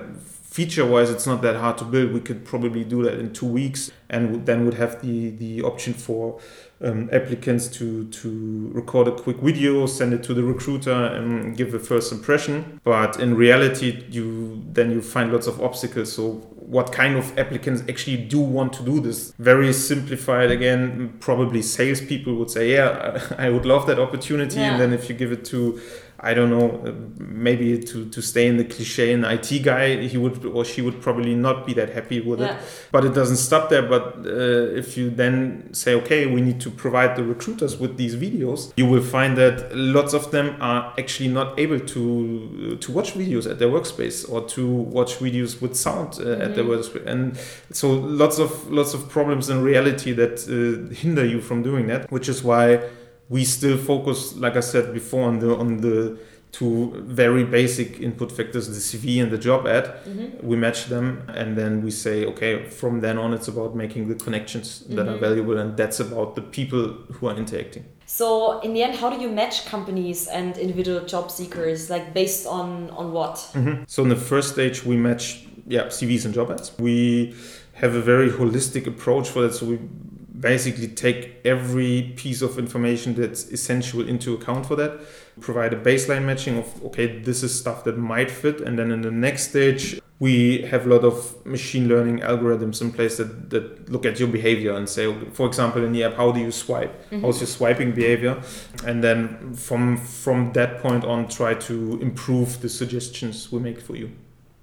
feature 0.53 0.85
wise 0.85 1.09
it's 1.09 1.25
not 1.25 1.41
that 1.41 1.55
hard 1.55 1.79
to 1.79 1.83
build. 1.83 2.13
We 2.13 2.19
could 2.19 2.45
probably 2.45 2.83
do 2.83 3.01
that 3.05 3.15
in 3.19 3.33
two 3.33 3.47
weeks 3.47 3.89
and 4.11 4.45
then 4.45 4.65
would 4.65 4.75
have 4.75 5.01
the 5.01 5.31
the 5.31 5.63
option 5.63 5.93
for 5.95 6.39
um, 6.79 7.09
applicants 7.11 7.67
to 7.77 8.05
to 8.09 8.69
record 8.71 9.07
a 9.07 9.13
quick 9.13 9.37
video 9.37 9.87
send 9.87 10.13
it 10.13 10.21
to 10.25 10.33
the 10.35 10.43
recruiter 10.43 10.93
and 10.93 11.57
give 11.57 11.73
a 11.73 11.79
first 11.79 12.11
impression. 12.11 12.79
But 12.83 13.19
in 13.19 13.33
reality 13.33 14.05
you 14.11 14.61
then 14.71 14.91
you 14.91 15.01
find 15.01 15.31
lots 15.33 15.47
of 15.47 15.59
obstacles. 15.59 16.13
So 16.13 16.45
what 16.75 16.87
kind 17.01 17.15
of 17.21 17.25
applicants 17.43 17.81
actually 17.91 18.17
do 18.35 18.39
want 18.57 18.71
to 18.73 18.83
do 18.91 18.95
this 19.07 19.19
very 19.51 19.71
simplified 19.89 20.49
again 20.57 20.81
probably 21.27 21.61
salespeople 21.61 22.33
would 22.39 22.49
say 22.57 22.63
yeah 22.77 22.95
i 23.45 23.47
would 23.53 23.65
love 23.73 23.83
that 23.89 23.99
opportunity 24.07 24.57
Yeah. 24.59 24.71
and 24.71 24.81
then 24.81 24.91
if 24.99 25.03
you 25.09 25.15
give 25.23 25.31
it 25.37 25.43
to 25.53 25.59
I 26.25 26.33
don't 26.33 26.49
know, 26.49 26.67
uh, 26.87 26.93
maybe 27.19 27.77
to, 27.79 28.09
to 28.09 28.21
stay 28.21 28.47
in 28.47 28.55
the 28.55 28.63
cliche, 28.63 29.11
an 29.13 29.25
IT 29.25 29.49
guy, 29.63 29.97
he 30.07 30.17
would 30.17 30.45
or 30.45 30.63
she 30.63 30.81
would 30.81 31.01
probably 31.01 31.35
not 31.35 31.65
be 31.67 31.73
that 31.73 31.89
happy 31.89 32.21
with 32.21 32.39
Yeah. 32.39 32.55
it. 32.55 32.61
But 32.93 33.03
it 33.03 33.13
doesn't 33.13 33.35
stop 33.37 33.69
there. 33.69 33.81
But 33.81 34.03
uh, 34.25 34.79
if 34.81 34.95
you 34.97 35.09
then 35.09 35.73
say, 35.73 35.93
okay, 35.95 36.25
we 36.27 36.39
need 36.39 36.59
to 36.61 36.69
provide 36.71 37.17
the 37.17 37.23
recruiters 37.23 37.77
with 37.77 37.97
these 37.97 38.15
videos, 38.15 38.71
you 38.77 38.85
will 38.85 39.01
find 39.03 39.37
that 39.37 39.75
lots 39.75 40.13
of 40.13 40.31
them 40.31 40.55
are 40.61 40.93
actually 40.97 41.29
not 41.29 41.59
able 41.59 41.79
to 41.79 42.77
to 42.79 42.91
watch 42.91 43.13
videos 43.13 43.45
at 43.51 43.59
their 43.59 43.69
workspace 43.69 44.17
or 44.31 44.39
to 44.55 44.65
watch 44.67 45.11
videos 45.19 45.61
with 45.61 45.75
sound 45.75 46.09
uh, 46.21 46.45
at 46.45 46.55
their 46.55 46.63
workspace. 46.63 47.05
And 47.05 47.37
so 47.71 47.91
lots 47.91 48.39
of 48.39 48.49
lots 48.71 48.93
of 48.93 49.09
problems 49.09 49.49
in 49.49 49.61
reality 49.61 50.13
that 50.13 50.35
uh, 50.47 50.93
hinder 50.95 51.25
you 51.25 51.41
from 51.41 51.63
doing 51.63 51.87
that, 51.87 52.09
which 52.11 52.29
is 52.29 52.43
why 52.43 52.79
we 53.33 53.41
still 53.57 53.77
focus, 53.91 54.19
like 54.45 54.55
I 54.61 54.61
said 54.73 54.85
before, 54.99 55.23
on 55.31 55.35
the 55.43 55.51
on 55.63 55.69
the 55.87 55.97
two 56.57 56.75
very 57.21 57.43
basic 57.59 57.89
input 58.07 58.29
factors: 58.37 58.65
the 58.77 58.81
CV 58.89 59.05
and 59.23 59.29
the 59.35 59.41
job 59.49 59.61
ad. 59.77 59.85
Mm-hmm. 59.85 60.47
We 60.49 60.55
match 60.65 60.79
them, 60.93 61.05
and 61.39 61.49
then 61.59 61.71
we 61.85 61.91
say, 62.05 62.15
okay, 62.31 62.51
from 62.79 62.93
then 63.05 63.15
on, 63.23 63.29
it's 63.37 63.47
about 63.55 63.71
making 63.83 64.03
the 64.11 64.17
connections 64.25 64.67
that 64.95 65.05
are 65.11 65.17
Mhm. 65.17 65.25
valuable, 65.27 65.57
and 65.61 65.69
that's 65.81 65.99
about 66.07 66.29
the 66.37 66.43
people 66.57 66.83
who 67.15 67.23
are 67.29 67.37
interacting. 67.43 67.83
So 68.05 68.27
in 68.65 68.71
the 68.75 68.81
end, 68.85 68.93
how 69.01 69.09
do 69.13 69.17
you 69.25 69.31
match 69.41 69.55
companies 69.75 70.19
and 70.37 70.49
individual 70.65 70.99
job 71.13 71.25
seekers? 71.37 71.79
Like 71.93 72.05
based 72.21 72.43
on 72.57 72.67
on 72.99 73.05
what? 73.17 73.35
Mhm. 73.55 73.75
So 73.93 73.97
in 74.05 74.09
the 74.15 74.21
first 74.31 74.47
stage, 74.55 74.77
we 74.89 74.95
match 75.09 75.25
yeah 75.75 75.85
CVs 75.97 76.23
and 76.25 76.33
job 76.39 76.47
ads. 76.55 76.67
We 76.87 76.97
have 77.83 77.93
a 78.01 78.03
very 78.13 78.29
holistic 78.39 78.83
approach 78.93 79.27
for 79.33 79.39
that. 79.43 79.53
So 79.59 79.63
we 79.71 79.77
basically 80.43 80.89
take 80.89 81.39
every 81.45 82.13
piece 82.17 82.41
of 82.41 82.59
information 82.59 83.15
that's 83.15 83.45
essential 83.45 84.07
into 84.07 84.33
account 84.33 84.65
for 84.65 84.75
that. 84.75 84.99
Provide 85.39 85.73
a 85.73 85.81
baseline 85.81 86.25
matching 86.25 86.57
of 86.57 86.67
okay, 86.85 87.19
this 87.19 87.41
is 87.41 87.57
stuff 87.57 87.85
that 87.85 87.97
might 87.97 88.29
fit, 88.29 88.61
and 88.61 88.77
then 88.77 88.91
in 88.91 89.01
the 89.01 89.11
next 89.11 89.49
stage. 89.49 89.99
We 90.19 90.61
have 90.71 90.85
a 90.85 90.89
lot 90.89 91.03
of 91.03 91.45
machine 91.45 91.89
learning 91.89 92.19
algorithms 92.19 92.81
in 92.81 92.93
place 92.93 93.17
that, 93.17 93.49
that 93.49 93.89
look 93.89 94.05
at 94.05 94.19
your 94.21 94.29
behavior 94.29 94.73
and 94.73 94.87
say, 94.87 95.13
for 95.33 95.47
example, 95.47 95.83
in 95.83 95.91
the 95.91 96.03
app, 96.05 96.13
how 96.13 96.31
do 96.31 96.39
you 96.39 96.51
swipe? 96.51 96.93
Mm-hmm. 96.93 97.21
How's 97.21 97.41
your 97.41 97.47
swiping 97.47 97.91
behavior? 97.91 98.41
And 98.85 99.03
then 99.03 99.53
from 99.53 99.97
from 99.97 100.53
that 100.53 100.79
point 100.81 101.03
on, 101.03 101.27
try 101.27 101.55
to 101.67 101.99
improve 101.99 102.61
the 102.61 102.69
suggestions 102.69 103.51
we 103.51 103.59
make 103.59 103.81
for 103.81 103.97
you. 103.97 104.11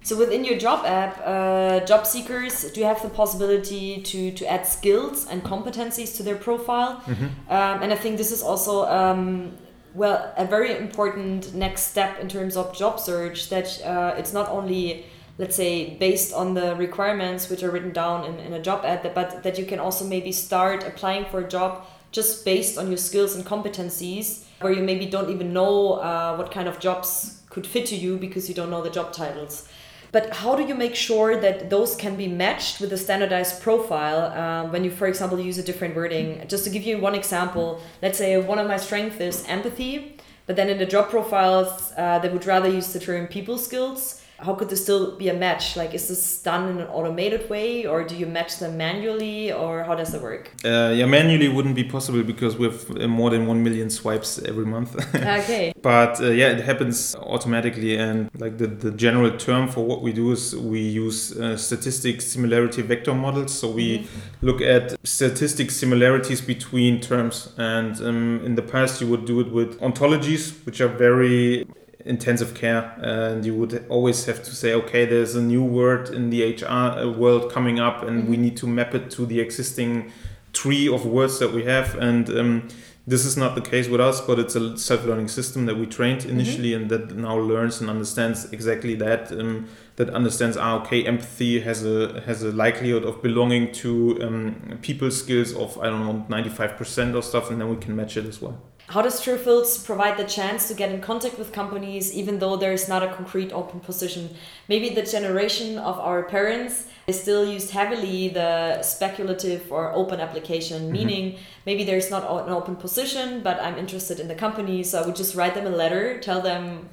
So 0.02 0.16
within 0.16 0.44
your 0.44 0.58
job 0.58 0.86
app, 0.86 1.20
uh, 1.24 1.80
job 1.84 2.06
seekers, 2.06 2.72
do 2.72 2.80
you 2.80 2.86
have 2.86 3.02
the 3.02 3.10
possibility 3.10 4.00
to, 4.02 4.32
to 4.32 4.46
add 4.50 4.66
skills 4.66 5.26
and 5.26 5.42
competencies 5.42 6.16
to 6.16 6.22
their 6.22 6.36
profile? 6.36 7.02
Um, 7.48 7.82
and 7.82 7.92
I 7.92 7.96
think 7.96 8.16
this 8.16 8.32
is 8.32 8.42
also 8.42 8.86
um, 8.88 9.52
well 9.94 10.32
a 10.36 10.46
very 10.46 10.76
important 10.76 11.54
next 11.54 11.82
step 11.90 12.18
in 12.18 12.28
terms 12.28 12.56
of 12.56 12.74
job 12.74 12.98
search. 12.98 13.50
That 13.50 13.68
uh, 13.84 14.14
it's 14.16 14.32
not 14.32 14.48
only 14.48 15.04
let's 15.38 15.56
say 15.56 15.96
based 15.96 16.34
on 16.34 16.54
the 16.54 16.76
requirements 16.76 17.48
which 17.48 17.62
are 17.62 17.70
written 17.70 17.92
down 17.92 18.24
in, 18.24 18.38
in 18.38 18.52
a 18.52 18.60
job 18.60 18.84
ad, 18.84 19.10
but 19.14 19.42
that 19.42 19.58
you 19.58 19.64
can 19.64 19.80
also 19.80 20.04
maybe 20.04 20.32
start 20.32 20.84
applying 20.84 21.24
for 21.26 21.40
a 21.40 21.48
job 21.48 21.86
just 22.12 22.44
based 22.44 22.76
on 22.76 22.88
your 22.88 22.98
skills 22.98 23.36
and 23.36 23.44
competencies, 23.44 24.44
where 24.60 24.72
you 24.72 24.82
maybe 24.82 25.06
don't 25.06 25.30
even 25.30 25.52
know 25.52 25.94
uh, 25.94 26.36
what 26.36 26.50
kind 26.50 26.68
of 26.68 26.78
jobs 26.78 27.40
could 27.48 27.66
fit 27.66 27.86
to 27.86 27.96
you 27.96 28.16
because 28.16 28.48
you 28.48 28.54
don't 28.54 28.70
know 28.70 28.82
the 28.82 28.90
job 28.90 29.12
titles. 29.12 29.68
But 30.12 30.34
how 30.36 30.56
do 30.56 30.64
you 30.64 30.74
make 30.74 30.94
sure 30.94 31.40
that 31.40 31.70
those 31.70 31.94
can 31.94 32.16
be 32.16 32.26
matched 32.26 32.80
with 32.80 32.92
a 32.92 32.96
standardized 32.96 33.62
profile 33.62 34.20
uh, 34.32 34.68
when 34.70 34.82
you, 34.82 34.90
for 34.90 35.06
example, 35.06 35.38
use 35.38 35.58
a 35.58 35.62
different 35.62 35.94
wording? 35.94 36.44
Just 36.48 36.64
to 36.64 36.70
give 36.70 36.82
you 36.82 36.98
one 36.98 37.14
example, 37.14 37.80
let's 38.02 38.18
say 38.18 38.36
one 38.40 38.58
of 38.58 38.66
my 38.66 38.76
strengths 38.76 39.20
is 39.20 39.44
empathy, 39.46 40.16
but 40.46 40.56
then 40.56 40.68
in 40.68 40.78
the 40.78 40.86
job 40.86 41.10
profiles, 41.10 41.92
uh, 41.96 42.18
they 42.18 42.28
would 42.28 42.44
rather 42.44 42.68
use 42.68 42.92
the 42.92 42.98
term 42.98 43.28
people 43.28 43.56
skills. 43.56 44.19
How 44.42 44.54
could 44.54 44.68
this 44.70 44.82
still 44.82 45.16
be 45.16 45.28
a 45.28 45.34
match? 45.34 45.76
Like, 45.76 45.94
is 45.94 46.08
this 46.08 46.42
done 46.42 46.68
in 46.70 46.78
an 46.78 46.88
automated 46.88 47.48
way, 47.50 47.86
or 47.86 48.04
do 48.04 48.16
you 48.16 48.26
match 48.26 48.58
them 48.58 48.76
manually, 48.76 49.52
or 49.52 49.84
how 49.84 49.94
does 49.94 50.14
it 50.14 50.22
work? 50.22 50.50
Uh, 50.64 50.92
yeah, 50.94 51.06
manually 51.06 51.48
wouldn't 51.48 51.74
be 51.74 51.84
possible 51.84 52.22
because 52.22 52.56
we 52.56 52.66
have 52.66 52.90
uh, 52.90 53.08
more 53.08 53.30
than 53.30 53.46
one 53.46 53.62
million 53.62 53.90
swipes 53.90 54.38
every 54.38 54.64
month. 54.64 54.96
okay. 55.14 55.72
but 55.82 56.20
uh, 56.20 56.30
yeah, 56.30 56.48
it 56.48 56.64
happens 56.64 57.14
automatically. 57.16 57.96
And 57.96 58.30
like 58.38 58.58
the, 58.58 58.66
the 58.66 58.90
general 58.90 59.36
term 59.36 59.68
for 59.68 59.84
what 59.84 60.02
we 60.02 60.12
do 60.12 60.32
is 60.32 60.56
we 60.56 60.80
use 60.80 61.38
uh, 61.38 61.56
statistic 61.56 62.20
similarity 62.20 62.82
vector 62.82 63.14
models. 63.14 63.58
So 63.58 63.70
we 63.70 64.06
look 64.42 64.60
at 64.60 64.96
statistic 65.06 65.70
similarities 65.70 66.40
between 66.40 67.00
terms. 67.00 67.52
And 67.58 68.00
um, 68.00 68.40
in 68.44 68.54
the 68.54 68.62
past, 68.62 69.00
you 69.00 69.08
would 69.08 69.24
do 69.24 69.40
it 69.40 69.50
with 69.50 69.80
ontologies, 69.80 70.64
which 70.64 70.80
are 70.80 70.88
very 70.88 71.66
intensive 72.04 72.54
care 72.54 72.94
and 72.98 73.44
you 73.44 73.54
would 73.54 73.84
always 73.88 74.24
have 74.24 74.42
to 74.42 74.54
say 74.54 74.72
okay 74.72 75.04
there's 75.04 75.34
a 75.34 75.42
new 75.42 75.62
word 75.62 76.08
in 76.10 76.30
the 76.30 76.54
hr 76.54 76.66
uh, 76.66 77.08
world 77.10 77.52
coming 77.52 77.78
up 77.78 78.02
and 78.02 78.28
we 78.28 78.36
need 78.36 78.56
to 78.56 78.66
map 78.66 78.94
it 78.94 79.10
to 79.10 79.26
the 79.26 79.40
existing 79.40 80.10
tree 80.52 80.88
of 80.88 81.06
words 81.06 81.38
that 81.38 81.52
we 81.52 81.64
have. 81.64 81.94
And 81.96 82.28
um, 82.30 82.68
this 83.06 83.24
is 83.24 83.36
not 83.36 83.54
the 83.54 83.60
case 83.60 83.88
with 83.88 84.00
us 84.00 84.20
but 84.20 84.38
it's 84.38 84.54
a 84.54 84.76
self-learning 84.78 85.26
system 85.26 85.66
that 85.66 85.76
we 85.76 85.86
trained 85.86 86.24
initially 86.26 86.74
and 86.74 86.88
that 86.90 87.16
now 87.16 87.36
learns 87.36 87.80
and 87.80 87.90
understands 87.90 88.52
exactly 88.52 88.94
that 88.94 89.32
um, 89.32 89.66
that 89.96 90.10
understands 90.10 90.56
ah 90.56 90.80
okay 90.80 91.04
empathy 91.06 91.60
has 91.60 91.84
a 91.84 92.22
has 92.26 92.42
a 92.42 92.52
likelihood 92.52 93.02
of 93.04 93.20
belonging 93.22 93.72
to 93.72 94.18
um, 94.22 94.78
people 94.82 95.10
skills 95.10 95.54
of 95.54 95.76
i 95.78 95.86
don't 95.86 96.04
know 96.04 96.26
95% 96.28 97.16
or 97.16 97.22
stuff 97.22 97.50
and 97.50 97.60
then 97.60 97.68
we 97.68 97.76
can 97.76 97.96
match 97.96 98.16
it 98.16 98.26
as 98.26 98.40
well 98.40 98.62
how 98.90 99.00
does 99.00 99.20
Truffls 99.22 99.84
provide 99.84 100.16
the 100.16 100.24
chance 100.24 100.66
to 100.66 100.74
get 100.74 100.90
in 100.90 101.00
contact 101.00 101.38
with 101.38 101.52
companies 101.52 102.12
even 102.12 102.40
though 102.40 102.56
there 102.56 102.72
is 102.72 102.88
not 102.88 103.04
a 103.04 103.14
concrete 103.14 103.52
open 103.52 103.78
position? 103.78 104.34
Maybe 104.68 104.90
the 104.90 105.02
generation 105.02 105.78
of 105.78 106.00
our 106.00 106.24
parents 106.24 106.88
is 107.06 107.20
still 107.20 107.46
used 107.46 107.70
heavily 107.70 108.30
the 108.30 108.82
speculative 108.82 109.70
or 109.70 109.92
open 109.92 110.18
application, 110.18 110.82
mm-hmm. 110.82 110.92
meaning 110.92 111.38
maybe 111.66 111.84
there's 111.84 112.10
not 112.10 112.24
an 112.24 112.52
open 112.52 112.74
position, 112.74 113.44
but 113.44 113.62
I'm 113.62 113.78
interested 113.78 114.18
in 114.18 114.26
the 114.26 114.34
company, 114.34 114.82
so 114.82 115.00
I 115.00 115.06
would 115.06 115.16
just 115.16 115.36
write 115.36 115.54
them 115.54 115.66
a 115.66 115.76
letter, 115.76 116.18
tell 116.18 116.40
them 116.40 116.88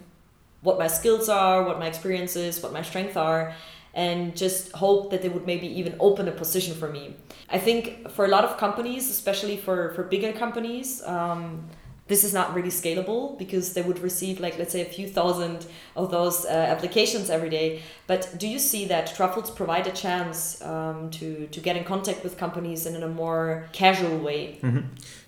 what 0.62 0.78
my 0.78 0.88
skills 0.88 1.30
are, 1.30 1.64
what 1.64 1.80
my 1.80 1.88
experience 1.88 2.36
is, 2.36 2.62
what 2.62 2.74
my 2.74 2.84
strengths 2.84 3.18
are, 3.18 3.56
and 3.96 4.38
just 4.38 4.72
hope 4.74 5.10
that 5.10 5.24
they 5.24 5.30
would 5.30 5.48
maybe 5.48 5.66
even 5.66 5.96
open 6.00 6.28
a 6.28 6.32
position 6.32 6.76
for 6.76 6.90
me. 6.90 7.16
I 7.50 7.58
think 7.58 8.08
for 8.12 8.26
a 8.26 8.28
lot 8.28 8.44
of 8.44 8.58
companies, 8.58 9.10
especially 9.10 9.58
for, 9.58 9.94
for 9.96 10.04
bigger 10.04 10.32
companies, 10.34 11.02
um, 11.04 11.68
this 12.08 12.24
is 12.24 12.34
not 12.34 12.54
really 12.54 12.70
scalable 12.70 13.38
because 13.38 13.74
they 13.74 13.82
would 13.82 14.00
receive 14.00 14.40
like 14.40 14.58
let's 14.58 14.72
say 14.72 14.82
a 14.82 14.86
few 14.86 15.08
thousand 15.08 15.66
of 15.96 16.12
those 16.12 16.46
uh, 16.46 16.50
applications 16.50 17.30
every 17.30 17.50
day 17.50 17.82
but 18.08 18.34
do 18.38 18.48
you 18.48 18.60
see 18.60 18.86
that 18.86 19.08
Truffls 19.16 19.54
provide 19.54 19.88
a 19.88 19.92
chance 19.92 20.62
um, 20.62 21.10
to 21.12 21.48
to 21.48 21.60
get 21.60 21.76
in 21.76 21.84
contact 21.84 22.24
with 22.24 22.38
companies 22.38 22.86
and 22.86 22.96
in 22.96 23.04
a 23.04 23.08
more 23.08 23.68
casual 23.72 24.18
way 24.20 24.58
mm 24.62 24.72
-hmm. 24.74 24.84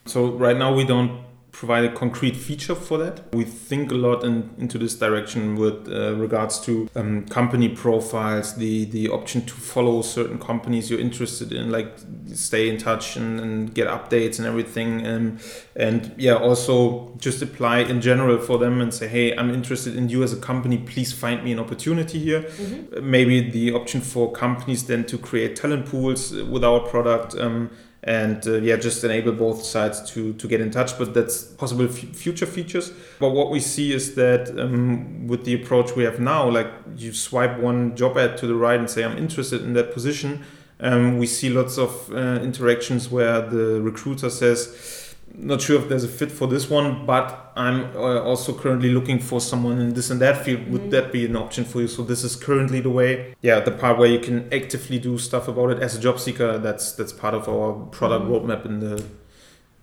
so 0.05 0.19
right 0.45 0.57
now 0.57 0.75
we 0.75 0.85
don't 0.85 1.28
provide 1.59 1.83
a 1.83 1.91
concrete 1.91 2.37
feature 2.37 2.73
for 2.73 2.97
that. 2.97 3.19
We 3.35 3.43
think 3.43 3.91
a 3.91 3.95
lot 3.95 4.23
in, 4.23 4.49
into 4.57 4.77
this 4.77 4.95
direction 4.95 5.57
with 5.57 5.89
uh, 5.89 6.15
regards 6.15 6.57
to 6.61 6.87
um, 6.95 7.25
company 7.25 7.67
profiles, 7.67 8.55
the 8.55 8.85
the 8.85 9.09
option 9.09 9.45
to 9.45 9.53
follow 9.53 10.01
certain 10.01 10.39
companies 10.39 10.89
you're 10.89 11.01
interested 11.01 11.51
in, 11.51 11.69
like 11.69 11.89
stay 12.33 12.69
in 12.69 12.77
touch 12.77 13.17
and, 13.17 13.41
and 13.41 13.73
get 13.73 13.89
updates 13.89 14.39
and 14.39 14.47
everything, 14.47 15.05
and 15.05 15.31
um, 15.31 15.39
and 15.75 16.15
yeah, 16.17 16.35
also 16.35 17.13
just 17.17 17.41
apply 17.41 17.79
in 17.79 17.99
general 17.99 18.39
for 18.39 18.57
them 18.57 18.79
and 18.79 18.93
say, 18.93 19.09
hey, 19.09 19.35
I'm 19.35 19.53
interested 19.53 19.97
in 19.97 20.07
you 20.07 20.23
as 20.23 20.31
a 20.31 20.39
company. 20.39 20.77
Please 20.77 21.11
find 21.11 21.43
me 21.43 21.51
an 21.51 21.59
opportunity 21.59 22.19
here. 22.19 22.43
Mm-hmm. 22.43 23.11
Maybe 23.11 23.51
the 23.51 23.73
option 23.73 23.99
for 23.99 24.31
companies 24.31 24.85
then 24.85 25.03
to 25.07 25.17
create 25.17 25.57
talent 25.57 25.87
pools 25.87 26.31
with 26.31 26.63
our 26.63 26.79
product. 26.79 27.35
Um, 27.35 27.69
and 28.03 28.47
uh, 28.47 28.53
yeah 28.59 28.77
just 28.77 29.03
enable 29.03 29.33
both 29.33 29.63
sides 29.63 30.09
to 30.09 30.33
to 30.33 30.47
get 30.47 30.61
in 30.61 30.71
touch 30.71 30.97
but 30.97 31.13
that's 31.13 31.43
possible 31.43 31.85
f- 31.85 32.15
future 32.15 32.45
features. 32.45 32.91
But 33.19 33.31
what 33.31 33.51
we 33.51 33.59
see 33.59 33.91
is 33.93 34.15
that 34.15 34.57
um, 34.57 35.27
with 35.27 35.43
the 35.43 35.53
approach 35.53 35.95
we 35.95 36.03
have 36.05 36.19
now 36.19 36.49
like 36.49 36.71
you 36.95 37.11
swipe 37.13 37.59
one 37.59 37.95
job 37.95 38.17
ad 38.17 38.37
to 38.37 38.47
the 38.47 38.55
right 38.55 38.79
and 38.79 38.89
say 38.89 39.03
i'm 39.03 39.17
interested 39.17 39.61
in 39.63 39.73
that 39.73 39.93
position 39.93 40.43
um, 40.81 41.17
we 41.17 41.27
see 41.27 41.49
lots 41.49 41.77
of 41.77 42.09
uh, 42.13 42.39
interactions 42.41 43.09
where 43.11 43.41
the 43.41 43.81
recruiter 43.81 44.29
says 44.29 44.98
not 45.35 45.61
sure 45.61 45.79
if 45.79 45.89
there's 45.89 46.03
a 46.03 46.07
fit 46.07 46.31
for 46.31 46.47
this 46.47 46.69
one, 46.69 47.05
but 47.05 47.51
I'm 47.55 47.95
uh, 47.95 48.21
also 48.21 48.53
currently 48.53 48.89
looking 48.89 49.19
for 49.19 49.39
someone 49.39 49.79
in 49.79 49.93
this 49.93 50.09
and 50.09 50.19
that 50.21 50.43
field. 50.43 50.69
Would 50.69 50.81
mm-hmm. 50.81 50.89
that 50.91 51.11
be 51.11 51.25
an 51.25 51.35
option 51.35 51.65
for 51.65 51.81
you? 51.81 51.87
So 51.87 52.03
this 52.03 52.23
is 52.23 52.35
currently 52.35 52.81
the 52.81 52.89
way. 52.89 53.35
Yeah, 53.41 53.59
the 53.59 53.71
part 53.71 53.97
where 53.97 54.09
you 54.09 54.19
can 54.19 54.51
actively 54.53 54.99
do 54.99 55.17
stuff 55.17 55.47
about 55.47 55.71
it 55.71 55.79
as 55.79 55.95
a 55.95 55.99
job 55.99 56.19
seeker. 56.19 56.57
That's 56.57 56.91
that's 56.93 57.13
part 57.13 57.33
of 57.33 57.47
our 57.47 57.73
product 57.87 58.25
mm-hmm. 58.25 58.33
roadmap 58.33 58.65
in 58.65 58.79
the 58.79 59.03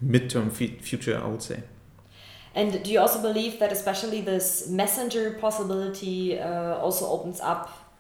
midterm 0.05 0.49
f- 0.51 0.83
future, 0.83 1.21
I 1.23 1.27
would 1.27 1.43
say. 1.43 1.63
And 2.55 2.83
do 2.83 2.91
you 2.91 3.01
also 3.01 3.21
believe 3.21 3.59
that 3.59 3.71
especially 3.71 4.23
this 4.23 4.69
messenger 4.69 5.33
possibility 5.39 6.39
uh, 6.39 6.77
also 6.77 7.07
opens 7.07 7.41
up 7.41 7.93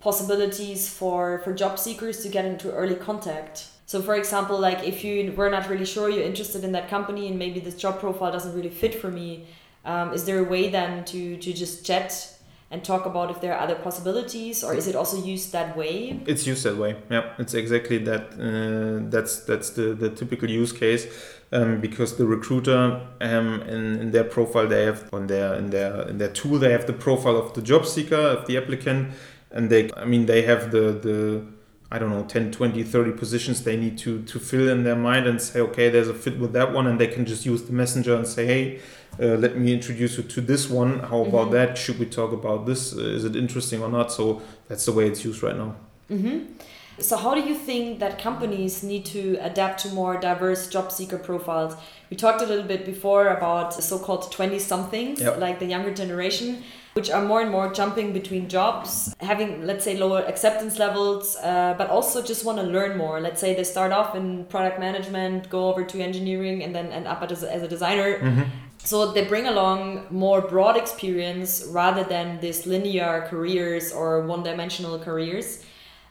possibilities 0.00 0.88
for 0.88 1.40
for 1.44 1.52
job 1.52 1.78
seekers 1.78 2.22
to 2.22 2.28
get 2.28 2.44
into 2.44 2.72
early 2.72 2.96
contact? 2.96 3.71
So, 3.86 4.00
for 4.00 4.14
example, 4.14 4.58
like 4.58 4.86
if 4.86 5.04
you 5.04 5.32
were 5.32 5.50
not 5.50 5.68
really 5.68 5.84
sure 5.84 6.08
you're 6.08 6.24
interested 6.24 6.64
in 6.64 6.72
that 6.72 6.88
company 6.88 7.28
and 7.28 7.38
maybe 7.38 7.60
this 7.60 7.74
job 7.74 8.00
profile 8.00 8.32
doesn't 8.32 8.54
really 8.54 8.70
fit 8.70 8.94
for 8.94 9.10
me, 9.10 9.46
um, 9.84 10.12
is 10.12 10.24
there 10.24 10.38
a 10.38 10.44
way 10.44 10.68
then 10.70 11.04
to 11.06 11.36
to 11.36 11.52
just 11.52 11.84
chat 11.84 12.32
and 12.70 12.82
talk 12.82 13.04
about 13.04 13.30
if 13.30 13.40
there 13.42 13.52
are 13.54 13.60
other 13.60 13.74
possibilities, 13.74 14.64
or 14.64 14.74
is 14.74 14.86
it 14.86 14.96
also 14.96 15.22
used 15.22 15.52
that 15.52 15.76
way? 15.76 16.18
It's 16.26 16.46
used 16.46 16.64
that 16.64 16.78
way. 16.78 16.96
Yeah, 17.10 17.34
it's 17.38 17.52
exactly 17.52 17.98
that. 17.98 18.32
Uh, 18.32 19.10
that's 19.10 19.40
that's 19.40 19.70
the 19.70 19.92
the 19.94 20.10
typical 20.10 20.48
use 20.48 20.72
case. 20.72 21.06
Um, 21.54 21.82
because 21.82 22.16
the 22.16 22.24
recruiter 22.24 23.02
um, 23.20 23.60
in, 23.68 24.00
in 24.00 24.10
their 24.10 24.24
profile 24.24 24.66
they 24.66 24.86
have 24.86 25.12
on 25.12 25.26
their 25.26 25.52
in 25.54 25.68
their 25.68 26.08
in 26.08 26.16
their 26.16 26.30
tool 26.30 26.58
they 26.58 26.72
have 26.72 26.86
the 26.86 26.94
profile 26.94 27.36
of 27.36 27.52
the 27.52 27.60
job 27.60 27.84
seeker 27.84 28.16
of 28.16 28.46
the 28.46 28.56
applicant 28.56 29.12
and 29.50 29.68
they 29.68 29.90
I 29.94 30.06
mean 30.06 30.24
they 30.24 30.40
have 30.42 30.70
the 30.70 30.92
the 30.92 31.44
I 31.92 31.98
don't 31.98 32.10
know 32.10 32.24
10 32.24 32.52
20 32.52 32.82
30 32.82 33.12
positions 33.12 33.62
they 33.62 33.76
need 33.76 33.98
to 33.98 34.22
to 34.22 34.38
fill 34.40 34.68
in 34.68 34.82
their 34.82 34.96
mind 34.96 35.26
and 35.26 35.40
say 35.40 35.60
okay 35.60 35.90
there's 35.90 36.08
a 36.08 36.14
fit 36.14 36.38
with 36.38 36.52
that 36.54 36.72
one 36.72 36.86
and 36.86 36.98
they 36.98 37.06
can 37.06 37.26
just 37.26 37.44
use 37.44 37.62
the 37.64 37.72
messenger 37.72 38.16
and 38.16 38.26
say 38.26 38.46
hey 38.46 38.80
uh, 39.20 39.36
let 39.36 39.58
me 39.58 39.74
introduce 39.74 40.16
you 40.16 40.22
to 40.22 40.40
this 40.40 40.70
one. 40.70 41.00
How 41.00 41.20
about 41.20 41.48
mm-hmm. 41.48 41.52
that? 41.52 41.78
Should 41.78 41.98
we 41.98 42.06
talk 42.06 42.32
about 42.32 42.64
this? 42.64 42.96
Uh, 42.96 43.00
is 43.00 43.24
it 43.24 43.36
interesting 43.36 43.82
or 43.82 43.88
not? 43.90 44.10
So 44.10 44.40
that's 44.68 44.86
the 44.86 44.92
way 44.92 45.06
it's 45.06 45.22
used 45.24 45.42
right 45.42 45.56
now. 45.56 45.74
Mm-hmm. 46.10 46.52
So 46.98 47.16
how 47.16 47.34
do 47.34 47.40
you 47.40 47.54
think 47.54 47.98
that 47.98 48.18
companies 48.18 48.82
need 48.82 49.04
to 49.04 49.36
adapt 49.40 49.80
to 49.80 49.88
more 49.88 50.16
diverse 50.18 50.68
job 50.68 50.92
seeker 50.92 51.18
profiles 51.18 51.74
we 52.10 52.16
talked 52.16 52.42
a 52.42 52.46
little 52.46 52.64
bit 52.64 52.84
before 52.84 53.28
about 53.28 53.72
so-called 53.74 54.30
20 54.30 54.58
somethings 54.58 55.20
yep. 55.20 55.38
like 55.38 55.58
the 55.58 55.66
younger 55.66 55.92
generation 55.92 56.62
which 56.94 57.10
are 57.10 57.22
more 57.22 57.40
and 57.40 57.50
more 57.50 57.72
jumping 57.72 58.12
between 58.12 58.48
jobs, 58.48 59.14
having, 59.20 59.64
let's 59.64 59.84
say, 59.84 59.96
lower 59.96 60.20
acceptance 60.24 60.78
levels, 60.78 61.36
uh, 61.36 61.74
but 61.78 61.88
also 61.88 62.22
just 62.22 62.44
want 62.44 62.58
to 62.58 62.64
learn 62.64 62.98
more. 62.98 63.18
Let's 63.20 63.40
say 63.40 63.54
they 63.54 63.64
start 63.64 63.92
off 63.92 64.14
in 64.14 64.44
product 64.46 64.78
management, 64.78 65.48
go 65.48 65.70
over 65.70 65.84
to 65.84 66.00
engineering, 66.00 66.62
and 66.62 66.74
then 66.74 66.92
end 66.92 67.06
up 67.06 67.22
as 67.22 67.42
a, 67.42 67.52
as 67.52 67.62
a 67.62 67.68
designer. 67.68 68.18
Mm-hmm. 68.18 68.42
So 68.84 69.12
they 69.12 69.24
bring 69.24 69.46
along 69.46 70.06
more 70.10 70.42
broad 70.42 70.76
experience 70.76 71.64
rather 71.68 72.04
than 72.04 72.40
this 72.40 72.66
linear 72.66 73.26
careers 73.28 73.92
or 73.92 74.26
one 74.26 74.42
dimensional 74.42 74.98
careers. 74.98 75.64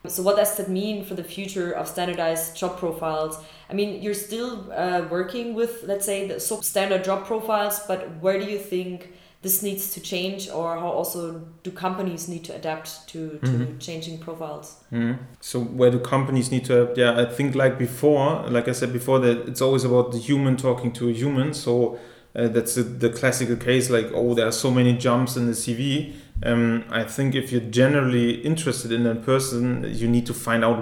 So 0.07 0.23
what 0.23 0.35
does 0.35 0.57
that 0.57 0.67
mean 0.69 1.05
for 1.05 1.13
the 1.13 1.23
future 1.23 1.71
of 1.73 1.87
standardized 1.87 2.57
job 2.57 2.77
profiles? 2.77 3.37
I 3.69 3.73
mean, 3.73 4.01
you're 4.01 4.15
still 4.15 4.71
uh, 4.71 5.07
working 5.09 5.53
with, 5.53 5.83
let's 5.83 6.05
say, 6.05 6.27
the 6.27 6.39
standard 6.39 7.03
job 7.03 7.25
profiles, 7.25 7.81
but 7.87 8.17
where 8.19 8.39
do 8.39 8.45
you 8.45 8.57
think 8.57 9.13
this 9.41 9.63
needs 9.63 9.93
to 9.93 9.99
change 9.99 10.49
or 10.49 10.77
how 10.77 10.87
also 10.87 11.41
do 11.63 11.71
companies 11.71 12.27
need 12.27 12.43
to 12.43 12.55
adapt 12.55 13.07
to, 13.07 13.39
to 13.39 13.47
mm-hmm. 13.47 13.77
changing 13.79 14.19
profiles 14.19 14.83
mm-hmm. 14.91 15.21
so 15.39 15.59
where 15.59 15.89
do 15.89 15.99
companies 15.99 16.51
need 16.51 16.63
to 16.63 16.93
yeah 16.95 17.19
i 17.19 17.25
think 17.25 17.55
like 17.55 17.77
before 17.77 18.47
like 18.49 18.67
i 18.67 18.71
said 18.71 18.93
before 18.93 19.19
that 19.19 19.47
it's 19.47 19.61
always 19.61 19.83
about 19.83 20.11
the 20.11 20.19
human 20.19 20.55
talking 20.55 20.91
to 20.91 21.09
a 21.09 21.11
human 21.11 21.53
so 21.53 21.97
uh, 22.35 22.47
that's 22.47 22.77
a, 22.77 22.83
the 22.83 23.09
classical 23.09 23.55
case 23.55 23.89
like 23.89 24.09
oh 24.13 24.33
there 24.33 24.47
are 24.47 24.51
so 24.51 24.69
many 24.69 24.95
jumps 24.95 25.35
in 25.35 25.47
the 25.47 25.53
cv 25.53 26.13
um, 26.43 26.83
i 26.89 27.03
think 27.03 27.35
if 27.35 27.51
you're 27.51 27.61
generally 27.61 28.41
interested 28.41 28.91
in 28.91 29.03
that 29.03 29.23
person 29.23 29.85
you 29.93 30.07
need 30.07 30.25
to 30.25 30.33
find 30.33 30.63
out 30.63 30.77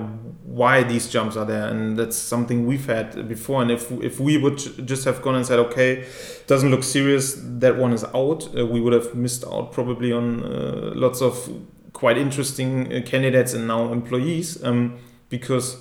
why 0.49 0.81
these 0.81 1.07
jumps 1.07 1.37
are 1.37 1.45
there 1.45 1.67
and 1.67 1.97
that's 1.97 2.17
something 2.17 2.65
we've 2.65 2.87
had 2.87 3.27
before. 3.29 3.61
And 3.61 3.69
if 3.69 3.91
if 3.91 4.19
we 4.19 4.37
would 4.37 4.57
just 4.87 5.05
have 5.05 5.21
gone 5.21 5.35
and 5.35 5.45
said 5.45 5.59
okay 5.59 6.05
doesn't 6.47 6.71
look 6.71 6.83
serious 6.83 7.39
that 7.63 7.77
one 7.77 7.93
is 7.93 8.03
out 8.03 8.49
uh, 8.57 8.65
we 8.65 8.81
would 8.81 8.93
have 8.93 9.13
missed 9.13 9.45
out 9.45 9.71
probably 9.71 10.11
on 10.11 10.43
uh, 10.43 10.91
lots 10.95 11.21
of 11.21 11.33
quite 11.93 12.17
interesting 12.17 12.91
uh, 12.91 13.01
candidates 13.05 13.53
and 13.53 13.67
now 13.67 13.91
employees 13.93 14.61
um, 14.63 14.97
because 15.29 15.77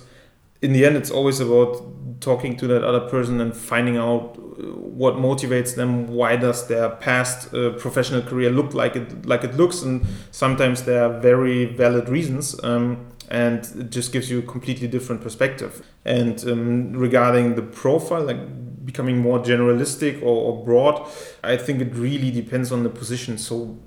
in 0.61 0.71
the 0.73 0.85
end 0.85 0.95
it's 0.95 1.11
always 1.11 1.39
about 1.39 2.21
talking 2.21 2.55
to 2.55 2.67
that 2.67 2.83
other 2.83 3.01
person 3.09 3.41
and 3.41 3.55
finding 3.55 3.97
out 3.97 4.37
what 4.61 5.15
motivates 5.15 5.75
them 5.75 6.07
why 6.07 6.35
does 6.35 6.67
their 6.67 6.89
past 6.89 7.53
uh, 7.53 7.71
professional 7.71 8.21
career 8.21 8.49
look 8.49 8.73
like 8.73 8.95
it 8.95 9.25
like 9.25 9.43
it 9.43 9.55
looks 9.55 9.81
and 9.81 10.05
sometimes 10.31 10.83
there 10.83 11.03
are 11.05 11.19
very 11.19 11.65
valid 11.65 12.09
reasons 12.09 12.61
um, 12.63 13.09
and 13.29 13.59
it 13.79 13.91
just 13.91 14.11
gives 14.11 14.29
you 14.29 14.39
a 14.39 14.41
completely 14.41 14.87
different 14.87 15.21
perspective. 15.21 15.85
And 16.03 16.43
um, 16.47 16.93
regarding 16.93 17.55
the 17.55 17.61
profile, 17.61 18.23
like 18.23 18.85
becoming 18.85 19.19
more 19.19 19.39
generalistic 19.39 20.21
or, 20.23 20.25
or, 20.51 20.65
broad, 20.65 21.07
I 21.43 21.57
think 21.57 21.79
it 21.79 21.93
really 21.93 22.31
depends 22.31 22.71
on 22.71 22.81
the 22.83 22.89
position. 22.89 23.37
So, 23.37 23.77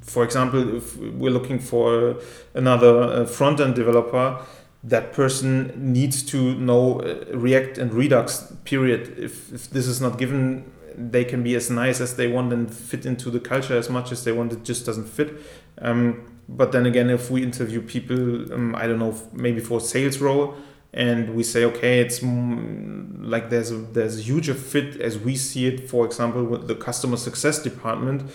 for 0.00 0.24
example, 0.24 0.76
if 0.76 0.96
we're 0.96 1.30
looking 1.30 1.58
for 1.58 2.16
another 2.54 3.02
uh, 3.02 3.26
front 3.26 3.60
end 3.60 3.74
developer, 3.74 4.38
that 4.82 5.12
person 5.12 5.92
needs 5.92 6.22
to 6.22 6.54
know 6.54 7.00
uh, 7.00 7.24
React 7.36 7.78
and 7.78 7.92
Redux, 7.92 8.52
period. 8.64 9.18
If, 9.18 9.52
if 9.52 9.70
this 9.70 9.86
is 9.86 10.00
not 10.00 10.18
given 10.18 10.70
they 10.96 11.24
can 11.24 11.42
be 11.42 11.54
as 11.54 11.70
nice 11.70 12.00
as 12.00 12.16
they 12.16 12.26
want 12.26 12.52
and 12.52 12.72
fit 12.72 13.06
into 13.06 13.30
the 13.30 13.40
culture 13.40 13.76
as 13.76 13.88
much 13.88 14.12
as 14.12 14.24
they 14.24 14.32
want. 14.32 14.52
It 14.52 14.64
just 14.64 14.84
doesn't 14.86 15.06
fit. 15.06 15.40
Um, 15.78 16.26
but 16.48 16.72
then 16.72 16.86
again, 16.86 17.10
if 17.10 17.30
we 17.30 17.42
interview 17.42 17.80
people, 17.80 18.52
um, 18.52 18.74
I 18.74 18.86
don't 18.86 18.98
know, 18.98 19.16
maybe 19.32 19.60
for 19.60 19.78
a 19.78 19.80
sales 19.80 20.18
role, 20.18 20.56
and 20.92 21.36
we 21.36 21.44
say, 21.44 21.64
okay, 21.64 22.00
it's 22.00 22.20
like 22.22 23.48
there's 23.48 23.70
a 23.70 23.76
there's 23.76 24.18
a 24.18 24.22
huge 24.22 24.50
fit 24.50 25.00
as 25.00 25.18
we 25.18 25.36
see 25.36 25.66
it. 25.66 25.88
For 25.88 26.04
example, 26.04 26.44
with 26.44 26.66
the 26.66 26.74
customer 26.74 27.16
success 27.16 27.62
department, 27.62 28.28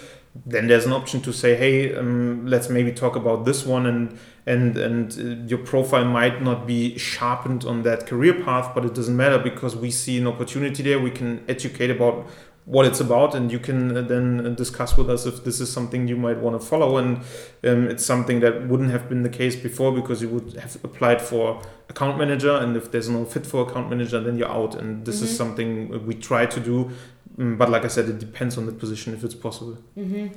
then 0.46 0.68
there's 0.68 0.86
an 0.86 0.92
option 0.92 1.22
to 1.22 1.32
say, 1.32 1.56
hey, 1.56 1.96
um, 1.96 2.46
let's 2.46 2.70
maybe 2.70 2.92
talk 2.92 3.16
about 3.16 3.46
this 3.46 3.66
one, 3.66 3.86
and 3.86 4.18
and 4.46 4.78
and 4.78 5.12
uh, 5.14 5.48
your 5.48 5.60
profile 5.60 6.06
might 6.06 6.42
not 6.42 6.68
be 6.68 6.98
sharpened 6.98 7.66
on 7.66 7.84
that 7.84 8.06
career 8.06 8.44
path, 8.44 8.74
but 8.76 8.86
it 8.86 8.94
doesn't 8.94 9.16
matter 9.16 9.40
because 9.40 9.76
we 9.76 9.92
see 9.92 10.18
an 10.18 10.28
opportunity 10.28 10.84
there. 10.84 11.00
We 11.00 11.12
can 11.12 11.44
educate 11.48 11.90
about 11.90 12.28
what 12.66 12.86
it's 12.86 13.00
about 13.00 13.36
and 13.36 13.52
you 13.52 13.60
can 13.60 13.96
uh, 13.96 14.02
then 14.02 14.56
discuss 14.56 14.98
with 14.98 15.08
us 15.08 15.28
if 15.28 15.44
this 15.44 15.62
is 15.62 15.72
something 15.72 16.08
you 16.08 16.18
might 16.18 16.38
want 16.38 16.60
to 16.60 16.68
follow 16.68 16.98
and 16.98 17.18
um, 17.64 17.88
it's 17.88 18.04
something 18.04 18.40
that 18.40 18.68
wouldn't 18.68 18.90
have 18.90 19.08
been 19.08 19.22
the 19.22 19.30
case 19.30 19.56
before 19.56 19.92
because 19.92 20.20
you 20.22 20.28
would 20.28 20.54
have 20.54 20.76
applied 20.84 21.22
for 21.22 21.62
account 21.90 22.18
manager 22.18 22.56
and 22.56 22.76
if 22.76 22.92
there's 22.92 23.08
no 23.08 23.24
fit 23.24 23.46
for 23.46 23.70
account 23.70 23.88
manager 23.88 24.20
then 24.20 24.36
you're 24.36 24.50
out 24.50 24.74
and 24.74 25.06
this 25.06 25.18
mm-hmm. 25.18 25.26
is 25.26 25.38
something 25.38 26.06
we 26.08 26.16
try 26.16 26.48
to 26.48 26.60
do 26.60 26.90
but 27.38 27.70
like 27.70 27.84
i 27.84 27.88
said 27.88 28.08
it 28.08 28.20
depends 28.20 28.58
on 28.58 28.66
the 28.66 28.72
position 28.72 29.14
if 29.14 29.24
it's 29.24 29.36
possible 29.36 29.78
mm-hmm. 29.98 30.28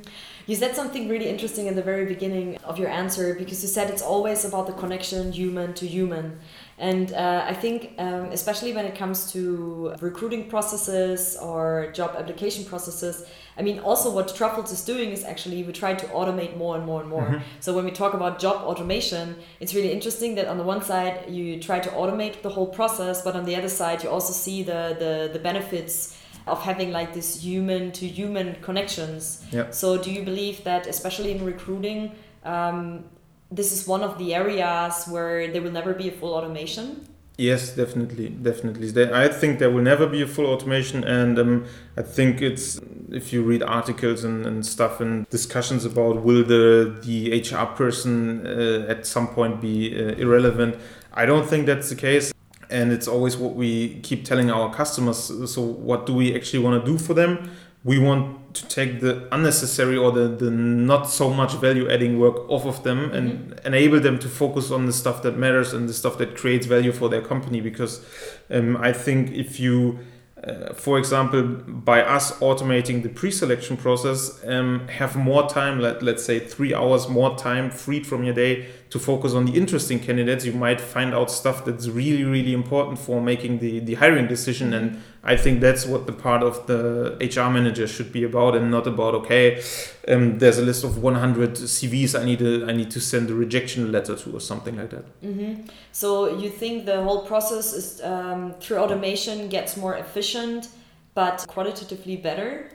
you 0.46 0.56
said 0.56 0.74
something 0.74 1.08
really 1.08 1.28
interesting 1.28 1.66
in 1.66 1.74
the 1.74 1.82
very 1.82 2.04
beginning 2.06 2.56
of 2.64 2.78
your 2.78 2.88
answer 2.88 3.34
because 3.34 3.62
you 3.62 3.68
said 3.68 3.88
it's 3.90 4.02
always 4.02 4.44
about 4.44 4.66
the 4.66 4.72
connection 4.72 5.32
human 5.32 5.72
to 5.74 5.86
human 5.86 6.38
and 6.80 7.12
uh, 7.12 7.44
I 7.46 7.54
think, 7.54 7.94
um, 7.98 8.26
especially 8.26 8.72
when 8.72 8.84
it 8.84 8.94
comes 8.94 9.32
to 9.32 9.94
recruiting 10.00 10.48
processes 10.48 11.36
or 11.36 11.90
job 11.92 12.14
application 12.16 12.64
processes, 12.64 13.26
I 13.56 13.62
mean, 13.62 13.80
also 13.80 14.12
what 14.12 14.28
Truffls 14.28 14.70
is 14.70 14.84
doing 14.84 15.10
is 15.10 15.24
actually 15.24 15.64
we 15.64 15.72
try 15.72 15.94
to 15.94 16.06
automate 16.06 16.56
more 16.56 16.76
and 16.76 16.86
more 16.86 17.00
and 17.00 17.10
more. 17.10 17.26
Mm-hmm. 17.26 17.42
So 17.58 17.74
when 17.74 17.84
we 17.84 17.90
talk 17.90 18.14
about 18.14 18.38
job 18.38 18.62
automation, 18.62 19.34
it's 19.58 19.74
really 19.74 19.90
interesting 19.90 20.36
that 20.36 20.46
on 20.46 20.56
the 20.56 20.62
one 20.62 20.80
side 20.80 21.28
you 21.28 21.60
try 21.60 21.80
to 21.80 21.88
automate 21.90 22.42
the 22.42 22.50
whole 22.50 22.68
process, 22.68 23.22
but 23.22 23.34
on 23.34 23.44
the 23.44 23.56
other 23.56 23.68
side 23.68 24.04
you 24.04 24.10
also 24.10 24.32
see 24.32 24.62
the 24.62 24.96
the, 24.98 25.30
the 25.32 25.40
benefits 25.40 26.16
of 26.48 26.62
having 26.62 26.90
like 26.92 27.14
this 27.14 27.42
human 27.42 27.92
to 27.92 28.06
human 28.06 28.56
connections. 28.62 29.44
Yeah. 29.52 29.70
So 29.70 29.96
do 29.98 30.10
you 30.10 30.22
believe 30.24 30.64
that 30.64 30.86
especially 30.86 31.32
in 31.32 31.44
recruiting? 31.44 32.12
Um, 32.44 33.04
this 33.50 33.72
is 33.72 33.86
one 33.86 34.02
of 34.02 34.18
the 34.18 34.34
areas 34.34 35.06
where 35.06 35.50
there 35.50 35.62
will 35.62 35.72
never 35.72 35.94
be 35.94 36.08
a 36.08 36.12
full 36.12 36.34
automation. 36.34 37.06
Yes, 37.38 37.70
definitely, 37.76 38.30
definitely. 38.30 38.88
I 39.12 39.28
think 39.28 39.60
there 39.60 39.70
will 39.70 39.82
never 39.82 40.08
be 40.08 40.22
a 40.22 40.26
full 40.26 40.46
automation, 40.46 41.04
and 41.04 41.38
um, 41.38 41.66
I 41.96 42.02
think 42.02 42.42
it's 42.42 42.80
if 43.12 43.32
you 43.32 43.44
read 43.44 43.62
articles 43.62 44.24
and, 44.24 44.44
and 44.44 44.66
stuff 44.66 45.00
and 45.00 45.24
discussions 45.30 45.84
about 45.84 46.24
will 46.24 46.42
the 46.42 46.98
the 47.04 47.40
HR 47.40 47.66
person 47.76 48.44
uh, 48.44 48.86
at 48.88 49.06
some 49.06 49.28
point 49.28 49.60
be 49.60 49.94
uh, 49.94 50.14
irrelevant. 50.16 50.74
I 51.14 51.26
don't 51.26 51.46
think 51.46 51.66
that's 51.66 51.88
the 51.90 51.94
case, 51.94 52.32
and 52.70 52.92
it's 52.92 53.08
always 53.08 53.36
what 53.36 53.54
we 53.54 54.00
keep 54.00 54.24
telling 54.24 54.50
our 54.50 54.72
customers. 54.72 55.32
So, 55.52 55.62
what 55.62 56.06
do 56.06 56.14
we 56.14 56.34
actually 56.34 56.60
want 56.60 56.84
to 56.84 56.90
do 56.90 56.98
for 56.98 57.14
them? 57.14 57.50
We 57.84 57.98
want 57.98 58.54
to 58.54 58.66
take 58.66 59.00
the 59.00 59.28
unnecessary 59.32 59.96
or 59.96 60.10
the, 60.10 60.28
the 60.28 60.50
not 60.50 61.08
so 61.08 61.30
much 61.30 61.54
value 61.54 61.90
adding 61.90 62.18
work 62.18 62.48
off 62.50 62.64
of 62.66 62.82
them 62.82 63.12
and 63.12 63.32
mm-hmm. 63.32 63.66
enable 63.66 64.00
them 64.00 64.18
to 64.18 64.28
focus 64.28 64.70
on 64.70 64.86
the 64.86 64.92
stuff 64.92 65.22
that 65.22 65.36
matters 65.36 65.72
and 65.72 65.88
the 65.88 65.94
stuff 65.94 66.18
that 66.18 66.36
creates 66.36 66.66
value 66.66 66.92
for 66.92 67.08
their 67.08 67.22
company 67.22 67.60
because 67.60 68.04
um, 68.50 68.76
i 68.78 68.92
think 68.92 69.30
if 69.32 69.60
you 69.60 69.98
uh, 70.44 70.72
for 70.72 70.98
example, 70.98 71.42
by 71.42 72.00
us 72.00 72.30
automating 72.38 73.02
the 73.02 73.08
pre-selection 73.08 73.76
process, 73.76 74.40
um, 74.46 74.86
have 74.86 75.16
more 75.16 75.48
time, 75.48 75.80
let, 75.80 76.00
let's 76.00 76.24
say 76.24 76.38
three 76.38 76.72
hours 76.72 77.08
more 77.08 77.36
time 77.36 77.70
freed 77.70 78.06
from 78.06 78.22
your 78.22 78.34
day 78.34 78.68
to 78.90 78.98
focus 78.98 79.34
on 79.34 79.44
the 79.44 79.52
interesting 79.52 79.98
candidates, 79.98 80.46
you 80.46 80.52
might 80.52 80.80
find 80.80 81.12
out 81.12 81.30
stuff 81.30 81.64
that's 81.64 81.88
really, 81.88 82.24
really 82.24 82.54
important 82.54 82.98
for 82.98 83.20
making 83.20 83.58
the, 83.58 83.80
the 83.80 83.94
hiring 83.94 84.26
decision. 84.26 84.72
And 84.72 85.02
I 85.22 85.36
think 85.36 85.60
that's 85.60 85.84
what 85.84 86.06
the 86.06 86.12
part 86.12 86.42
of 86.42 86.66
the 86.66 87.16
HR 87.20 87.50
manager 87.50 87.86
should 87.86 88.12
be 88.12 88.24
about 88.24 88.56
and 88.56 88.70
not 88.70 88.86
about, 88.86 89.14
okay, 89.14 89.62
um, 90.08 90.38
there's 90.38 90.56
a 90.56 90.62
list 90.62 90.84
of 90.84 91.02
100 91.02 91.52
CVs 91.52 92.18
I 92.18 92.24
need 92.24 92.38
to, 92.38 92.66
I 92.66 92.72
need 92.72 92.90
to 92.92 93.00
send 93.00 93.28
a 93.28 93.34
rejection 93.34 93.92
letter 93.92 94.16
to 94.16 94.36
or 94.36 94.40
something 94.40 94.76
like 94.76 94.90
that. 94.90 95.22
Mm-hmm. 95.22 95.66
So 95.92 96.38
you 96.38 96.48
think 96.48 96.86
the 96.86 97.02
whole 97.02 97.26
process 97.26 97.74
is 97.74 98.00
um, 98.02 98.54
through 98.58 98.78
automation 98.78 99.48
gets 99.50 99.76
more 99.76 99.96
efficient, 99.96 100.68
but 101.14 101.44
qualitatively 101.46 102.16
better? 102.16 102.70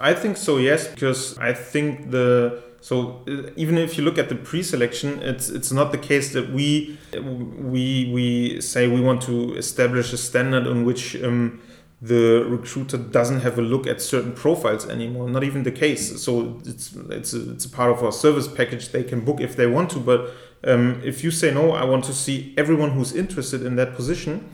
I 0.00 0.14
think 0.14 0.38
so, 0.38 0.56
yes, 0.56 0.88
because 0.88 1.38
I 1.38 1.52
think 1.52 2.10
the 2.10 2.62
so 2.86 3.24
uh, 3.26 3.50
even 3.56 3.78
if 3.78 3.98
you 3.98 4.04
look 4.04 4.16
at 4.16 4.28
the 4.28 4.36
pre-selection, 4.36 5.20
it's 5.20 5.48
it's 5.48 5.72
not 5.72 5.90
the 5.90 5.98
case 5.98 6.32
that 6.34 6.52
we 6.52 6.96
we 7.72 8.12
we 8.14 8.60
say 8.60 8.86
we 8.86 9.00
want 9.00 9.22
to 9.22 9.56
establish 9.56 10.12
a 10.12 10.16
standard 10.16 10.68
on 10.68 10.84
which 10.84 11.20
um, 11.20 11.60
the 12.00 12.46
recruiter 12.48 12.96
doesn't 12.96 13.40
have 13.40 13.58
a 13.58 13.62
look 13.62 13.88
at 13.88 14.00
certain 14.00 14.34
profiles 14.34 14.88
anymore. 14.88 15.28
Not 15.28 15.42
even 15.42 15.64
the 15.64 15.72
case. 15.72 16.22
So 16.22 16.60
it's 16.64 16.94
it's 17.10 17.34
a, 17.34 17.50
it's 17.54 17.64
a 17.64 17.70
part 17.70 17.90
of 17.90 18.04
our 18.04 18.12
service 18.12 18.46
package. 18.46 18.90
They 18.90 19.02
can 19.02 19.24
book 19.24 19.40
if 19.40 19.56
they 19.56 19.66
want 19.66 19.90
to, 19.90 19.98
but 19.98 20.20
um, 20.62 21.00
if 21.02 21.24
you 21.24 21.32
say 21.32 21.52
no, 21.52 21.72
I 21.72 21.84
want 21.84 22.04
to 22.04 22.12
see 22.12 22.54
everyone 22.56 22.90
who's 22.92 23.12
interested 23.12 23.66
in 23.66 23.74
that 23.74 23.96
position 23.96 24.48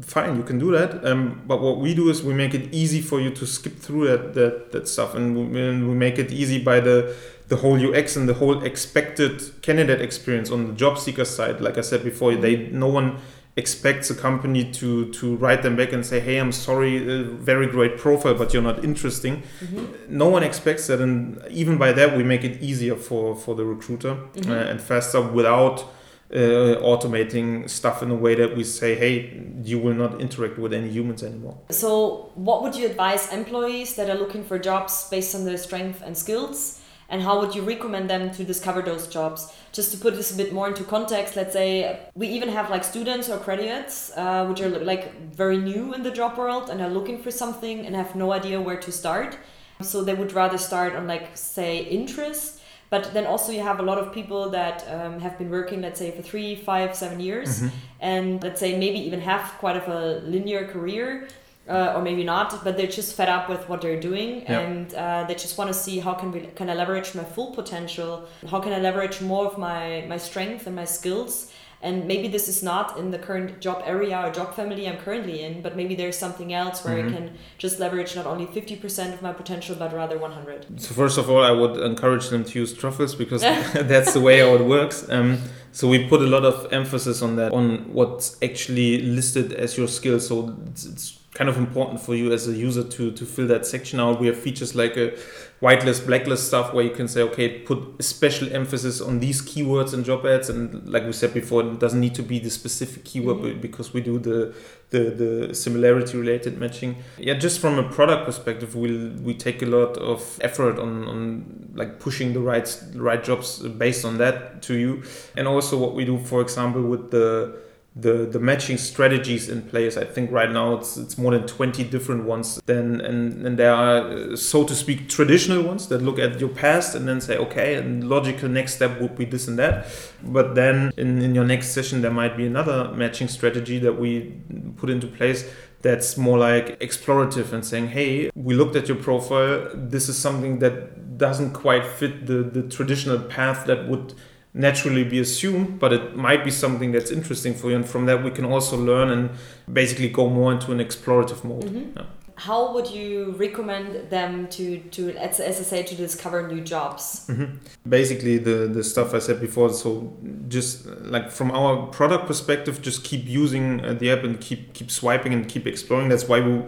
fine 0.00 0.34
you 0.34 0.42
can 0.42 0.58
do 0.58 0.72
that 0.72 1.04
um, 1.06 1.40
but 1.46 1.60
what 1.60 1.78
we 1.78 1.94
do 1.94 2.10
is 2.10 2.20
we 2.20 2.34
make 2.34 2.52
it 2.52 2.74
easy 2.74 3.00
for 3.00 3.20
you 3.20 3.30
to 3.30 3.46
skip 3.46 3.78
through 3.78 4.08
that 4.08 4.34
that, 4.34 4.72
that 4.72 4.88
stuff 4.88 5.14
and 5.14 5.36
we, 5.36 5.60
and 5.60 5.88
we 5.88 5.94
make 5.94 6.18
it 6.18 6.32
easy 6.32 6.58
by 6.58 6.80
the 6.80 7.14
the 7.48 7.56
whole 7.56 7.78
ux 7.94 8.16
and 8.16 8.28
the 8.28 8.34
whole 8.34 8.62
expected 8.64 9.40
candidate 9.62 10.00
experience 10.00 10.50
on 10.50 10.66
the 10.68 10.72
job 10.74 10.98
seeker 10.98 11.24
side 11.24 11.60
like 11.60 11.76
i 11.78 11.80
said 11.80 12.02
before 12.02 12.34
they 12.34 12.68
no 12.68 12.88
one 12.88 13.18
expects 13.56 14.10
a 14.10 14.14
company 14.14 14.68
to 14.72 15.12
to 15.12 15.36
write 15.36 15.62
them 15.62 15.76
back 15.76 15.92
and 15.92 16.04
say 16.04 16.18
hey 16.18 16.38
i'm 16.38 16.50
sorry 16.50 16.98
uh, 16.98 17.22
very 17.22 17.66
great 17.66 17.96
profile 17.96 18.34
but 18.34 18.52
you're 18.52 18.62
not 18.62 18.82
interesting 18.82 19.42
mm-hmm. 19.60 19.84
no 20.08 20.28
one 20.28 20.42
expects 20.42 20.88
that 20.88 21.00
and 21.00 21.40
even 21.50 21.78
by 21.78 21.92
that 21.92 22.16
we 22.16 22.24
make 22.24 22.42
it 22.42 22.60
easier 22.60 22.96
for 22.96 23.36
for 23.36 23.54
the 23.54 23.64
recruiter 23.64 24.14
mm-hmm. 24.14 24.50
uh, 24.50 24.54
and 24.54 24.80
faster 24.80 25.20
without 25.20 25.84
uh, 26.32 26.80
automating 26.82 27.68
stuff 27.70 28.02
in 28.02 28.10
a 28.10 28.14
way 28.14 28.34
that 28.34 28.56
we 28.56 28.64
say, 28.64 28.96
hey, 28.96 29.40
you 29.62 29.78
will 29.78 29.94
not 29.94 30.20
interact 30.20 30.58
with 30.58 30.72
any 30.72 30.88
humans 30.88 31.22
anymore. 31.22 31.56
So, 31.70 32.32
what 32.34 32.62
would 32.62 32.74
you 32.74 32.86
advise 32.86 33.32
employees 33.32 33.94
that 33.94 34.10
are 34.10 34.16
looking 34.16 34.42
for 34.42 34.58
jobs 34.58 35.06
based 35.10 35.34
on 35.34 35.44
their 35.44 35.58
strengths 35.58 36.02
and 36.02 36.16
skills? 36.16 36.80
And 37.14 37.22
how 37.22 37.38
would 37.38 37.54
you 37.54 37.62
recommend 37.62 38.10
them 38.10 38.32
to 38.32 38.42
discover 38.42 38.82
those 38.82 39.06
jobs? 39.06 39.52
Just 39.70 39.92
to 39.92 39.98
put 39.98 40.16
this 40.16 40.32
a 40.34 40.36
bit 40.36 40.52
more 40.52 40.66
into 40.66 40.82
context, 40.82 41.36
let's 41.36 41.52
say 41.52 42.00
we 42.16 42.26
even 42.26 42.48
have 42.48 42.70
like 42.70 42.82
students 42.82 43.30
or 43.30 43.38
graduates 43.38 44.10
uh, 44.16 44.44
which 44.46 44.60
are 44.60 44.68
like 44.68 45.14
very 45.32 45.56
new 45.56 45.94
in 45.94 46.02
the 46.02 46.10
job 46.10 46.36
world 46.36 46.70
and 46.70 46.80
are 46.80 46.90
looking 46.90 47.22
for 47.22 47.30
something 47.30 47.86
and 47.86 47.94
have 47.94 48.16
no 48.16 48.32
idea 48.32 48.60
where 48.60 48.80
to 48.80 48.90
start. 48.90 49.38
So 49.80 50.02
they 50.02 50.14
would 50.14 50.32
rather 50.32 50.58
start 50.58 50.96
on 50.96 51.06
like 51.06 51.36
say 51.36 51.84
interest 51.84 52.60
but 52.90 53.14
then 53.14 53.26
also 53.26 53.52
you 53.52 53.62
have 53.62 53.78
a 53.78 53.82
lot 53.82 53.98
of 53.98 54.12
people 54.12 54.50
that 54.50 54.84
um, 54.88 55.20
have 55.20 55.38
been 55.38 55.50
working 55.50 55.80
let's 55.82 55.98
say 55.98 56.10
for 56.10 56.22
three 56.22 56.54
five 56.54 56.94
seven 56.94 57.18
years 57.18 57.50
mm-hmm. 57.60 57.76
and 58.00 58.42
let's 58.42 58.60
say 58.60 58.78
maybe 58.78 58.98
even 58.98 59.20
have 59.20 59.42
quite 59.58 59.76
of 59.76 59.88
a 59.88 60.20
linear 60.34 60.66
career 60.66 61.26
uh, 61.68 61.94
or 61.94 62.02
maybe 62.02 62.24
not 62.24 62.62
but 62.64 62.76
they're 62.76 62.86
just 62.86 63.14
fed 63.14 63.28
up 63.28 63.48
with 63.48 63.68
what 63.68 63.80
they're 63.80 64.00
doing 64.00 64.40
yep. 64.42 64.50
and 64.50 64.94
uh, 64.94 65.24
they 65.26 65.34
just 65.34 65.56
want 65.56 65.68
to 65.68 65.74
see 65.74 65.98
how 65.98 66.14
can 66.14 66.30
we 66.30 66.40
can 66.54 66.68
i 66.68 66.74
leverage 66.74 67.14
my 67.14 67.24
full 67.24 67.52
potential 67.52 68.26
how 68.50 68.60
can 68.60 68.72
i 68.72 68.78
leverage 68.78 69.20
more 69.20 69.46
of 69.46 69.56
my 69.58 70.04
my 70.08 70.18
strength 70.18 70.66
and 70.66 70.76
my 70.76 70.84
skills 70.84 71.52
and 71.84 72.06
maybe 72.06 72.28
this 72.28 72.48
is 72.48 72.62
not 72.62 72.96
in 72.98 73.10
the 73.10 73.18
current 73.18 73.60
job 73.60 73.82
area 73.84 74.18
or 74.24 74.32
job 74.32 74.54
family 74.54 74.88
I'm 74.88 74.96
currently 74.96 75.42
in, 75.42 75.60
but 75.60 75.76
maybe 75.76 75.94
there's 75.94 76.16
something 76.16 76.54
else 76.54 76.82
where 76.82 76.96
mm-hmm. 76.96 77.14
I 77.14 77.16
can 77.18 77.36
just 77.58 77.78
leverage 77.78 78.16
not 78.16 78.24
only 78.24 78.46
50% 78.46 79.12
of 79.12 79.20
my 79.20 79.34
potential, 79.34 79.76
but 79.78 79.92
rather 79.92 80.16
100. 80.16 80.80
So 80.80 80.94
first 80.94 81.18
of 81.18 81.28
all, 81.28 81.44
I 81.44 81.50
would 81.50 81.76
encourage 81.76 82.30
them 82.30 82.42
to 82.44 82.58
use 82.58 82.72
Truffls 82.72 83.14
because 83.14 83.42
that's 83.74 84.14
the 84.14 84.20
way 84.20 84.38
how 84.38 84.54
it 84.54 84.64
works. 84.64 85.06
Um, 85.10 85.42
so 85.72 85.86
we 85.86 86.08
put 86.08 86.22
a 86.22 86.26
lot 86.26 86.46
of 86.46 86.72
emphasis 86.72 87.20
on 87.20 87.36
that, 87.36 87.52
on 87.52 87.92
what's 87.92 88.42
actually 88.42 89.02
listed 89.02 89.52
as 89.52 89.76
your 89.76 89.88
skill. 89.88 90.20
So 90.20 90.56
it's, 90.70 90.86
it's 90.86 91.18
kind 91.34 91.50
of 91.50 91.56
important 91.56 92.00
for 92.00 92.14
you 92.14 92.32
as 92.32 92.46
a 92.46 92.52
user 92.52 92.84
to 92.84 93.10
to 93.10 93.26
fill 93.26 93.48
that 93.48 93.66
section 93.66 94.00
out. 94.00 94.20
We 94.20 94.28
have 94.28 94.38
features 94.38 94.74
like 94.74 94.96
a 94.96 95.12
whitelist, 95.60 96.06
blacklist 96.06 96.46
stuff 96.46 96.72
where 96.72 96.84
you 96.84 96.90
can 96.90 97.08
say, 97.08 97.22
okay, 97.22 97.58
put 97.60 98.02
special 98.04 98.52
emphasis 98.54 99.00
on 99.00 99.18
these 99.18 99.42
keywords 99.42 99.92
and 99.94 100.04
job 100.04 100.24
ads, 100.26 100.48
and 100.48 100.88
like 100.88 101.04
we 101.04 101.12
said 101.12 101.34
before, 101.34 101.62
it 101.62 101.80
doesn't 101.80 102.00
need 102.00 102.14
to 102.14 102.22
be 102.22 102.38
the 102.38 102.50
specific 102.50 103.04
keyword 103.04 103.38
mm-hmm. 103.38 103.60
because 103.60 103.92
we 103.92 104.00
do 104.00 104.18
the, 104.18 104.54
the 104.90 104.98
the 105.22 105.54
similarity 105.54 106.16
related 106.16 106.58
matching. 106.58 106.96
Yeah, 107.18 107.34
just 107.34 107.58
from 107.60 107.78
a 107.78 107.88
product 107.88 108.26
perspective, 108.26 108.76
we 108.76 108.92
we'll, 108.92 109.12
we 109.22 109.34
take 109.34 109.60
a 109.62 109.66
lot 109.66 109.96
of 109.96 110.38
effort 110.40 110.78
on 110.78 111.08
on 111.08 111.72
like 111.74 111.98
pushing 111.98 112.32
the 112.32 112.40
right 112.40 112.68
right 112.94 113.22
jobs 113.22 113.58
based 113.58 114.04
on 114.04 114.18
that 114.18 114.62
to 114.62 114.74
you, 114.74 115.02
and 115.36 115.48
also 115.48 115.76
what 115.76 115.94
we 115.94 116.04
do, 116.04 116.18
for 116.18 116.40
example, 116.40 116.82
with 116.82 117.10
the 117.10 117.64
the 117.96 118.26
the 118.26 118.40
matching 118.40 118.76
strategies 118.76 119.48
in 119.48 119.62
place. 119.62 119.96
I 119.96 120.04
think 120.04 120.32
right 120.32 120.50
now 120.50 120.74
it's 120.74 120.96
it's 120.96 121.16
more 121.16 121.30
than 121.30 121.46
20 121.46 121.84
different 121.84 122.24
ones. 122.24 122.60
Then 122.66 123.00
and 123.00 123.46
and 123.46 123.56
there 123.56 123.72
are 123.72 124.32
uh, 124.32 124.36
so 124.36 124.64
to 124.64 124.74
speak 124.74 125.08
traditional 125.08 125.62
ones 125.62 125.88
that 125.88 126.02
look 126.02 126.18
at 126.18 126.40
your 126.40 126.48
past 126.48 126.94
and 126.94 127.06
then 127.06 127.20
say 127.20 127.36
okay, 127.36 127.74
and 127.74 128.08
logical 128.08 128.48
next 128.48 128.74
step 128.74 129.00
would 129.00 129.16
be 129.16 129.24
this 129.24 129.46
and 129.46 129.58
that. 129.58 129.86
But 130.22 130.54
then 130.54 130.92
in 130.96 131.22
in 131.22 131.34
your 131.34 131.44
next 131.44 131.68
session 131.68 132.02
there 132.02 132.10
might 132.10 132.36
be 132.36 132.46
another 132.46 132.92
matching 132.92 133.28
strategy 133.28 133.78
that 133.78 133.92
we 133.92 134.40
put 134.76 134.90
into 134.90 135.06
place 135.06 135.48
that's 135.82 136.16
more 136.16 136.38
like 136.38 136.80
explorative 136.80 137.52
and 137.52 137.62
saying, 137.64 137.88
hey, 137.88 138.30
we 138.34 138.54
looked 138.54 138.74
at 138.74 138.88
your 138.88 138.96
profile. 138.96 139.70
This 139.74 140.08
is 140.08 140.16
something 140.16 140.58
that 140.60 141.18
doesn't 141.18 141.52
quite 141.52 141.86
fit 141.86 142.26
the, 142.26 142.42
the 142.42 142.62
traditional 142.62 143.18
path 143.18 143.66
that 143.66 143.86
would 143.86 144.14
naturally 144.54 145.02
be 145.02 145.18
assumed, 145.18 145.80
but 145.80 145.92
it 145.92 146.16
might 146.16 146.44
be 146.44 146.50
something 146.50 146.92
that's 146.92 147.10
interesting 147.10 147.54
for 147.54 147.70
you. 147.70 147.76
And 147.76 147.86
from 147.86 148.06
that, 148.06 148.22
we 148.22 148.30
can 148.30 148.44
also 148.44 148.76
learn 148.76 149.10
and 149.10 149.30
basically 149.70 150.08
go 150.08 150.30
more 150.30 150.52
into 150.52 150.70
an 150.70 150.78
explorative 150.78 151.42
mode. 151.44 151.64
Mm-hmm. 151.64 151.98
Yeah. 151.98 152.04
How 152.36 152.74
would 152.74 152.90
you 152.90 153.32
recommend 153.36 154.10
them 154.10 154.48
to, 154.48 154.78
to 154.78 155.10
as, 155.16 155.38
as 155.38 155.60
I 155.60 155.62
say, 155.62 155.82
to 155.84 155.94
discover 155.94 156.48
new 156.48 156.60
jobs? 156.62 157.26
Mm-hmm. 157.28 157.56
Basically, 157.88 158.38
the, 158.38 158.66
the 158.66 158.82
stuff 158.82 159.14
I 159.14 159.20
said 159.20 159.40
before. 159.40 159.72
So, 159.72 160.16
just 160.48 160.86
like 160.86 161.30
from 161.30 161.52
our 161.52 161.86
product 161.86 162.26
perspective, 162.26 162.82
just 162.82 163.04
keep 163.04 163.24
using 163.26 163.84
uh, 163.84 163.94
the 163.94 164.10
app 164.10 164.24
and 164.24 164.40
keep 164.40 164.74
keep 164.74 164.90
swiping 164.90 165.32
and 165.32 165.48
keep 165.48 165.64
exploring. 165.68 166.08
That's 166.08 166.26
why 166.26 166.40
we 166.40 166.64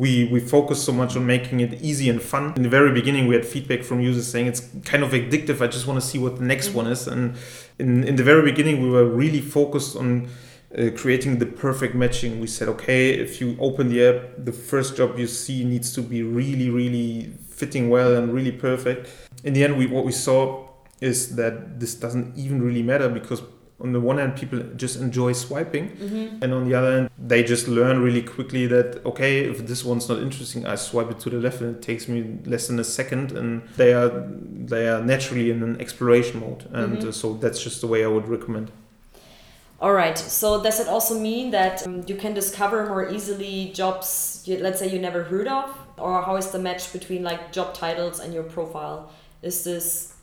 we 0.00 0.24
we 0.32 0.40
focus 0.40 0.82
so 0.82 0.92
much 0.92 1.14
on 1.14 1.26
making 1.26 1.60
it 1.60 1.72
easy 1.82 2.08
and 2.08 2.20
fun. 2.22 2.54
In 2.56 2.62
the 2.62 2.74
very 2.78 2.90
beginning, 3.00 3.26
we 3.26 3.34
had 3.34 3.44
feedback 3.44 3.82
from 3.82 4.00
users 4.00 4.26
saying 4.32 4.46
it's 4.46 4.62
kind 4.92 5.02
of 5.02 5.10
addictive. 5.10 5.60
I 5.60 5.66
just 5.66 5.86
want 5.86 6.00
to 6.00 6.06
see 6.10 6.18
what 6.18 6.36
the 6.38 6.46
next 6.52 6.68
mm-hmm. 6.68 6.76
one 6.78 6.86
is. 6.86 7.06
And 7.06 7.36
in 7.78 8.04
in 8.04 8.16
the 8.16 8.24
very 8.24 8.42
beginning, 8.50 8.76
we 8.82 8.88
were 8.88 9.04
really 9.04 9.42
focused 9.42 9.96
on 9.96 10.08
uh, 10.78 10.88
creating 10.96 11.38
the 11.38 11.46
perfect 11.46 11.94
matching. 11.94 12.40
We 12.40 12.46
said, 12.46 12.68
okay, 12.68 13.10
if 13.10 13.40
you 13.42 13.56
open 13.60 13.90
the 13.90 14.00
app, 14.08 14.18
the 14.38 14.52
first 14.70 14.96
job 14.96 15.18
you 15.18 15.26
see 15.26 15.64
needs 15.64 15.92
to 15.96 16.02
be 16.02 16.22
really, 16.22 16.70
really 16.70 17.34
fitting 17.60 17.90
well 17.90 18.16
and 18.16 18.32
really 18.32 18.52
perfect. 18.52 19.00
In 19.44 19.52
the 19.52 19.62
end, 19.64 19.76
we 19.76 19.84
what 19.86 20.04
we 20.06 20.12
saw 20.12 20.38
is 21.00 21.36
that 21.36 21.78
this 21.80 21.94
doesn't 21.94 22.38
even 22.38 22.62
really 22.62 22.82
matter 22.82 23.08
because 23.08 23.42
on 23.80 23.92
the 23.92 24.00
one 24.00 24.18
hand 24.18 24.36
people 24.36 24.60
just 24.76 25.00
enjoy 25.00 25.32
swiping 25.32 25.90
mm-hmm. 25.90 26.42
and 26.42 26.52
on 26.52 26.68
the 26.68 26.74
other 26.74 26.92
hand 26.92 27.10
they 27.18 27.42
just 27.42 27.68
learn 27.68 28.00
really 28.00 28.22
quickly 28.22 28.66
that 28.66 29.04
okay 29.04 29.44
if 29.44 29.66
this 29.66 29.84
one's 29.84 30.08
not 30.08 30.18
interesting 30.18 30.66
i 30.66 30.74
swipe 30.74 31.10
it 31.10 31.18
to 31.18 31.30
the 31.30 31.38
left 31.38 31.60
and 31.60 31.76
it 31.76 31.82
takes 31.82 32.08
me 32.08 32.38
less 32.44 32.66
than 32.66 32.78
a 32.78 32.84
second 32.84 33.32
and 33.32 33.62
they 33.76 33.92
are 33.92 34.10
they 34.70 34.88
are 34.88 35.02
naturally 35.02 35.50
in 35.50 35.62
an 35.62 35.80
exploration 35.80 36.40
mode. 36.40 36.66
And 36.72 36.98
mm-hmm. 36.98 37.08
uh, 37.08 37.12
so 37.12 37.34
that's 37.34 37.62
just 37.62 37.80
the 37.80 37.86
way 37.86 38.04
i 38.04 38.06
would 38.06 38.28
recommend. 38.28 38.70
All 39.80 39.92
right. 39.92 40.16
So 40.18 40.62
does 40.62 40.78
it 40.78 40.88
also 40.88 41.18
mean 41.18 41.50
that 41.52 41.86
um, 41.86 42.04
you 42.06 42.16
can 42.16 42.34
discover 42.34 42.86
more 42.86 43.08
easily 43.08 43.72
jobs 43.74 44.42
you, 44.46 44.58
let's 44.58 44.78
say 44.78 44.88
you 44.88 44.98
never 44.98 45.24
heard 45.24 45.48
of? 45.48 45.74
Or 45.96 46.22
how 46.22 46.36
is 46.36 46.50
the 46.50 46.58
match 46.58 46.92
between 46.92 47.22
like 47.22 47.52
job 47.52 47.74
titles 47.74 48.20
and 48.20 48.32
your 48.32 48.42
profile? 48.42 49.10
Is 49.42 49.64
this 49.64 50.14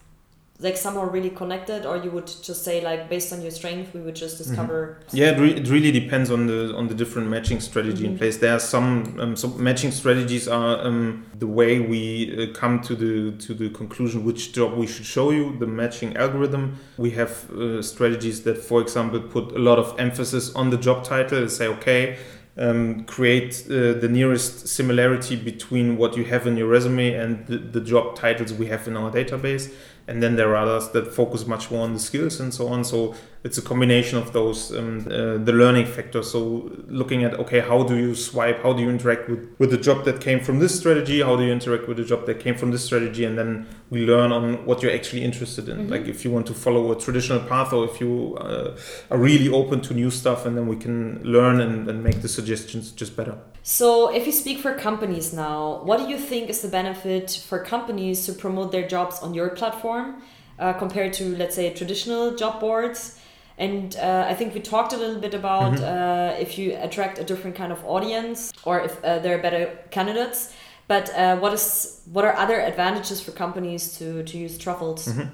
like 0.60 0.76
somehow 0.76 1.03
really 1.03 1.30
connected 1.30 1.86
or 1.86 1.97
you 1.97 2.10
would 2.10 2.26
just 2.26 2.64
say 2.64 2.84
like 2.84 3.10
based 3.10 3.32
on 3.32 3.41
your 3.41 3.51
strength 3.51 3.93
we 3.93 4.01
would 4.01 4.16
just 4.16 4.36
mm-hmm. 4.36 4.49
discover 4.49 4.99
mm-hmm. 5.01 5.18
yeah 5.18 5.30
it, 5.30 5.39
re- 5.39 5.55
it, 5.55 5.68
really 5.68 5.91
depends 5.91 6.32
on 6.32 6.47
the 6.47 6.76
on 6.76 6.88
the 6.88 6.95
different 6.95 7.28
matching 7.28 7.60
strategy 7.60 8.03
mm-hmm. 8.03 8.14
in 8.14 8.18
place 8.18 8.38
there 8.38 8.53
are 8.53 8.60
some 8.60 9.20
um, 9.20 9.36
some 9.36 9.62
matching 9.62 9.91
strategies 9.91 10.47
are 10.47 10.84
um, 10.84 11.24
the 11.38 11.45
way 11.45 11.80
we 11.80 12.49
uh, 12.49 12.53
come 12.58 12.82
to 12.82 12.95
the 12.95 13.38
to 13.38 13.53
the 13.53 13.70
conclusion 13.70 14.26
which 14.26 14.51
job 14.51 14.76
we 14.76 14.88
should 14.88 15.05
show 15.05 15.30
you 15.30 15.55
the 15.60 15.68
matching 15.68 16.18
algorithm 16.18 16.76
we 16.97 17.12
have 17.12 17.49
uh, 17.51 17.80
strategies 17.82 18.41
that 18.41 18.58
for 18.58 18.82
example 18.82 19.20
put 19.20 19.51
a 19.51 19.60
lot 19.60 19.78
of 19.78 19.97
emphasis 19.99 20.55
on 20.55 20.72
the 20.72 20.78
job 20.78 21.03
title 21.03 21.38
and 21.38 21.51
say 21.51 21.68
okay 21.68 22.18
um, 22.60 23.03
create 23.03 23.66
uh, 23.68 23.93
the 23.93 24.10
nearest 24.10 24.68
similarity 24.68 25.36
between 25.36 25.95
what 25.95 26.18
you 26.18 26.24
have 26.26 26.47
in 26.47 26.58
your 26.58 26.68
resume 26.68 27.14
and 27.14 27.45
the, 27.45 27.58
the 27.60 27.82
job 27.82 28.16
titles 28.16 28.51
we 28.51 28.66
have 28.66 28.88
in 28.88 28.97
our 28.97 29.12
database 29.12 29.72
and 30.08 30.24
then 30.24 30.38
there 30.38 30.55
are 30.55 30.55
others 30.55 30.89
that 30.89 31.14
focus 31.14 31.45
much 31.45 31.70
more 31.70 31.84
on 31.84 31.93
the 31.93 31.99
skills 31.99 32.39
and 32.39 32.53
so 32.53 32.68
on. 32.68 32.84
So 32.86 33.14
it's 33.43 33.58
a 33.58 33.62
combination 33.62 34.18
of 34.18 34.32
those 34.32 34.74
um, 34.76 34.99
uh, 35.08 35.38
the 35.38 35.53
learning 35.53 35.86
factor 35.86 36.24
so 36.24 36.72
looking 36.88 37.24
at 37.24 37.34
okay 37.36 37.60
how 37.60 37.84
do 37.84 37.95
you 37.95 38.16
swipe? 38.16 38.64
How 38.64 38.74
do 38.74 38.82
you 38.82 38.89
interact 38.89 39.30
with 39.30 39.53
with 39.60 39.72
the 39.72 39.78
job 39.78 40.05
that 40.05 40.22
came 40.22 40.39
from 40.39 40.60
this 40.60 40.78
strategy? 40.78 41.22
How 41.22 41.36
do 41.36 41.43
you 41.43 41.51
interact 41.51 41.88
with 41.88 41.97
the 41.97 42.05
job 42.05 42.26
that 42.26 42.39
came 42.39 42.55
from 42.55 42.72
this 42.72 42.86
strategy? 42.86 43.26
And 43.26 43.38
then 43.38 43.68
we 43.89 44.05
learn 44.05 44.32
on 44.32 44.66
what 44.66 44.82
you're 44.82 44.93
actually 44.93 45.24
interested 45.24 45.68
in. 45.70 45.78
Mm-hmm. 45.78 45.91
like 45.91 46.08
if 46.08 46.24
you 46.24 46.32
want 46.32 46.47
to 46.47 46.53
follow 46.53 46.91
a 46.91 46.99
traditional 46.99 47.39
path 47.39 47.74
or 47.74 47.86
if 47.86 47.99
you 47.99 48.38
uh, 48.39 48.78
are 49.12 49.18
really 49.18 49.49
open 49.49 49.82
to 49.82 49.93
new 49.93 50.10
stuff 50.10 50.45
and 50.45 50.55
then 50.58 50.68
we 50.68 50.78
can 50.78 51.22
learn 51.24 51.60
and, 51.60 51.88
and 51.89 52.03
make 52.03 52.22
the 52.22 52.30
suggestions 52.30 52.91
just 52.91 53.16
better 53.16 53.38
so 53.70 53.88
if 54.13 54.26
you 54.26 54.32
speak 54.32 54.59
for 54.59 54.74
companies 54.74 55.34
now 55.34 55.82
what 55.84 55.97
do 55.99 56.07
you 56.07 56.18
think 56.18 56.49
is 56.49 56.61
the 56.61 56.70
benefit 56.70 57.43
for 57.49 57.57
companies 57.59 58.26
to 58.26 58.32
promote 58.32 58.72
their 58.72 58.88
jobs 58.88 59.20
on 59.20 59.34
your 59.34 59.49
platform 59.49 60.24
uh, 60.59 60.72
compared 60.74 61.11
to 61.11 61.36
let's 61.36 61.55
say 61.55 61.74
traditional 61.74 62.34
job 62.36 62.61
boards 62.61 63.20
and 63.57 63.95
uh, 63.97 64.26
I 64.30 64.36
think 64.36 64.53
we 64.53 64.61
talked 64.61 64.93
a 64.93 64.97
little 64.97 65.20
bit 65.20 65.34
about 65.34 65.74
mm 65.74 65.80
-hmm. 65.80 66.34
uh, 66.36 66.41
if 66.45 66.49
you 66.59 66.78
attract 66.86 67.20
a 67.20 67.24
different 67.24 67.57
kind 67.57 67.72
of 67.72 67.80
audience 67.86 68.39
or 68.63 68.76
if 68.88 68.91
uh, 68.91 69.20
there 69.24 69.34
are 69.36 69.41
better 69.41 69.63
candidates. 69.89 70.39
But 70.88 71.05
uh, 71.09 71.36
what 71.41 71.53
is 71.53 71.65
what 72.13 72.24
are 72.26 72.36
other 72.43 72.59
advantages 72.72 73.22
for 73.22 73.34
companies 73.34 73.97
to, 73.97 74.05
to 74.24 74.38
use 74.45 74.57
Truffls? 74.57 75.07
Mm 75.07 75.13
-hmm. 75.13 75.28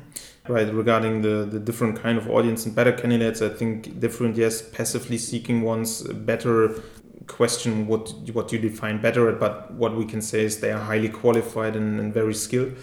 Right, 0.56 0.70
regarding 0.74 1.22
the, 1.22 1.48
the 1.52 1.60
different 1.60 2.02
kind 2.02 2.18
of 2.18 2.28
audience 2.28 2.66
and 2.66 2.76
better 2.76 2.96
candidates, 3.02 3.42
I 3.42 3.50
think 3.50 4.00
different, 4.00 4.38
yes, 4.38 4.64
passively 4.78 5.18
seeking 5.18 5.66
ones, 5.66 6.04
better 6.26 6.72
question 7.28 7.88
what 7.88 8.14
what 8.34 8.52
you 8.52 8.60
define 8.60 9.02
better 9.02 9.30
at, 9.30 9.40
but 9.40 9.72
what 9.72 9.96
we 9.96 10.06
can 10.06 10.22
say 10.22 10.44
is 10.44 10.60
they 10.60 10.72
are 10.72 10.80
highly 10.80 11.10
qualified 11.10 11.76
and, 11.76 12.00
and 12.00 12.14
very 12.14 12.34
skilled. 12.34 12.74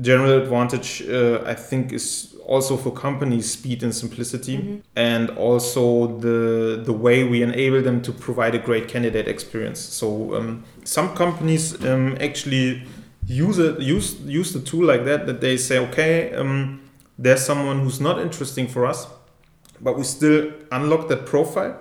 General 0.00 0.42
advantage, 0.42 1.02
uh, 1.08 1.42
I 1.46 1.54
think, 1.54 1.92
is 1.92 2.34
also 2.50 2.76
for 2.76 2.90
companies 2.90 3.48
speed 3.52 3.82
and 3.84 3.94
simplicity 3.94 4.56
mm-hmm. 4.56 4.76
and 4.96 5.30
also 5.30 6.18
the 6.18 6.82
the 6.84 6.92
way 6.92 7.22
we 7.22 7.42
enable 7.42 7.80
them 7.80 8.02
to 8.02 8.12
provide 8.12 8.56
a 8.56 8.58
great 8.58 8.88
candidate 8.88 9.28
experience 9.28 9.78
so 9.78 10.34
um, 10.34 10.64
some 10.82 11.14
companies 11.14 11.64
um, 11.84 12.16
actually 12.20 12.82
use 13.26 13.58
it 13.58 13.78
use 13.78 14.18
use 14.22 14.52
the 14.52 14.60
tool 14.60 14.84
like 14.84 15.04
that 15.04 15.26
that 15.26 15.40
they 15.40 15.56
say 15.56 15.78
okay 15.78 16.34
um, 16.34 16.80
there's 17.16 17.44
someone 17.44 17.78
who's 17.80 18.00
not 18.00 18.18
interesting 18.18 18.66
for 18.66 18.84
us 18.84 19.06
but 19.80 19.96
we 19.96 20.02
still 20.02 20.52
unlock 20.72 21.06
that 21.06 21.24
profile 21.26 21.80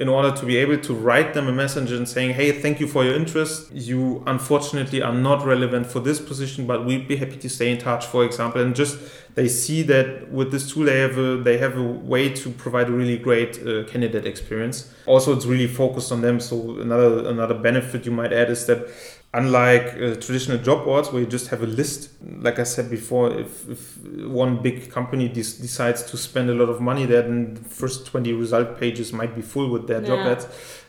in 0.00 0.08
order 0.08 0.34
to 0.34 0.46
be 0.46 0.56
able 0.56 0.78
to 0.78 0.94
write 0.94 1.34
them 1.34 1.46
a 1.46 1.52
message 1.52 1.92
and 1.92 2.08
saying, 2.08 2.30
hey, 2.32 2.50
thank 2.52 2.80
you 2.80 2.86
for 2.86 3.04
your 3.04 3.14
interest. 3.14 3.70
You 3.70 4.22
unfortunately 4.26 5.02
are 5.02 5.12
not 5.12 5.44
relevant 5.44 5.88
for 5.88 6.00
this 6.00 6.18
position, 6.18 6.66
but 6.66 6.86
we'd 6.86 7.06
be 7.06 7.16
happy 7.16 7.36
to 7.36 7.50
stay 7.50 7.70
in 7.70 7.76
touch, 7.76 8.06
for 8.06 8.24
example. 8.24 8.62
And 8.62 8.74
just 8.74 8.98
they 9.34 9.46
see 9.46 9.82
that 9.82 10.30
with 10.32 10.52
this 10.52 10.72
tool, 10.72 10.86
they 10.86 11.00
have 11.00 11.18
a, 11.18 11.36
they 11.36 11.58
have 11.58 11.76
a 11.76 11.82
way 11.82 12.30
to 12.30 12.48
provide 12.48 12.88
a 12.88 12.92
really 12.92 13.18
great 13.18 13.60
uh, 13.60 13.84
candidate 13.84 14.24
experience. 14.24 14.90
Also, 15.04 15.36
it's 15.36 15.44
really 15.44 15.66
focused 15.66 16.10
on 16.10 16.22
them. 16.22 16.40
So 16.40 16.80
another 16.80 17.28
another 17.28 17.54
benefit 17.54 18.06
you 18.06 18.12
might 18.12 18.32
add 18.32 18.48
is 18.48 18.64
that 18.66 18.88
unlike 19.32 19.94
uh, 19.94 20.14
traditional 20.16 20.58
job 20.58 20.84
boards 20.84 21.12
where 21.12 21.22
you 21.22 21.26
just 21.26 21.48
have 21.48 21.62
a 21.62 21.66
list 21.66 22.10
like 22.40 22.58
i 22.58 22.64
said 22.64 22.90
before 22.90 23.30
if, 23.32 23.68
if 23.68 23.98
one 24.26 24.60
big 24.60 24.90
company 24.90 25.28
decides 25.28 26.02
to 26.02 26.16
spend 26.16 26.50
a 26.50 26.54
lot 26.54 26.68
of 26.68 26.80
money 26.80 27.06
there 27.06 27.22
then 27.22 27.54
the 27.54 27.60
first 27.68 28.06
20 28.06 28.32
result 28.32 28.78
pages 28.78 29.12
might 29.12 29.34
be 29.36 29.42
full 29.42 29.70
with 29.70 29.86
their 29.86 30.00
yeah. 30.00 30.06
job 30.06 30.26
ads 30.26 30.46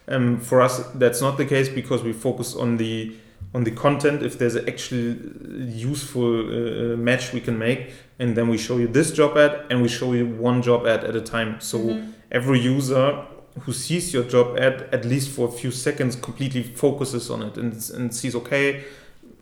um, 0.07 0.39
for 0.39 0.59
us 0.61 0.79
that's 0.95 1.21
not 1.21 1.37
the 1.37 1.45
case 1.45 1.69
because 1.69 2.01
we 2.03 2.11
focus 2.11 2.55
on 2.55 2.77
the 2.77 3.15
on 3.53 3.63
the 3.63 3.71
content 3.71 4.23
if 4.23 4.39
there's 4.39 4.55
an 4.55 4.67
actual 4.67 5.15
useful 5.67 6.39
uh, 6.39 6.93
uh, 6.93 6.97
match 6.97 7.33
we 7.33 7.41
can 7.41 7.59
make 7.59 7.91
and 8.17 8.35
then 8.35 8.47
we 8.47 8.57
show 8.57 8.77
you 8.77 8.87
this 8.87 9.11
job 9.11 9.37
ad 9.37 9.65
and 9.69 9.81
we 9.81 9.87
show 9.87 10.13
you 10.13 10.25
one 10.25 10.61
job 10.63 10.87
ad 10.87 11.03
at 11.03 11.15
a 11.15 11.21
time 11.21 11.59
so 11.59 11.77
mm-hmm. 11.77 12.11
every 12.31 12.59
user 12.59 13.23
who 13.61 13.73
sees 13.73 14.13
your 14.13 14.23
job 14.23 14.57
ad 14.57 14.89
at 14.91 15.05
least 15.05 15.29
for 15.29 15.47
a 15.47 15.51
few 15.51 15.71
seconds 15.71 16.15
completely 16.15 16.63
focuses 16.63 17.29
on 17.29 17.43
it 17.43 17.57
and, 17.57 17.73
and 17.91 18.15
sees 18.15 18.33
okay 18.35 18.83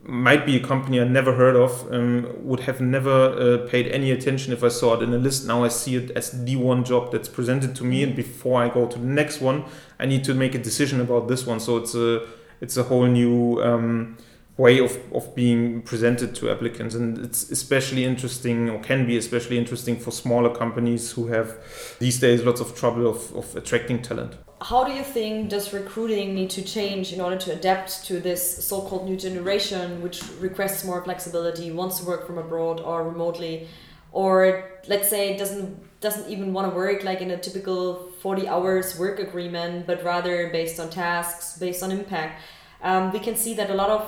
might 0.02 0.46
be 0.46 0.56
a 0.56 0.60
company 0.60 1.00
I 1.00 1.04
never 1.04 1.34
heard 1.34 1.56
of 1.56 1.92
um, 1.94 2.28
would 2.40 2.62
have 2.62 2.80
never 2.82 3.10
uh, 3.10 3.70
paid 3.70 3.88
any 3.88 4.12
attention 4.12 4.54
if 4.54 4.64
I 4.64 4.70
saw 4.70 4.96
it 4.96 5.04
in 5.04 5.14
a 5.14 5.18
list. 5.18 5.46
Now 5.46 5.64
I 5.64 5.68
see 5.68 5.96
it 5.96 6.12
as 6.12 6.46
the 6.46 6.56
one 6.56 6.84
job 6.86 7.12
that's 7.12 7.28
presented 7.28 7.76
to 7.76 7.84
me 7.84 8.04
and 8.04 8.16
before 8.16 8.62
I 8.62 8.70
go 8.70 8.88
to 8.88 8.98
the 8.98 9.06
next 9.06 9.42
one 9.42 9.66
I 10.00 10.06
need 10.06 10.24
to 10.24 10.34
make 10.34 10.56
a 10.56 10.58
decision 10.58 11.02
about 11.02 11.28
this 11.28 11.46
one. 11.46 11.60
So 11.60 11.78
it's 11.78 11.96
a 11.96 12.26
it's 12.62 12.78
a 12.78 12.84
whole 12.84 13.06
new 13.06 13.62
um, 13.62 14.18
way 14.60 14.78
of, 14.78 15.00
of 15.14 15.34
being 15.34 15.82
presented 15.84 16.36
to 16.36 16.52
applicants. 16.52 16.94
And 16.94 17.18
it's 17.20 17.50
especially 17.50 18.04
interesting 18.04 18.70
or 18.70 18.80
can 18.82 19.08
be 19.08 19.18
especially 19.18 19.58
interesting 19.58 19.98
for 19.98 20.12
smaller 20.12 20.54
companies 20.54 21.14
who 21.14 21.28
have 21.28 21.56
these 22.00 22.20
days 22.20 22.44
lots 22.44 22.60
of 22.60 22.76
trouble 22.76 23.08
of, 23.08 23.34
of 23.34 23.56
attracting 23.56 24.02
talent. 24.02 24.36
How 24.62 24.84
do 24.84 24.92
you 24.92 25.04
think 25.04 25.50
does 25.50 25.74
recruiting 25.74 26.36
need 26.36 26.50
to 26.50 26.62
change 26.62 27.14
in 27.14 27.22
order 27.22 27.38
to 27.38 27.54
adapt 27.54 28.04
to 28.08 28.20
this 28.20 28.66
so-called 28.66 29.06
new 29.10 29.16
generation 29.16 30.02
which 30.02 30.22
requests 30.42 30.84
more 30.84 31.02
flexibility 31.02 31.72
wants 31.72 32.00
to 32.00 32.06
work 32.06 32.28
from 32.28 32.38
abroad 32.38 32.82
or 32.82 33.08
remotely? 33.08 33.70
Or 34.12 34.70
let's 34.90 35.08
say 35.10 35.38
doesn't 35.38 36.02
doesn't 36.02 36.30
even 36.30 36.52
want 36.52 36.70
to 36.70 36.76
work 36.76 37.04
like 37.04 37.22
in 37.22 37.32
a 37.32 37.38
typical 37.38 38.10
40 38.22 38.48
hours 38.48 38.98
work 38.98 39.20
agreement 39.20 39.86
but 39.86 40.02
rather 40.04 40.50
based 40.50 40.80
on 40.80 40.90
tasks 40.90 41.58
based 41.58 41.82
on 41.82 41.92
impact. 41.92 42.42
Um, 42.82 43.12
we 43.12 43.20
can 43.20 43.36
see 43.36 43.54
that 43.56 43.70
a 43.70 43.74
lot 43.74 43.90
of 43.90 44.02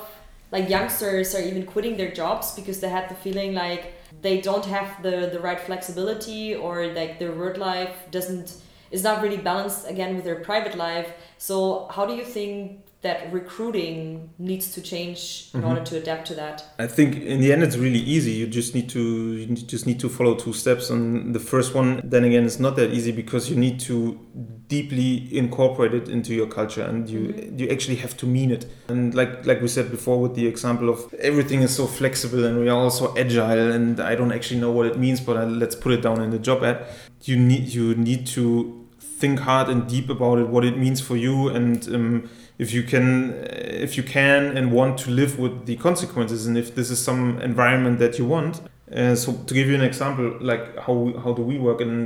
like 0.52 0.70
youngsters 0.70 1.34
are 1.34 1.42
even 1.42 1.66
quitting 1.66 1.98
their 1.98 2.12
jobs 2.12 2.54
because 2.54 2.80
they 2.80 2.90
had 2.90 3.10
the 3.10 3.16
feeling 3.16 3.54
like 3.54 3.94
they 4.22 4.42
don't 4.42 4.66
have 4.66 5.02
the 5.02 5.30
the 5.32 5.40
right 5.40 5.60
flexibility 5.60 6.56
or 6.56 6.88
like 6.88 7.20
their 7.20 7.32
work 7.32 7.58
life 7.58 7.96
doesn't 8.12 8.56
is 8.92 9.04
not 9.04 9.22
really 9.22 9.38
balanced 9.38 9.90
again 9.90 10.16
with 10.16 10.26
their 10.26 10.42
private 10.42 10.76
life. 10.76 11.14
So 11.38 11.88
how 11.90 12.06
do 12.06 12.14
you 12.14 12.26
think 12.26 12.82
that 13.02 13.34
recruiting 13.34 14.30
needs 14.38 14.72
to 14.74 14.82
change 14.82 15.50
in 15.54 15.62
mm-hmm. 15.62 15.70
order 15.70 15.84
to 15.84 15.98
adapt 15.98 16.28
to 16.28 16.36
that. 16.36 16.64
I 16.78 16.86
think 16.86 17.16
in 17.16 17.42
the 17.42 17.52
end 17.52 17.64
it's 17.64 17.76
really 17.76 18.00
easy. 18.00 18.32
You 18.32 18.46
just 18.46 18.76
need 18.76 18.90
to 18.90 19.02
you 19.02 19.56
just 19.56 19.88
need 19.88 20.00
to 20.02 20.10
follow 20.10 20.36
two 20.36 20.54
steps. 20.54 20.92
And 20.92 21.34
the 21.34 21.40
first 21.40 21.74
one 21.74 22.02
then 22.04 22.24
again 22.24 22.44
is 22.44 22.60
not 22.60 22.76
that 22.76 22.92
easy 22.92 23.12
because 23.12 23.50
you 23.50 23.56
need 23.56 23.80
to 23.82 24.20
deeply 24.68 25.36
incorporate 25.36 25.94
it 25.96 26.10
into 26.10 26.36
your 26.36 26.48
culture 26.48 26.84
and 26.84 27.10
you 27.10 27.20
mm-hmm. 27.30 27.58
you 27.58 27.70
actually 27.70 27.96
have 27.98 28.16
to 28.18 28.28
mean 28.28 28.52
it. 28.52 28.68
And 28.88 29.16
like 29.16 29.48
like 29.48 29.62
we 29.62 29.68
said 29.68 29.90
before 29.90 30.22
with 30.22 30.36
the 30.36 30.46
example 30.46 30.88
of 30.88 31.12
everything 31.16 31.64
is 31.64 31.76
so 31.76 31.88
flexible 31.88 32.46
and 32.46 32.60
we 32.60 32.70
are 32.70 32.78
also 32.78 33.16
agile 33.18 33.72
and 33.72 34.00
i 34.00 34.16
don't 34.16 34.32
actually 34.32 34.60
know 34.60 34.72
what 34.72 34.86
it 34.86 34.98
means 34.98 35.20
but 35.20 35.38
I, 35.38 35.44
let's 35.44 35.76
put 35.76 35.92
it 35.92 36.02
down 36.02 36.22
in 36.22 36.30
the 36.30 36.40
job 36.40 36.64
ad. 36.64 36.86
You 37.24 37.38
need 37.38 37.68
you 37.70 37.96
need 37.96 38.28
to 38.28 38.88
think 39.00 39.40
hard 39.40 39.70
and 39.70 39.88
deep 39.88 40.10
about 40.10 40.40
it 40.40 40.48
what 40.48 40.66
it 40.66 40.78
means 40.78 41.00
for 41.00 41.16
you 41.16 41.50
and 41.50 41.88
um, 41.90 42.30
if 42.62 42.72
you 42.76 42.84
can 42.84 43.34
if 43.88 43.98
you 43.98 44.04
can 44.04 44.56
and 44.56 44.72
want 44.72 45.00
to 45.00 45.10
live 45.10 45.40
with 45.40 45.66
the 45.66 45.76
consequences 45.78 46.46
and 46.46 46.56
if 46.64 46.76
this 46.76 46.92
is 46.92 47.04
some 47.04 47.42
environment 47.42 47.98
that 47.98 48.20
you 48.20 48.26
want. 48.26 48.62
Uh, 48.96 49.16
so 49.16 49.34
to 49.48 49.54
give 49.54 49.68
you 49.68 49.76
an 49.82 49.82
example 49.92 50.38
like 50.40 50.64
how 50.86 50.96
how 51.24 51.34
do 51.34 51.42
we 51.42 51.58
work? 51.58 51.82
And 51.82 51.98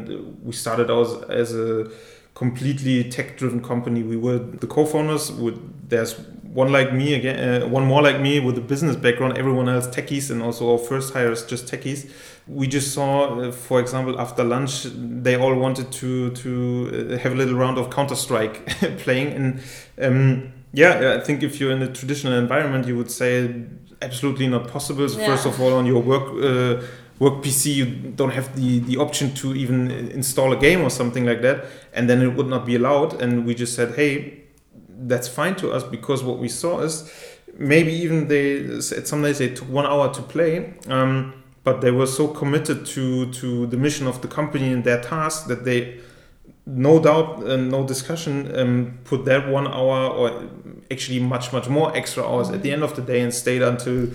we 0.48 0.54
started 0.54 0.90
out 0.90 1.30
as 1.30 1.54
a 1.54 1.92
completely 2.36 3.04
tech 3.16 3.38
driven 3.38 3.62
company. 3.62 4.02
We 4.04 4.16
were 4.16 4.40
the 4.64 4.68
co-founders 4.68 5.32
with 5.34 5.58
there's 5.90 6.14
one 6.64 6.72
like 6.72 6.94
me 6.94 7.14
again 7.16 7.38
uh, 7.46 7.68
one 7.68 7.86
more 7.86 8.02
like 8.02 8.22
me 8.22 8.40
with 8.40 8.58
a 8.58 8.62
business 8.62 8.96
background 8.96 9.38
everyone 9.38 9.68
else 9.68 9.88
techies 9.88 10.32
and 10.32 10.42
also 10.42 10.72
our 10.72 10.78
first 10.78 11.14
hires 11.14 11.46
just 11.46 11.66
techies 11.72 12.10
we 12.48 12.68
just 12.68 12.94
saw 12.94 13.40
uh, 13.40 13.52
for 13.52 13.80
example 13.80 14.20
after 14.20 14.44
lunch 14.44 14.84
they 14.94 15.36
all 15.36 15.56
wanted 15.56 15.92
to 15.92 16.30
to 16.32 17.12
uh, 17.14 17.18
have 17.18 17.32
a 17.32 17.36
little 17.36 17.56
round 17.56 17.78
of 17.78 17.90
counter 17.90 18.16
strike 18.16 18.66
playing 19.00 19.34
and 19.34 19.62
um, 20.02 20.54
yeah 20.72 21.18
i 21.20 21.24
think 21.24 21.42
if 21.42 21.60
you're 21.60 21.72
in 21.72 21.82
a 21.82 21.92
traditional 21.92 22.34
environment 22.34 22.86
you 22.88 22.96
would 22.96 23.10
say 23.10 23.66
absolutely 24.02 24.48
not 24.48 24.68
possible 24.68 25.10
so 25.10 25.20
yeah. 25.20 25.28
first 25.28 25.46
of 25.46 25.60
all 25.60 25.74
on 25.74 25.86
your 25.86 26.02
work 26.02 26.28
uh, 26.44 26.86
work 27.20 27.42
PC, 27.44 27.74
you 27.74 27.86
don't 27.86 28.32
have 28.32 28.56
the, 28.56 28.80
the 28.80 28.98
option 28.98 29.34
to 29.36 29.56
even 29.56 29.90
install 29.90 30.52
a 30.52 30.58
game 30.58 30.82
or 30.82 30.90
something 30.90 31.26
like 31.26 31.42
that, 31.42 31.66
and 31.94 32.10
then 32.10 32.22
it 32.22 32.36
would 32.36 32.48
not 32.48 32.66
be 32.66 32.76
allowed. 32.76 33.22
And 33.22 33.46
we 33.46 33.56
just 33.56 33.74
said, 33.74 33.96
hey, 33.96 34.44
that's 34.90 35.28
fine 35.28 35.56
to 35.56 35.72
us 35.72 35.84
because 35.84 36.24
what 36.24 36.40
we 36.40 36.50
saw 36.50 36.82
is 36.82 37.12
maybe 37.58 37.94
even 37.94 38.28
they 38.28 38.82
some 38.82 39.22
days 39.22 39.38
they 39.38 39.50
took 39.50 39.70
one 39.70 39.86
hour 39.86 40.14
to 40.14 40.22
play 40.22 40.74
um, 40.88 41.34
but 41.66 41.82
they 41.82 41.92
were 41.92 42.08
so 42.08 42.28
committed 42.30 42.86
to 42.86 43.30
to 43.34 43.66
the 43.68 43.76
mission 43.76 44.08
of 44.08 44.22
the 44.22 44.28
company 44.30 44.72
and 44.72 44.86
their 44.86 45.02
task 45.02 45.48
that 45.48 45.66
they 45.66 46.00
no 46.66 47.00
doubt 47.00 47.44
and 47.44 47.70
no 47.70 47.86
discussion 47.86 48.56
um, 48.58 48.98
put 49.04 49.26
that 49.26 49.50
one 49.50 49.68
hour 49.68 50.08
or 50.10 50.48
actually 50.90 51.20
much 51.20 51.52
much 51.52 51.68
more 51.68 51.96
extra 51.98 52.24
hours 52.26 52.50
at 52.50 52.62
the 52.64 52.72
end 52.72 52.84
of 52.84 52.96
the 52.96 53.02
day 53.02 53.20
and 53.22 53.34
stayed 53.34 53.62
until 53.62 54.08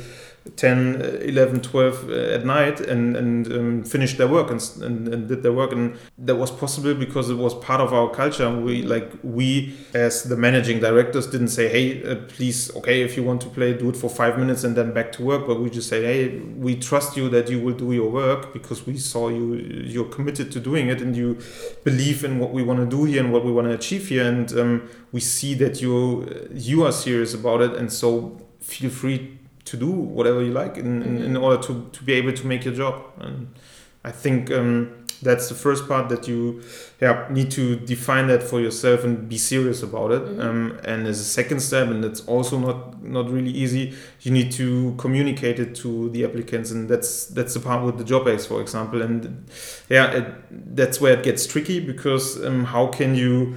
10 0.57 1.03
11 1.23 1.61
12 1.61 2.09
uh, 2.09 2.13
at 2.13 2.47
night 2.47 2.81
and 2.81 3.15
and 3.15 3.53
um, 3.53 3.85
finished 3.85 4.17
their 4.17 4.27
work 4.27 4.51
and, 4.51 4.63
and, 4.83 5.09
and, 5.09 5.29
did 5.29 5.43
their 5.43 5.53
work. 5.53 5.73
And 5.73 5.99
that 6.17 6.37
was 6.37 6.51
possible 6.51 6.95
because 6.95 7.29
it 7.29 7.37
was 7.37 7.55
part 7.55 7.81
of 7.81 7.93
our 7.93 8.09
culture. 8.11 8.51
We 8.51 8.83
like 8.83 9.13
we 9.23 9.75
as 9.93 10.23
the 10.25 10.37
managing 10.37 10.81
directors 10.81 11.27
didn't 11.27 11.49
say 11.49 11.69
hey 11.69 12.03
uh, 12.05 12.17
please 12.29 12.75
okay 12.77 13.03
if 13.03 13.17
you 13.17 13.23
want 13.23 13.43
to 13.43 13.49
play 13.49 13.75
do 13.75 13.91
it 13.91 13.97
for 13.97 14.09
five 14.09 14.39
minutes 14.39 14.65
and 14.65 14.75
then 14.75 14.93
back 14.93 15.13
to 15.13 15.23
work. 15.23 15.47
But 15.47 15.61
we 15.61 15.69
just 15.69 15.89
say 15.89 16.03
hey 16.03 16.39
we 16.39 16.75
trust 16.75 17.17
you 17.19 17.29
that 17.29 17.51
you 17.51 17.61
will 17.61 17.75
do 17.75 17.93
your 17.93 18.11
work 18.11 18.55
because 18.55 18.87
we 18.87 18.97
saw 18.97 19.29
you 19.29 19.55
you're 19.55 20.09
committed 20.09 20.51
to 20.53 20.61
doing 20.61 20.89
it 20.89 21.03
and 21.03 21.15
you 21.15 21.39
believe 21.85 22.25
in 22.25 22.39
what 22.39 22.53
we 22.53 22.63
want 22.63 22.81
to 22.81 22.87
do 22.87 23.05
here 23.05 23.23
and 23.23 23.31
what 23.31 23.45
we 23.45 23.53
want 23.53 23.69
to 23.69 23.75
achieve 23.75 24.09
here. 24.09 24.27
And 24.27 24.51
um, 24.59 24.89
we 25.13 25.21
see 25.21 25.53
that 25.55 25.83
you 25.83 26.49
you 26.51 26.85
are 26.85 26.93
serious 26.93 27.35
about 27.35 27.61
it. 27.61 27.75
And 27.75 27.93
so 27.93 28.41
feel 28.61 28.91
free 28.91 29.40
to 29.71 29.77
do 29.77 29.89
whatever 29.89 30.43
you 30.43 30.51
like 30.51 30.77
in, 30.77 31.01
in, 31.03 31.23
in, 31.23 31.37
order 31.37 31.63
to, 31.63 31.89
to 31.93 32.03
be 32.03 32.13
able 32.15 32.33
to 32.33 32.45
make 32.45 32.65
your 32.65 32.75
job. 32.75 33.05
And 33.21 33.55
I 34.03 34.11
think 34.11 34.51
um, 34.51 35.07
that's 35.23 35.49
the 35.49 35.55
first 35.55 35.87
part 35.87 36.09
that 36.09 36.27
you 36.27 36.61
yeah, 37.01 37.29
need 37.31 37.53
to 37.53 37.77
define 37.77 38.27
that 38.27 38.43
for 38.43 38.61
yourself 38.61 39.05
and 39.05 39.29
be 39.29 39.39
serious 39.39 39.81
about 39.85 40.11
it. 40.11 40.23
Mm-hmm. 40.23 40.41
Um, 40.41 40.81
and 40.85 41.07
as 41.07 41.21
a 41.21 41.25
second 41.25 41.61
step, 41.61 41.87
and 41.89 42.03
that's 42.03 42.27
also 42.27 42.59
not 42.59 43.01
not 43.05 43.31
really 43.31 43.53
easy, 43.53 43.95
you 44.23 44.33
need 44.33 44.51
to 44.53 44.97
communicate 44.99 45.61
it 45.61 45.77
to 45.77 46.11
the 46.11 46.25
applicants, 46.25 46.73
and 46.73 46.89
that's 46.89 47.27
that's 47.27 47.55
the 47.55 47.61
part 47.61 47.85
with 47.85 47.97
the 47.97 48.05
job 48.05 48.27
ads, 48.27 48.47
for 48.47 48.61
example. 48.61 49.03
And 49.03 49.47
yeah, 49.89 50.11
it, 50.11 50.75
that's 50.75 51.01
where 51.01 51.17
it 51.17 51.23
gets 51.23 51.47
tricky 51.47 51.79
because 51.79 52.45
um, 52.45 52.65
how 52.65 52.89
can 52.89 53.15
you 53.15 53.55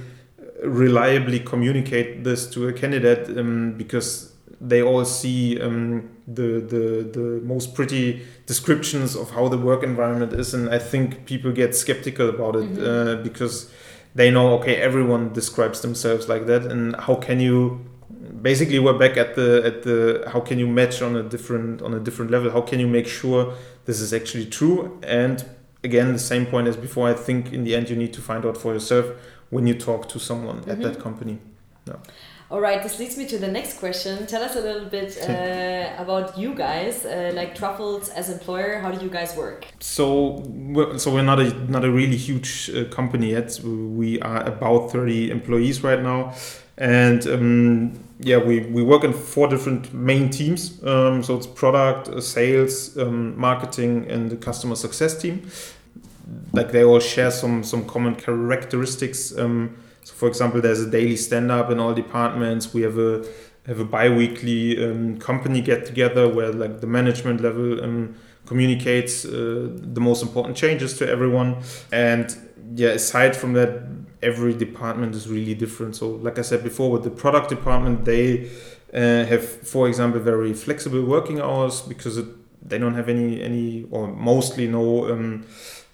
reliably 0.62 1.40
communicate 1.40 2.22
this 2.22 2.48
to 2.50 2.68
a 2.68 2.72
candidate 2.72 3.36
um, 3.36 3.72
because 3.72 4.33
they 4.68 4.82
all 4.82 5.04
see 5.04 5.60
um, 5.60 6.08
the, 6.26 6.60
the 6.60 7.08
the 7.12 7.40
most 7.44 7.74
pretty 7.74 8.22
descriptions 8.46 9.14
of 9.14 9.30
how 9.30 9.48
the 9.48 9.58
work 9.58 9.82
environment 9.82 10.32
is, 10.32 10.54
and 10.54 10.70
I 10.70 10.78
think 10.78 11.26
people 11.26 11.52
get 11.52 11.76
skeptical 11.76 12.28
about 12.30 12.56
it 12.56 12.72
mm-hmm. 12.72 13.18
uh, 13.18 13.22
because 13.22 13.70
they 14.14 14.30
know 14.30 14.54
okay 14.58 14.76
everyone 14.76 15.32
describes 15.32 15.82
themselves 15.82 16.28
like 16.28 16.46
that, 16.46 16.64
and 16.64 16.96
how 16.96 17.16
can 17.16 17.40
you 17.40 17.84
basically 18.40 18.78
we're 18.78 18.98
back 18.98 19.16
at 19.16 19.34
the 19.34 19.62
at 19.64 19.82
the 19.82 20.24
how 20.32 20.40
can 20.40 20.58
you 20.58 20.66
match 20.66 21.02
on 21.02 21.16
a 21.16 21.22
different 21.22 21.82
on 21.82 21.92
a 21.92 22.00
different 22.00 22.30
level? 22.30 22.50
How 22.50 22.62
can 22.62 22.80
you 22.80 22.86
make 22.86 23.06
sure 23.06 23.54
this 23.84 24.00
is 24.00 24.14
actually 24.14 24.46
true? 24.46 24.98
And 25.02 25.44
again, 25.82 26.12
the 26.12 26.18
same 26.18 26.46
point 26.46 26.68
as 26.68 26.76
before. 26.76 27.08
I 27.08 27.14
think 27.14 27.52
in 27.52 27.64
the 27.64 27.74
end 27.74 27.90
you 27.90 27.96
need 27.96 28.14
to 28.14 28.22
find 28.22 28.46
out 28.46 28.56
for 28.56 28.72
yourself 28.72 29.06
when 29.50 29.66
you 29.66 29.74
talk 29.74 30.08
to 30.08 30.18
someone 30.18 30.60
mm-hmm. 30.60 30.70
at 30.70 30.80
that 30.80 31.00
company. 31.00 31.38
Yeah. 31.86 31.96
All 32.50 32.60
right, 32.60 32.82
this 32.82 32.98
leads 32.98 33.16
me 33.16 33.26
to 33.28 33.38
the 33.38 33.48
next 33.48 33.78
question. 33.78 34.26
Tell 34.26 34.42
us 34.42 34.54
a 34.54 34.60
little 34.60 34.84
bit 34.84 35.16
uh, 35.28 36.02
about 36.02 36.36
you 36.36 36.54
guys, 36.54 37.06
uh, 37.06 37.32
like 37.34 37.54
Truffls 37.54 38.10
as 38.10 38.28
employer. 38.28 38.80
How 38.80 38.90
do 38.90 39.02
you 39.02 39.10
guys 39.10 39.34
work? 39.34 39.66
So, 39.80 40.42
we're, 40.46 40.98
so 40.98 41.10
we're 41.12 41.22
not 41.22 41.40
a 41.40 41.54
not 41.70 41.84
a 41.84 41.90
really 41.90 42.18
huge 42.18 42.70
uh, 42.70 42.84
company 42.90 43.30
yet. 43.30 43.58
We 43.60 44.20
are 44.20 44.42
about 44.44 44.92
thirty 44.92 45.30
employees 45.30 45.82
right 45.82 46.02
now, 46.02 46.34
and 46.76 47.26
um, 47.26 48.04
yeah, 48.20 48.36
we, 48.36 48.60
we 48.60 48.82
work 48.82 49.04
in 49.04 49.14
four 49.14 49.48
different 49.48 49.94
main 49.94 50.28
teams. 50.28 50.82
Um, 50.84 51.22
so 51.22 51.36
it's 51.36 51.46
product, 51.46 52.08
uh, 52.08 52.20
sales, 52.20 52.96
um, 52.98 53.38
marketing, 53.40 54.10
and 54.10 54.30
the 54.30 54.36
customer 54.36 54.76
success 54.76 55.16
team. 55.20 55.50
Like 56.52 56.72
they 56.72 56.84
all 56.84 57.00
share 57.00 57.30
some 57.30 57.64
some 57.64 57.86
common 57.86 58.16
characteristics. 58.16 59.34
For 60.24 60.28
example, 60.28 60.62
there's 60.62 60.80
a 60.80 60.90
daily 60.90 61.16
stand-up 61.16 61.70
in 61.70 61.78
all 61.78 61.92
departments. 61.92 62.72
We 62.72 62.80
have 62.80 62.96
a 62.96 63.26
have 63.66 63.78
a 63.78 63.84
bi-weekly 63.84 64.82
um, 64.82 65.18
company 65.18 65.60
get 65.60 65.84
together 65.84 66.26
where 66.26 66.50
like 66.50 66.80
the 66.80 66.86
management 66.86 67.42
level 67.42 67.84
um, 67.84 68.14
communicates 68.46 69.26
uh, 69.26 69.68
the 69.96 70.00
most 70.00 70.22
important 70.22 70.56
changes 70.56 70.96
to 70.98 71.06
everyone 71.06 71.62
and 71.92 72.36
yeah 72.74 72.92
aside 73.00 73.36
from 73.36 73.52
that 73.52 73.82
every 74.22 74.54
department 74.54 75.14
is 75.14 75.28
really 75.28 75.54
different 75.54 75.96
so 75.96 76.08
like 76.26 76.38
i 76.38 76.42
said 76.42 76.62
before 76.62 76.90
with 76.90 77.04
the 77.04 77.10
product 77.10 77.48
department 77.48 78.04
they 78.04 78.50
uh, 78.92 79.24
have 79.32 79.44
for 79.72 79.88
example 79.88 80.20
very 80.20 80.52
flexible 80.52 81.02
working 81.02 81.40
hours 81.40 81.80
because 81.80 82.18
it, 82.18 82.26
they 82.68 82.78
don't 82.78 82.94
have 82.94 83.08
any 83.08 83.42
any 83.42 83.86
or 83.90 84.08
mostly 84.08 84.66
no 84.68 85.10
um, 85.10 85.42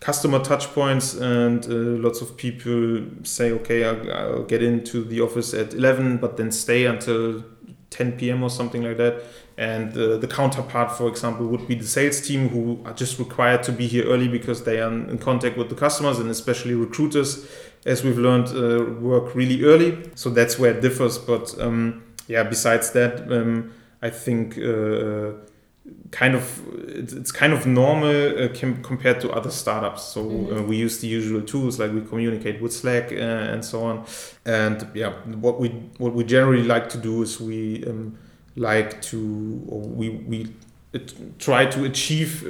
customer 0.00 0.38
touch 0.38 0.66
points 0.72 1.14
and 1.14 1.64
uh, 1.66 2.02
lots 2.02 2.22
of 2.22 2.36
people 2.36 3.02
say 3.22 3.52
okay 3.52 3.84
I'll, 3.84 4.12
I'll, 4.12 4.42
get 4.44 4.62
into 4.62 5.04
the 5.04 5.20
office 5.20 5.52
at 5.52 5.74
11 5.74 6.18
but 6.18 6.36
then 6.36 6.50
stay 6.50 6.86
until 6.86 7.44
10 7.90 8.12
p.m 8.12 8.42
or 8.42 8.50
something 8.50 8.82
like 8.82 8.96
that. 8.96 9.22
And 9.58 9.92
uh, 9.92 10.16
the 10.16 10.26
counterpart 10.26 10.96
for 10.96 11.06
example 11.06 11.46
would 11.48 11.68
be 11.68 11.74
the 11.74 11.86
sales 11.86 12.20
team 12.22 12.48
who 12.48 12.80
are 12.86 12.94
just 12.94 13.18
required 13.18 13.62
to 13.64 13.72
be 13.72 13.86
here 13.86 14.06
early 14.06 14.26
because 14.26 14.64
they 14.64 14.80
are 14.80 14.90
in 14.90 15.18
contact 15.18 15.58
with 15.58 15.68
the 15.68 15.74
customers 15.74 16.18
and 16.18 16.30
especially 16.30 16.74
recruiters 16.74 17.46
as 17.84 18.02
we've 18.02 18.18
learned 18.18 18.48
uh, 18.48 18.84
work 19.00 19.34
really 19.34 19.64
early. 19.64 19.98
So 20.14 20.30
that's 20.30 20.58
where 20.58 20.72
it 20.72 20.80
differs 20.80 21.18
but 21.18 21.54
um, 21.60 22.04
yeah 22.30 22.44
besides 22.44 22.92
that 22.92 23.30
um, 23.32 23.72
i 24.02 24.08
think 24.08 24.56
uh, 24.56 25.32
kind 26.10 26.34
of 26.34 26.60
it's 26.88 27.32
kind 27.32 27.52
of 27.52 27.66
normal 27.66 28.44
uh, 28.44 28.48
compared 28.82 29.20
to 29.20 29.30
other 29.30 29.50
startups 29.50 30.02
so 30.02 30.20
uh, 30.20 30.24
mm-hmm. 30.24 30.58
uh, 30.58 30.62
we 30.62 30.76
use 30.76 31.00
the 31.00 31.06
usual 31.06 31.40
tools 31.40 31.78
like 31.78 31.92
we 31.92 32.00
communicate 32.02 32.60
with 32.60 32.72
slack 32.72 33.12
uh, 33.12 33.16
and 33.52 33.64
so 33.64 33.82
on 33.82 34.04
and 34.44 34.86
yeah 34.94 35.12
what 35.36 35.60
we 35.60 35.68
what 35.98 36.12
we 36.12 36.24
generally 36.24 36.64
like 36.64 36.88
to 36.88 36.98
do 36.98 37.22
is 37.22 37.40
we 37.40 37.84
um, 37.86 38.16
like 38.56 39.00
to 39.00 39.62
or 39.68 39.80
we 39.80 40.10
we 40.10 40.52
try 41.38 41.64
to 41.64 41.84
achieve 41.84 42.42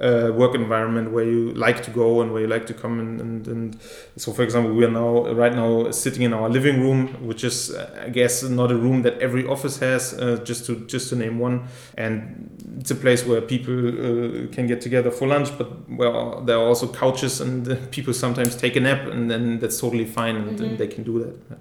uh, 0.00 0.32
work 0.34 0.54
environment 0.54 1.12
where 1.12 1.24
you 1.24 1.52
like 1.52 1.82
to 1.82 1.90
go 1.90 2.22
and 2.22 2.32
where 2.32 2.42
you 2.42 2.48
like 2.48 2.66
to 2.66 2.74
come 2.74 2.98
and, 3.00 3.20
and, 3.20 3.46
and 3.48 3.78
so 4.16 4.32
for 4.32 4.42
example 4.42 4.72
we 4.74 4.84
are 4.84 4.90
now 4.90 5.30
right 5.32 5.54
now 5.54 5.90
sitting 5.90 6.22
in 6.22 6.32
our 6.32 6.48
living 6.48 6.80
room 6.80 7.08
which 7.26 7.44
is 7.44 7.70
uh, 7.74 8.04
i 8.06 8.08
guess 8.08 8.42
not 8.42 8.70
a 8.72 8.76
room 8.76 9.02
that 9.02 9.18
every 9.20 9.46
office 9.46 9.78
has 9.78 10.14
uh, 10.14 10.36
just 10.44 10.64
to 10.66 10.76
just 10.86 11.10
to 11.10 11.16
name 11.16 11.38
one 11.38 11.62
and 11.98 12.48
it's 12.80 12.90
a 12.90 12.94
place 12.94 13.26
where 13.26 13.40
people 13.42 13.88
uh, 13.88 14.46
can 14.52 14.66
get 14.66 14.80
together 14.80 15.10
for 15.10 15.28
lunch 15.28 15.50
but 15.58 15.66
where 15.90 16.10
there 16.46 16.56
are 16.56 16.66
also 16.66 16.86
couches 16.88 17.40
and 17.40 17.90
people 17.90 18.14
sometimes 18.14 18.56
take 18.56 18.76
a 18.76 18.80
nap 18.80 19.06
and 19.06 19.30
then 19.30 19.58
that's 19.58 19.78
totally 19.80 20.06
fine 20.06 20.36
and, 20.36 20.58
Mhm. 20.58 20.62
and 20.64 20.78
they 20.78 20.88
can 20.88 21.04
do 21.04 21.18
that 21.24 21.58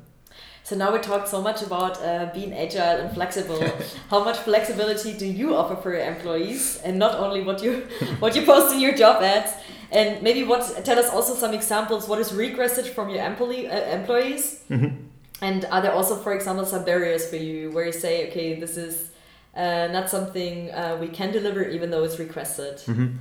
So 0.69 0.75
now 0.75 0.93
we 0.93 0.99
talked 0.99 1.27
so 1.27 1.41
much 1.41 1.63
about 1.63 1.99
uh, 1.99 2.29
being 2.31 2.53
agile 2.53 2.97
and 3.01 3.11
flexible. 3.11 3.59
How 4.11 4.23
much 4.23 4.37
flexibility 4.37 5.13
do 5.17 5.25
you 5.25 5.55
offer 5.55 5.75
for 5.75 5.91
your 5.95 6.05
employees, 6.05 6.79
and 6.85 6.99
not 6.99 7.15
only 7.15 7.41
what 7.41 7.63
you 7.63 7.87
what 8.19 8.35
you 8.35 8.43
post 8.45 8.75
in 8.75 8.79
your 8.79 8.93
job 8.93 9.23
ads? 9.23 9.51
And 9.91 10.21
maybe 10.21 10.43
what 10.43 10.61
tell 10.85 10.99
us 10.99 11.09
also 11.09 11.33
some 11.33 11.55
examples. 11.55 12.07
What 12.07 12.19
is 12.19 12.31
requested 12.35 12.85
from 12.85 13.09
your 13.09 13.25
employee 13.25 13.67
uh, 13.67 13.97
employees? 13.99 14.59
Mhm. 14.69 14.91
And 15.41 15.65
are 15.71 15.81
there 15.81 15.93
also, 15.93 16.15
for 16.15 16.33
example, 16.33 16.65
some 16.67 16.85
barriers 16.85 17.27
for 17.27 17.37
you 17.37 17.71
where 17.71 17.85
you 17.85 17.91
say, 18.05 18.27
okay, 18.27 18.59
this 18.59 18.77
is 18.77 19.09
uh, 19.55 19.87
not 19.91 20.07
something 20.07 20.69
uh, 20.69 20.97
we 21.01 21.07
can 21.07 21.31
deliver 21.31 21.63
even 21.67 21.89
though 21.89 22.03
it's 22.03 22.19
requested? 22.19 22.75
Mhm. 22.85 23.15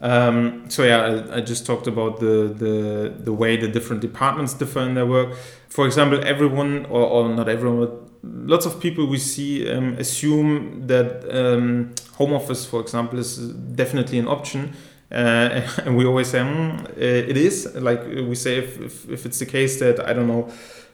Um, 0.00 0.64
so 0.70 0.82
yeah, 0.82 1.24
I, 1.30 1.36
I 1.36 1.40
just 1.40 1.66
talked 1.66 1.86
about 1.86 2.20
the, 2.20 2.54
the 2.56 3.14
the 3.18 3.32
way 3.32 3.56
the 3.56 3.68
different 3.68 4.00
departments 4.00 4.54
differ 4.54 4.80
in 4.80 4.94
their 4.94 5.06
work. 5.06 5.36
For 5.68 5.86
example, 5.86 6.20
everyone 6.24 6.86
or, 6.86 7.02
or 7.02 7.28
not 7.28 7.48
everyone, 7.48 7.80
but 7.80 8.10
lots 8.22 8.66
of 8.66 8.80
people 8.80 9.06
we 9.06 9.18
see 9.18 9.70
um, 9.70 9.94
assume 9.98 10.86
that 10.86 11.24
um, 11.30 11.94
home 12.14 12.32
office, 12.32 12.64
for 12.64 12.80
example, 12.80 13.18
is 13.18 13.36
definitely 13.74 14.18
an 14.18 14.28
option. 14.28 14.72
Uh, 15.12 15.60
and 15.84 15.96
we 15.96 16.06
always 16.06 16.28
say 16.28 16.38
mm, 16.38 16.96
it 16.96 17.36
is. 17.36 17.74
Like 17.74 18.04
we 18.06 18.34
say, 18.34 18.56
if, 18.58 18.80
if, 18.80 19.10
if 19.10 19.26
it's 19.26 19.38
the 19.38 19.46
case 19.46 19.80
that 19.80 20.00
I 20.00 20.12
don't 20.12 20.28
know, 20.28 20.50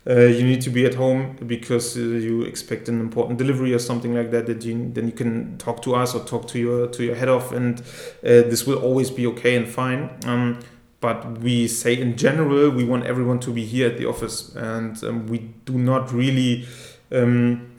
uh, 0.08 0.20
you 0.20 0.44
need 0.44 0.60
to 0.60 0.70
be 0.70 0.86
at 0.86 0.94
home 0.94 1.36
because 1.46 1.96
uh, 1.96 2.00
you 2.00 2.42
expect 2.42 2.88
an 2.88 3.00
important 3.00 3.38
delivery 3.38 3.74
or 3.74 3.78
something 3.78 4.14
like 4.14 4.30
that, 4.30 4.46
that 4.46 4.64
you 4.64 4.90
then 4.92 5.06
you 5.06 5.12
can 5.12 5.58
talk 5.58 5.82
to 5.82 5.94
us 5.94 6.14
or 6.14 6.24
talk 6.24 6.46
to 6.48 6.58
your 6.58 6.86
to 6.88 7.04
your 7.04 7.14
head 7.16 7.28
off, 7.28 7.52
and 7.52 7.80
uh, 7.80 7.82
this 8.22 8.66
will 8.66 8.78
always 8.78 9.10
be 9.10 9.26
okay 9.26 9.56
and 9.56 9.68
fine. 9.68 10.10
Um, 10.24 10.60
but 11.00 11.38
we 11.38 11.68
say 11.68 12.00
in 12.00 12.16
general 12.16 12.70
we 12.70 12.84
want 12.84 13.04
everyone 13.04 13.40
to 13.40 13.50
be 13.50 13.64
here 13.64 13.88
at 13.88 13.98
the 13.98 14.06
office, 14.06 14.54
and 14.54 15.02
um, 15.04 15.26
we 15.26 15.38
do 15.64 15.78
not 15.78 16.12
really. 16.12 16.66
Um, 17.12 17.75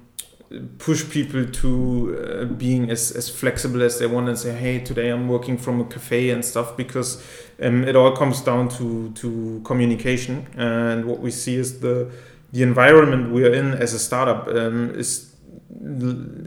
push 0.77 1.09
people 1.09 1.45
to 1.45 2.17
uh, 2.17 2.45
being 2.45 2.89
as, 2.89 3.11
as 3.11 3.29
flexible 3.29 3.81
as 3.81 3.99
they 3.99 4.07
want 4.07 4.29
and 4.29 4.39
say 4.39 4.53
hey 4.53 4.79
today 4.79 5.09
i'm 5.09 5.27
working 5.27 5.57
from 5.57 5.81
a 5.81 5.85
cafe 5.85 6.29
and 6.29 6.45
stuff 6.45 6.77
because 6.77 7.21
um, 7.61 7.83
it 7.83 7.95
all 7.95 8.15
comes 8.15 8.41
down 8.41 8.69
to 8.69 9.11
to 9.13 9.61
communication. 9.63 10.47
And 10.55 11.05
what 11.05 11.19
we 11.19 11.31
see 11.31 11.55
is 11.55 11.79
the 11.79 12.11
the 12.51 12.63
environment 12.63 13.31
we 13.31 13.45
are 13.45 13.53
in 13.53 13.73
as 13.73 13.93
a 13.93 13.99
startup 13.99 14.47
um, 14.47 14.91
is 14.91 15.33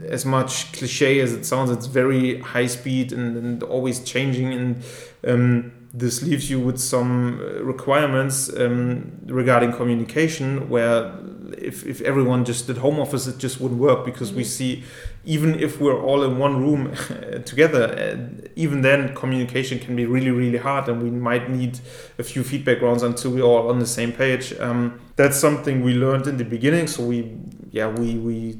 as 0.09 0.25
much 0.25 0.71
cliche 0.73 1.19
as 1.19 1.33
it 1.33 1.45
sounds 1.45 1.69
it's 1.69 1.85
very 1.85 2.39
high 2.39 2.65
speed 2.65 3.13
and, 3.13 3.37
and 3.37 3.63
always 3.63 4.03
changing. 4.03 4.53
And 4.53 4.83
um, 5.27 5.71
this 5.93 6.23
leaves 6.23 6.49
you 6.49 6.59
with 6.59 6.79
some 6.79 7.39
uh, 7.41 7.61
requirements 7.63 8.49
um, 8.57 9.11
regarding 9.25 9.73
communication 9.73 10.69
where 10.69 11.13
if, 11.57 11.85
if 11.85 11.99
everyone 12.01 12.45
just 12.45 12.67
did 12.67 12.77
home 12.77 12.99
office 12.99 13.27
it 13.27 13.37
just 13.37 13.59
wouldn't 13.59 13.79
work 13.79 14.05
because 14.05 14.31
we 14.33 14.43
Mhm. 14.43 14.45
see 14.57 14.83
even 15.25 15.59
if 15.59 15.79
we're 15.81 16.01
all 16.01 16.23
in 16.23 16.37
one 16.39 16.61
room 16.63 16.91
together 17.45 17.83
uh, 17.83 18.49
even 18.55 18.81
then 18.81 19.13
communication 19.15 19.77
can 19.79 19.95
be 19.95 20.05
really 20.05 20.31
really 20.31 20.57
hard 20.57 20.87
and 20.89 21.03
we 21.03 21.09
might 21.11 21.49
need 21.49 21.79
a 22.17 22.23
few 22.23 22.43
feedback 22.43 22.81
rounds 22.81 23.03
until 23.03 23.31
we're 23.31 23.43
all 23.43 23.69
on 23.69 23.79
the 23.79 23.85
same 23.85 24.11
page 24.11 24.53
um, 24.59 24.99
that's 25.17 25.37
something 25.37 25.83
we 25.83 25.93
learned 25.93 26.25
in 26.25 26.37
the 26.37 26.45
beginning 26.45 26.87
so 26.87 27.03
we 27.03 27.35
yeah 27.71 27.87
we 27.87 28.15
we 28.17 28.57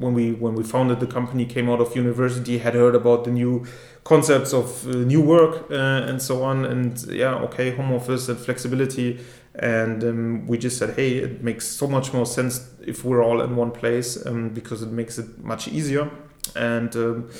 when 0.00 0.14
we 0.14 0.32
when 0.32 0.54
we 0.54 0.64
founded 0.64 1.00
the 1.00 1.06
company 1.06 1.44
came 1.44 1.68
out 1.68 1.80
of 1.80 1.94
university 1.94 2.58
had 2.58 2.74
heard 2.74 2.94
about 2.94 3.24
the 3.24 3.30
new 3.30 3.66
concepts 4.04 4.52
of 4.52 4.86
uh, 4.86 4.90
new 4.90 5.20
work 5.20 5.70
uh, 5.70 6.08
and 6.08 6.20
so 6.20 6.42
on. 6.42 6.64
And 6.64 7.02
yeah 7.08 7.34
okay 7.46 7.70
home 7.76 7.92
office 7.92 8.28
and 8.28 8.38
flexibility. 8.38 9.20
And 9.54 10.02
um, 10.04 10.46
we 10.46 10.58
just 10.58 10.78
said 10.78 10.94
hey 10.96 11.18
it 11.18 11.42
makes 11.42 11.66
so 11.66 11.86
much 11.86 12.12
more 12.12 12.26
sense 12.26 12.70
if 12.86 13.04
we're 13.04 13.22
all 13.22 13.40
in 13.40 13.56
one 13.56 13.70
place 13.70 14.24
um, 14.26 14.50
because 14.50 14.82
it 14.82 14.90
makes 14.90 15.18
it 15.18 15.38
much 15.44 15.68
easier. 15.68 16.10
And 16.56 16.94
um, 16.96 17.30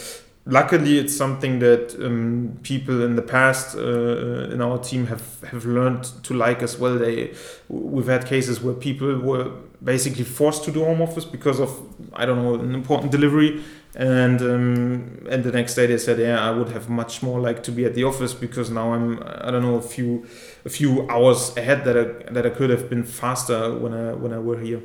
luckily 0.46 0.98
it's 0.98 1.16
something 1.16 1.58
that 1.60 1.96
um, 2.04 2.58
people 2.62 3.02
in 3.02 3.16
the 3.16 3.22
past 3.22 3.76
uh, 3.76 4.50
in 4.50 4.60
our 4.60 4.78
team 4.78 5.06
have 5.06 5.40
have 5.50 5.64
learned 5.64 6.04
to 6.24 6.34
like 6.34 6.62
as 6.62 6.78
well. 6.78 6.98
They 6.98 7.34
we've 7.68 8.08
had 8.08 8.26
cases 8.26 8.60
where 8.60 8.74
people 8.74 9.18
were 9.18 9.52
basically 9.82 10.24
forced 10.24 10.64
to 10.64 10.70
do 10.70 10.84
home 10.84 11.00
office 11.02 11.24
because 11.24 11.58
of 11.60 11.70
i 12.14 12.26
don't 12.26 12.36
know 12.42 12.54
an 12.54 12.74
important 12.74 13.10
delivery 13.10 13.62
and 13.96 14.40
um, 14.42 15.26
and 15.30 15.42
the 15.42 15.50
next 15.52 15.74
day 15.74 15.86
they 15.86 15.98
said 15.98 16.18
yeah 16.18 16.38
i 16.48 16.50
would 16.50 16.68
have 16.68 16.88
much 16.88 17.22
more 17.22 17.40
like 17.40 17.62
to 17.62 17.72
be 17.72 17.84
at 17.84 17.94
the 17.94 18.04
office 18.04 18.34
because 18.34 18.70
now 18.70 18.92
i'm 18.92 19.22
i 19.46 19.50
don't 19.50 19.62
know 19.62 19.76
a 19.76 19.82
few 19.82 20.26
a 20.64 20.68
few 20.68 21.08
hours 21.08 21.56
ahead 21.56 21.84
that 21.84 21.96
I, 21.96 22.32
that 22.32 22.44
I 22.46 22.50
could 22.50 22.70
have 22.70 22.88
been 22.90 23.04
faster 23.04 23.74
when 23.76 23.92
i 23.94 24.12
when 24.12 24.32
i 24.32 24.38
were 24.38 24.58
here 24.60 24.80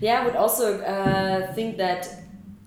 Yeah, 0.00 0.20
I 0.20 0.24
would 0.26 0.36
also 0.36 0.66
uh, 0.82 1.52
think 1.54 1.78
that 1.78 2.06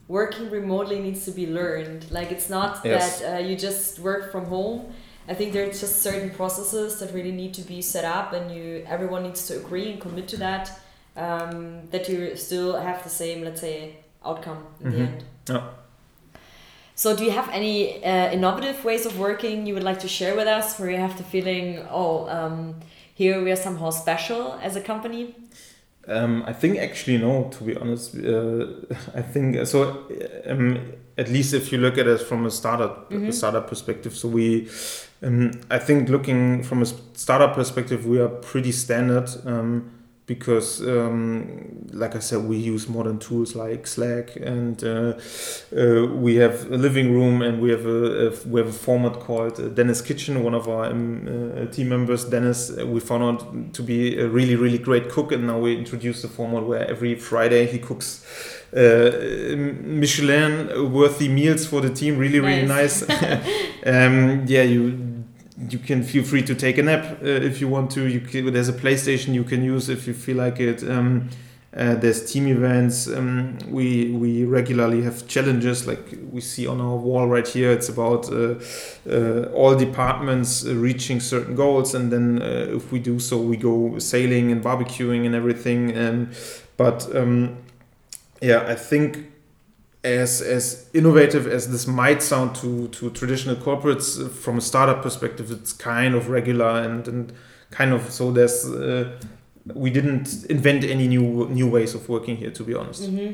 working 0.08 0.50
remotely 0.50 1.00
needs 1.00 1.26
to 1.26 1.32
be 1.32 1.46
learned. 1.46 2.10
Like 2.12 2.32
it's 2.32 2.50
not 2.50 2.82
Yes. 2.84 3.20
that 3.20 3.36
uh, 3.36 3.38
you 3.48 3.56
just 3.56 4.00
work 4.00 4.32
from 4.32 4.46
home. 4.46 4.80
I 5.28 5.36
think 5.36 5.54
there's 5.54 5.80
just 5.80 6.02
certain 6.02 6.32
processes 6.32 6.98
that 7.00 7.14
really 7.14 7.32
need 7.32 7.54
to 7.54 7.62
be 7.62 7.82
set 7.82 8.04
up, 8.04 8.34
and 8.34 8.50
you 8.52 8.84
everyone 8.88 9.22
needs 9.24 9.46
to 9.48 9.58
agree 9.58 9.92
and 9.92 10.02
commit 10.02 10.28
to 10.30 10.38
that. 10.38 10.72
Um, 11.16 11.82
that 11.92 12.08
you 12.08 12.36
still 12.38 12.78
have 12.80 13.04
the 13.04 13.10
same, 13.10 13.44
let's 13.44 13.62
say, 13.62 13.96
outcome 14.24 14.64
in 14.82 14.90
the 14.92 14.98
Mhm. 14.98 15.08
end. 15.08 15.24
Yeah. 15.50 15.62
So, 16.96 17.16
do 17.16 17.24
you 17.24 17.32
have 17.32 17.50
any 17.54 18.04
uh, 18.04 18.32
innovative 18.32 18.84
ways 18.86 19.06
of 19.06 19.18
working 19.20 19.66
you 19.68 19.74
would 19.74 19.84
like 19.84 20.00
to 20.02 20.08
share 20.08 20.36
with 20.36 20.48
us, 20.48 20.78
where 20.80 20.90
you 20.92 20.98
have 20.98 21.18
the 21.18 21.24
feeling, 21.24 21.80
oh, 21.92 22.28
um, 22.30 22.76
here 23.16 23.42
we 23.44 23.52
are 23.52 23.56
somehow 23.58 23.90
special 23.92 24.58
as 24.62 24.76
a 24.76 24.82
company? 24.82 25.36
Um, 26.08 26.44
I 26.48 26.54
think 26.54 26.78
actually 26.78 27.18
no. 27.18 27.50
To 27.58 27.64
be 27.64 27.76
honest, 27.78 28.16
uh, 28.16 28.66
I 29.20 29.22
think 29.22 29.66
so. 29.68 30.06
Um, 30.46 30.78
at 31.18 31.30
least 31.30 31.54
if 31.54 31.72
you 31.72 31.78
look 31.80 31.98
at 31.98 32.08
it 32.08 32.22
from 32.22 32.46
a 32.46 32.50
startup 32.52 33.10
Mhm. 33.12 33.28
a 33.30 33.32
startup 33.32 33.68
perspective, 33.68 34.14
so 34.16 34.28
we, 34.30 34.68
um, 35.22 35.52
I 35.70 35.80
think 35.80 36.10
looking 36.10 36.64
from 36.64 36.82
a 36.82 36.86
startup 37.14 37.56
perspective, 37.56 38.06
we 38.06 38.20
are 38.22 38.30
pretty 38.30 38.72
standard 38.72 39.30
um, 39.46 39.84
because, 40.30 40.80
um, 40.88 41.88
like 41.92 42.16
I 42.16 42.20
said, 42.20 42.44
we 42.44 42.58
use 42.58 42.88
modern 42.88 43.18
tools 43.18 43.56
like 43.56 43.88
Slack, 43.88 44.36
and 44.36 44.82
uh, 44.84 45.14
uh, 45.76 46.06
we 46.06 46.36
have 46.36 46.72
a 46.72 46.78
living 46.78 47.12
room, 47.12 47.42
and 47.42 47.60
we 47.60 47.72
have 47.72 47.88
a, 47.88 48.28
a 48.28 48.48
we 48.48 48.62
have 48.62 48.70
a 48.70 48.80
format 48.88 49.14
called 49.14 49.60
uh, 49.60 49.70
Dennis 49.70 50.02
Kitchen. 50.02 50.44
One 50.44 50.54
of 50.54 50.70
our 50.70 50.86
um, 50.86 51.28
uh, 51.28 51.66
team 51.72 51.90
members, 51.90 52.26
Dennis, 52.26 52.70
uh, 52.70 52.86
we 52.86 53.00
found 53.00 53.24
out 53.24 53.74
to 53.74 53.82
be 53.82 54.20
a 54.20 54.28
really 54.28 54.56
really 54.56 54.78
great 54.78 55.10
cook, 55.10 55.32
and 55.32 55.48
now 55.48 55.58
we 55.58 55.76
introduced 55.76 56.24
a 56.24 56.28
format 56.28 56.64
where 56.64 56.88
every 56.88 57.16
Friday 57.16 57.66
he 57.66 57.80
cooks 57.80 58.24
uh, 58.72 59.10
Michelin 59.84 60.92
worthy 60.94 61.28
meals 61.28 61.66
for 61.66 61.82
the 61.82 61.90
team. 61.90 62.20
Really 62.20 62.40
really 62.40 62.68
nice. 62.68 63.02
um, 63.86 64.46
yeah, 64.46 64.62
you 64.62 65.09
you 65.68 65.80
can 65.80 66.04
feel 66.04 66.24
free 66.24 66.44
to 66.44 66.56
take 66.56 66.78
a 66.78 66.84
nap 66.84 67.22
uh, 67.22 67.26
if 67.26 67.60
you 67.60 67.68
want 67.68 67.92
to. 67.92 68.08
You 68.08 68.22
can, 68.22 68.54
there's 68.54 68.70
a 68.70 68.74
PlayStation 68.74 69.34
you 69.34 69.44
can 69.44 69.64
use 69.64 69.90
if 69.90 70.08
you 70.08 70.14
feel 70.14 70.38
like 70.38 70.60
it. 70.60 70.84
Um, 70.90 71.30
uh, 71.76 71.94
there's 71.96 72.32
team 72.32 72.48
events. 72.48 73.08
Um, 73.08 73.60
we 73.68 74.12
we 74.12 74.44
regularly 74.44 75.04
have 75.04 75.28
challenges 75.28 75.86
like 75.86 76.18
we 76.32 76.42
see 76.42 76.66
on 76.66 76.82
our 76.82 76.96
wall 76.96 77.28
right 77.28 77.48
here. 77.48 77.72
It's 77.72 77.90
about 77.90 78.32
uh, 78.32 78.56
uh, 79.08 79.52
all 79.54 79.76
departments 79.76 80.66
uh, 80.66 80.74
reaching 80.74 81.20
certain 81.20 81.56
goals, 81.56 81.94
and 81.94 82.12
then 82.12 82.42
uh, 82.42 82.76
if 82.76 82.92
we 82.92 82.98
do 82.98 83.20
so, 83.20 83.38
we 83.38 83.56
go 83.56 84.00
sailing 84.00 84.52
and 84.52 84.64
barbecuing 84.64 85.28
and 85.28 85.36
everything. 85.36 85.92
And 85.92 86.36
but 86.76 87.16
um, 87.16 87.58
yeah, 88.42 88.66
I 88.68 88.74
think 88.74 89.29
as 90.04 90.42
as 90.42 90.90
innovative 90.94 91.46
as 91.48 91.70
this 91.72 91.86
might 91.88 92.22
sound 92.24 92.56
to 92.56 92.88
to 92.90 93.10
traditional 93.10 93.56
corporates 93.56 94.24
uh, 94.24 94.30
from 94.30 94.58
a 94.58 94.62
startup 94.62 95.02
perspective, 95.04 95.52
it's 95.52 95.74
kind 95.74 96.16
of 96.16 96.30
regular 96.30 96.82
and 96.82 97.08
and 97.08 97.34
kind 97.72 97.92
of 97.94 98.10
so 98.12 98.32
there's. 98.32 98.66
Uh, 98.66 99.18
we 99.76 99.90
didn't 99.92 100.46
invent 100.50 100.84
any 100.84 101.08
new 101.08 101.48
new 101.50 101.70
ways 101.70 101.94
of 101.94 102.08
working 102.10 102.38
here, 102.38 102.52
to 102.52 102.64
be 102.64 102.74
honest. 102.74 103.06
hmm 103.10 103.34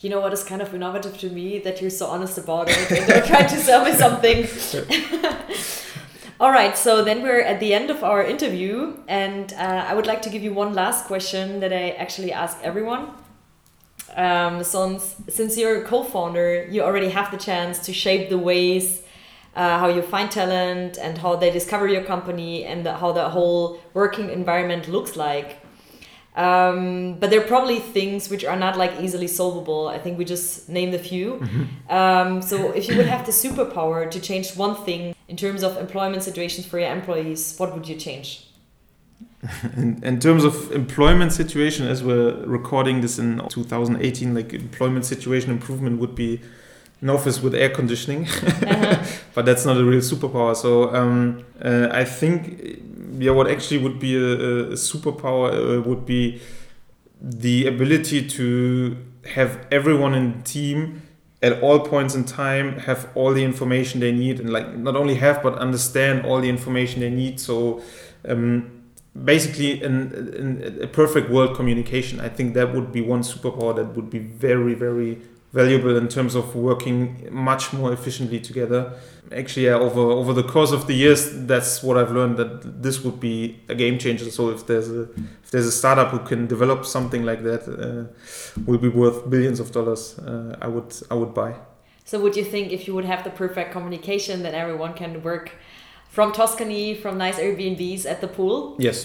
You 0.00 0.10
know 0.10 0.20
what 0.20 0.32
is 0.32 0.44
kind 0.44 0.60
of 0.60 0.74
innovative 0.74 1.16
to 1.18 1.30
me 1.30 1.60
that 1.60 1.80
you're 1.80 1.96
so 2.02 2.06
honest 2.06 2.36
about 2.38 2.68
it 2.68 2.90
and 2.90 3.08
you're 3.08 3.26
trying 3.26 3.48
to 3.48 3.56
sell 3.56 3.84
me 3.84 3.92
something. 3.92 4.46
All 6.40 6.50
right, 6.50 6.76
so 6.76 7.04
then 7.04 7.22
we're 7.22 7.40
at 7.40 7.60
the 7.60 7.72
end 7.72 7.90
of 7.90 8.02
our 8.02 8.22
interview, 8.22 8.96
and 9.08 9.52
uh, 9.52 9.86
I 9.90 9.94
would 9.94 10.06
like 10.06 10.20
to 10.22 10.30
give 10.30 10.42
you 10.42 10.52
one 10.52 10.74
last 10.74 11.06
question 11.06 11.60
that 11.60 11.72
I 11.72 11.90
actually 11.90 12.32
ask 12.32 12.58
everyone. 12.62 13.02
Um, 14.14 14.62
since 14.62 15.16
since 15.28 15.56
you're 15.56 15.82
a 15.82 15.84
co-founder, 15.84 16.66
you 16.70 16.82
already 16.82 17.10
have 17.10 17.30
the 17.30 17.36
chance 17.36 17.78
to 17.86 17.92
shape 17.92 18.28
the 18.28 18.38
ways 18.38 19.02
uh, 19.56 19.78
how 19.78 19.88
you 19.88 20.02
find 20.02 20.30
talent 20.30 20.98
and 20.98 21.18
how 21.18 21.36
they 21.36 21.50
discover 21.50 21.86
your 21.86 22.02
company 22.02 22.64
and 22.64 22.84
the, 22.84 22.92
how 22.94 23.12
the 23.12 23.28
whole 23.28 23.80
working 23.92 24.30
environment 24.30 24.88
looks 24.88 25.16
like. 25.16 25.58
Um, 26.36 27.18
but 27.20 27.30
there 27.30 27.40
are 27.40 27.46
probably 27.46 27.78
things 27.78 28.28
which 28.28 28.44
are 28.44 28.56
not 28.56 28.76
like 28.76 29.00
easily 29.00 29.28
solvable. 29.28 29.86
I 29.86 29.98
think 29.98 30.18
we 30.18 30.24
just 30.24 30.68
named 30.68 30.94
a 30.94 30.98
few. 30.98 31.40
Um, 31.88 32.42
so 32.42 32.72
if 32.72 32.88
you 32.88 32.96
would 32.96 33.06
have 33.06 33.24
the 33.24 33.32
superpower 33.32 34.10
to 34.10 34.20
change 34.20 34.56
one 34.56 34.74
thing 34.84 35.14
in 35.28 35.36
terms 35.36 35.62
of 35.62 35.76
employment 35.76 36.24
situations 36.24 36.66
for 36.66 36.80
your 36.80 36.90
employees, 36.90 37.54
what 37.58 37.72
would 37.74 37.86
you 37.86 37.94
change? 37.94 38.48
In, 39.76 40.02
in 40.02 40.20
terms 40.20 40.44
of 40.44 40.72
employment 40.72 41.32
situation, 41.32 41.86
as 41.86 42.02
we're 42.02 42.34
recording 42.46 43.00
this 43.00 43.18
in 43.18 43.42
2018, 43.48 44.34
like 44.34 44.54
employment 44.54 45.04
situation 45.04 45.50
improvement 45.50 45.98
would 45.98 46.14
be 46.14 46.40
an 47.00 47.10
office 47.10 47.42
with 47.42 47.54
air 47.54 47.68
conditioning, 47.68 48.26
but 49.34 49.44
that's 49.44 49.66
not 49.66 49.76
a 49.76 49.84
real 49.84 50.00
superpower. 50.00 50.56
So 50.56 50.94
um, 50.94 51.44
uh, 51.62 51.88
I 51.90 52.04
think, 52.04 52.80
yeah, 53.18 53.32
what 53.32 53.50
actually 53.50 53.78
would 53.78 53.98
be 53.98 54.16
a, 54.16 54.20
a 54.20 54.72
superpower 54.72 55.78
uh, 55.78 55.82
would 55.82 56.06
be 56.06 56.40
the 57.20 57.66
ability 57.66 58.26
to 58.28 58.96
have 59.34 59.66
everyone 59.70 60.14
in 60.14 60.38
the 60.38 60.42
team 60.44 61.02
at 61.42 61.62
all 61.62 61.80
points 61.80 62.14
in 62.14 62.24
time 62.24 62.78
have 62.80 63.10
all 63.14 63.34
the 63.34 63.44
information 63.44 64.00
they 64.00 64.12
need 64.12 64.40
and 64.40 64.50
like 64.50 64.74
not 64.76 64.96
only 64.96 65.16
have 65.16 65.42
but 65.42 65.54
understand 65.58 66.24
all 66.24 66.40
the 66.40 66.48
information 66.48 67.00
they 67.00 67.10
need. 67.10 67.38
So 67.38 67.82
um, 68.26 68.83
basically 69.22 69.82
in, 69.82 70.12
in 70.34 70.82
a 70.82 70.86
perfect 70.86 71.30
world 71.30 71.56
communication. 71.56 72.20
I 72.20 72.28
think 72.28 72.54
that 72.54 72.74
would 72.74 72.92
be 72.92 73.00
one 73.00 73.20
superpower 73.20 73.74
that 73.76 73.94
would 73.94 74.10
be 74.10 74.18
very 74.18 74.74
very 74.74 75.20
valuable 75.52 75.96
in 75.96 76.08
terms 76.08 76.34
of 76.34 76.56
working 76.56 77.28
much 77.30 77.72
more 77.72 77.92
efficiently 77.92 78.40
together. 78.40 78.92
Actually 79.32 79.66
yeah, 79.66 79.74
over 79.74 80.00
over 80.00 80.32
the 80.32 80.42
course 80.42 80.72
of 80.72 80.86
the 80.88 80.94
years 80.94 81.46
that's 81.46 81.82
what 81.82 81.96
i've 81.96 82.10
learned 82.10 82.36
that 82.36 82.82
this 82.82 83.02
would 83.04 83.20
be 83.20 83.60
a 83.68 83.74
game 83.74 83.98
changer. 83.98 84.30
So 84.30 84.50
if 84.50 84.66
there's 84.66 84.90
a 84.90 85.02
if 85.44 85.50
there's 85.52 85.66
a 85.66 85.72
startup 85.72 86.08
who 86.10 86.18
can 86.18 86.46
develop 86.46 86.84
something 86.84 87.22
like 87.24 87.42
that 87.44 87.62
uh, 87.68 88.04
will 88.66 88.78
be 88.78 88.88
worth 88.88 89.30
billions 89.30 89.60
of 89.60 89.70
dollars 89.70 90.18
uh, 90.18 90.56
i 90.60 90.66
would 90.66 90.92
i 91.10 91.14
would 91.14 91.32
buy. 91.32 91.54
So 92.04 92.20
would 92.20 92.36
you 92.36 92.44
think 92.44 92.70
if 92.70 92.86
you 92.86 92.94
would 92.94 93.06
have 93.06 93.24
the 93.24 93.30
perfect 93.30 93.72
communication, 93.72 94.42
then 94.42 94.54
everyone 94.54 94.92
can 94.92 95.22
work 95.22 95.52
from 96.14 96.28
Tuscany, 96.32 96.94
from 97.02 97.18
nice 97.18 97.38
Airbnbs 97.44 98.06
at 98.12 98.18
the 98.20 98.28
pool? 98.36 98.76
yes 98.86 98.98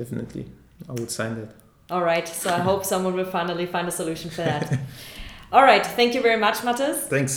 definitely 0.00 0.44
i 0.88 0.92
would 0.98 1.10
sign 1.10 1.32
that 1.40 1.50
All 1.94 2.04
right. 2.12 2.26
So 2.42 2.48
I 2.58 2.60
hope 2.70 2.82
someone 2.84 3.14
will 3.18 3.30
finally 3.38 3.66
find 3.74 3.86
a 3.88 3.90
solution 4.02 4.30
for 4.30 4.42
that. 4.50 4.64
All 5.54 5.64
right. 5.70 5.84
Thank 5.98 6.14
you 6.16 6.22
very 6.28 6.40
much, 6.46 6.56
Matthes. 6.64 6.98
thanks 7.14 7.34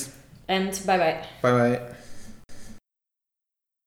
And 0.47 0.71
bye 0.87 0.97
bye. 1.03 1.17
bye 1.43 1.51
bye 1.59 1.95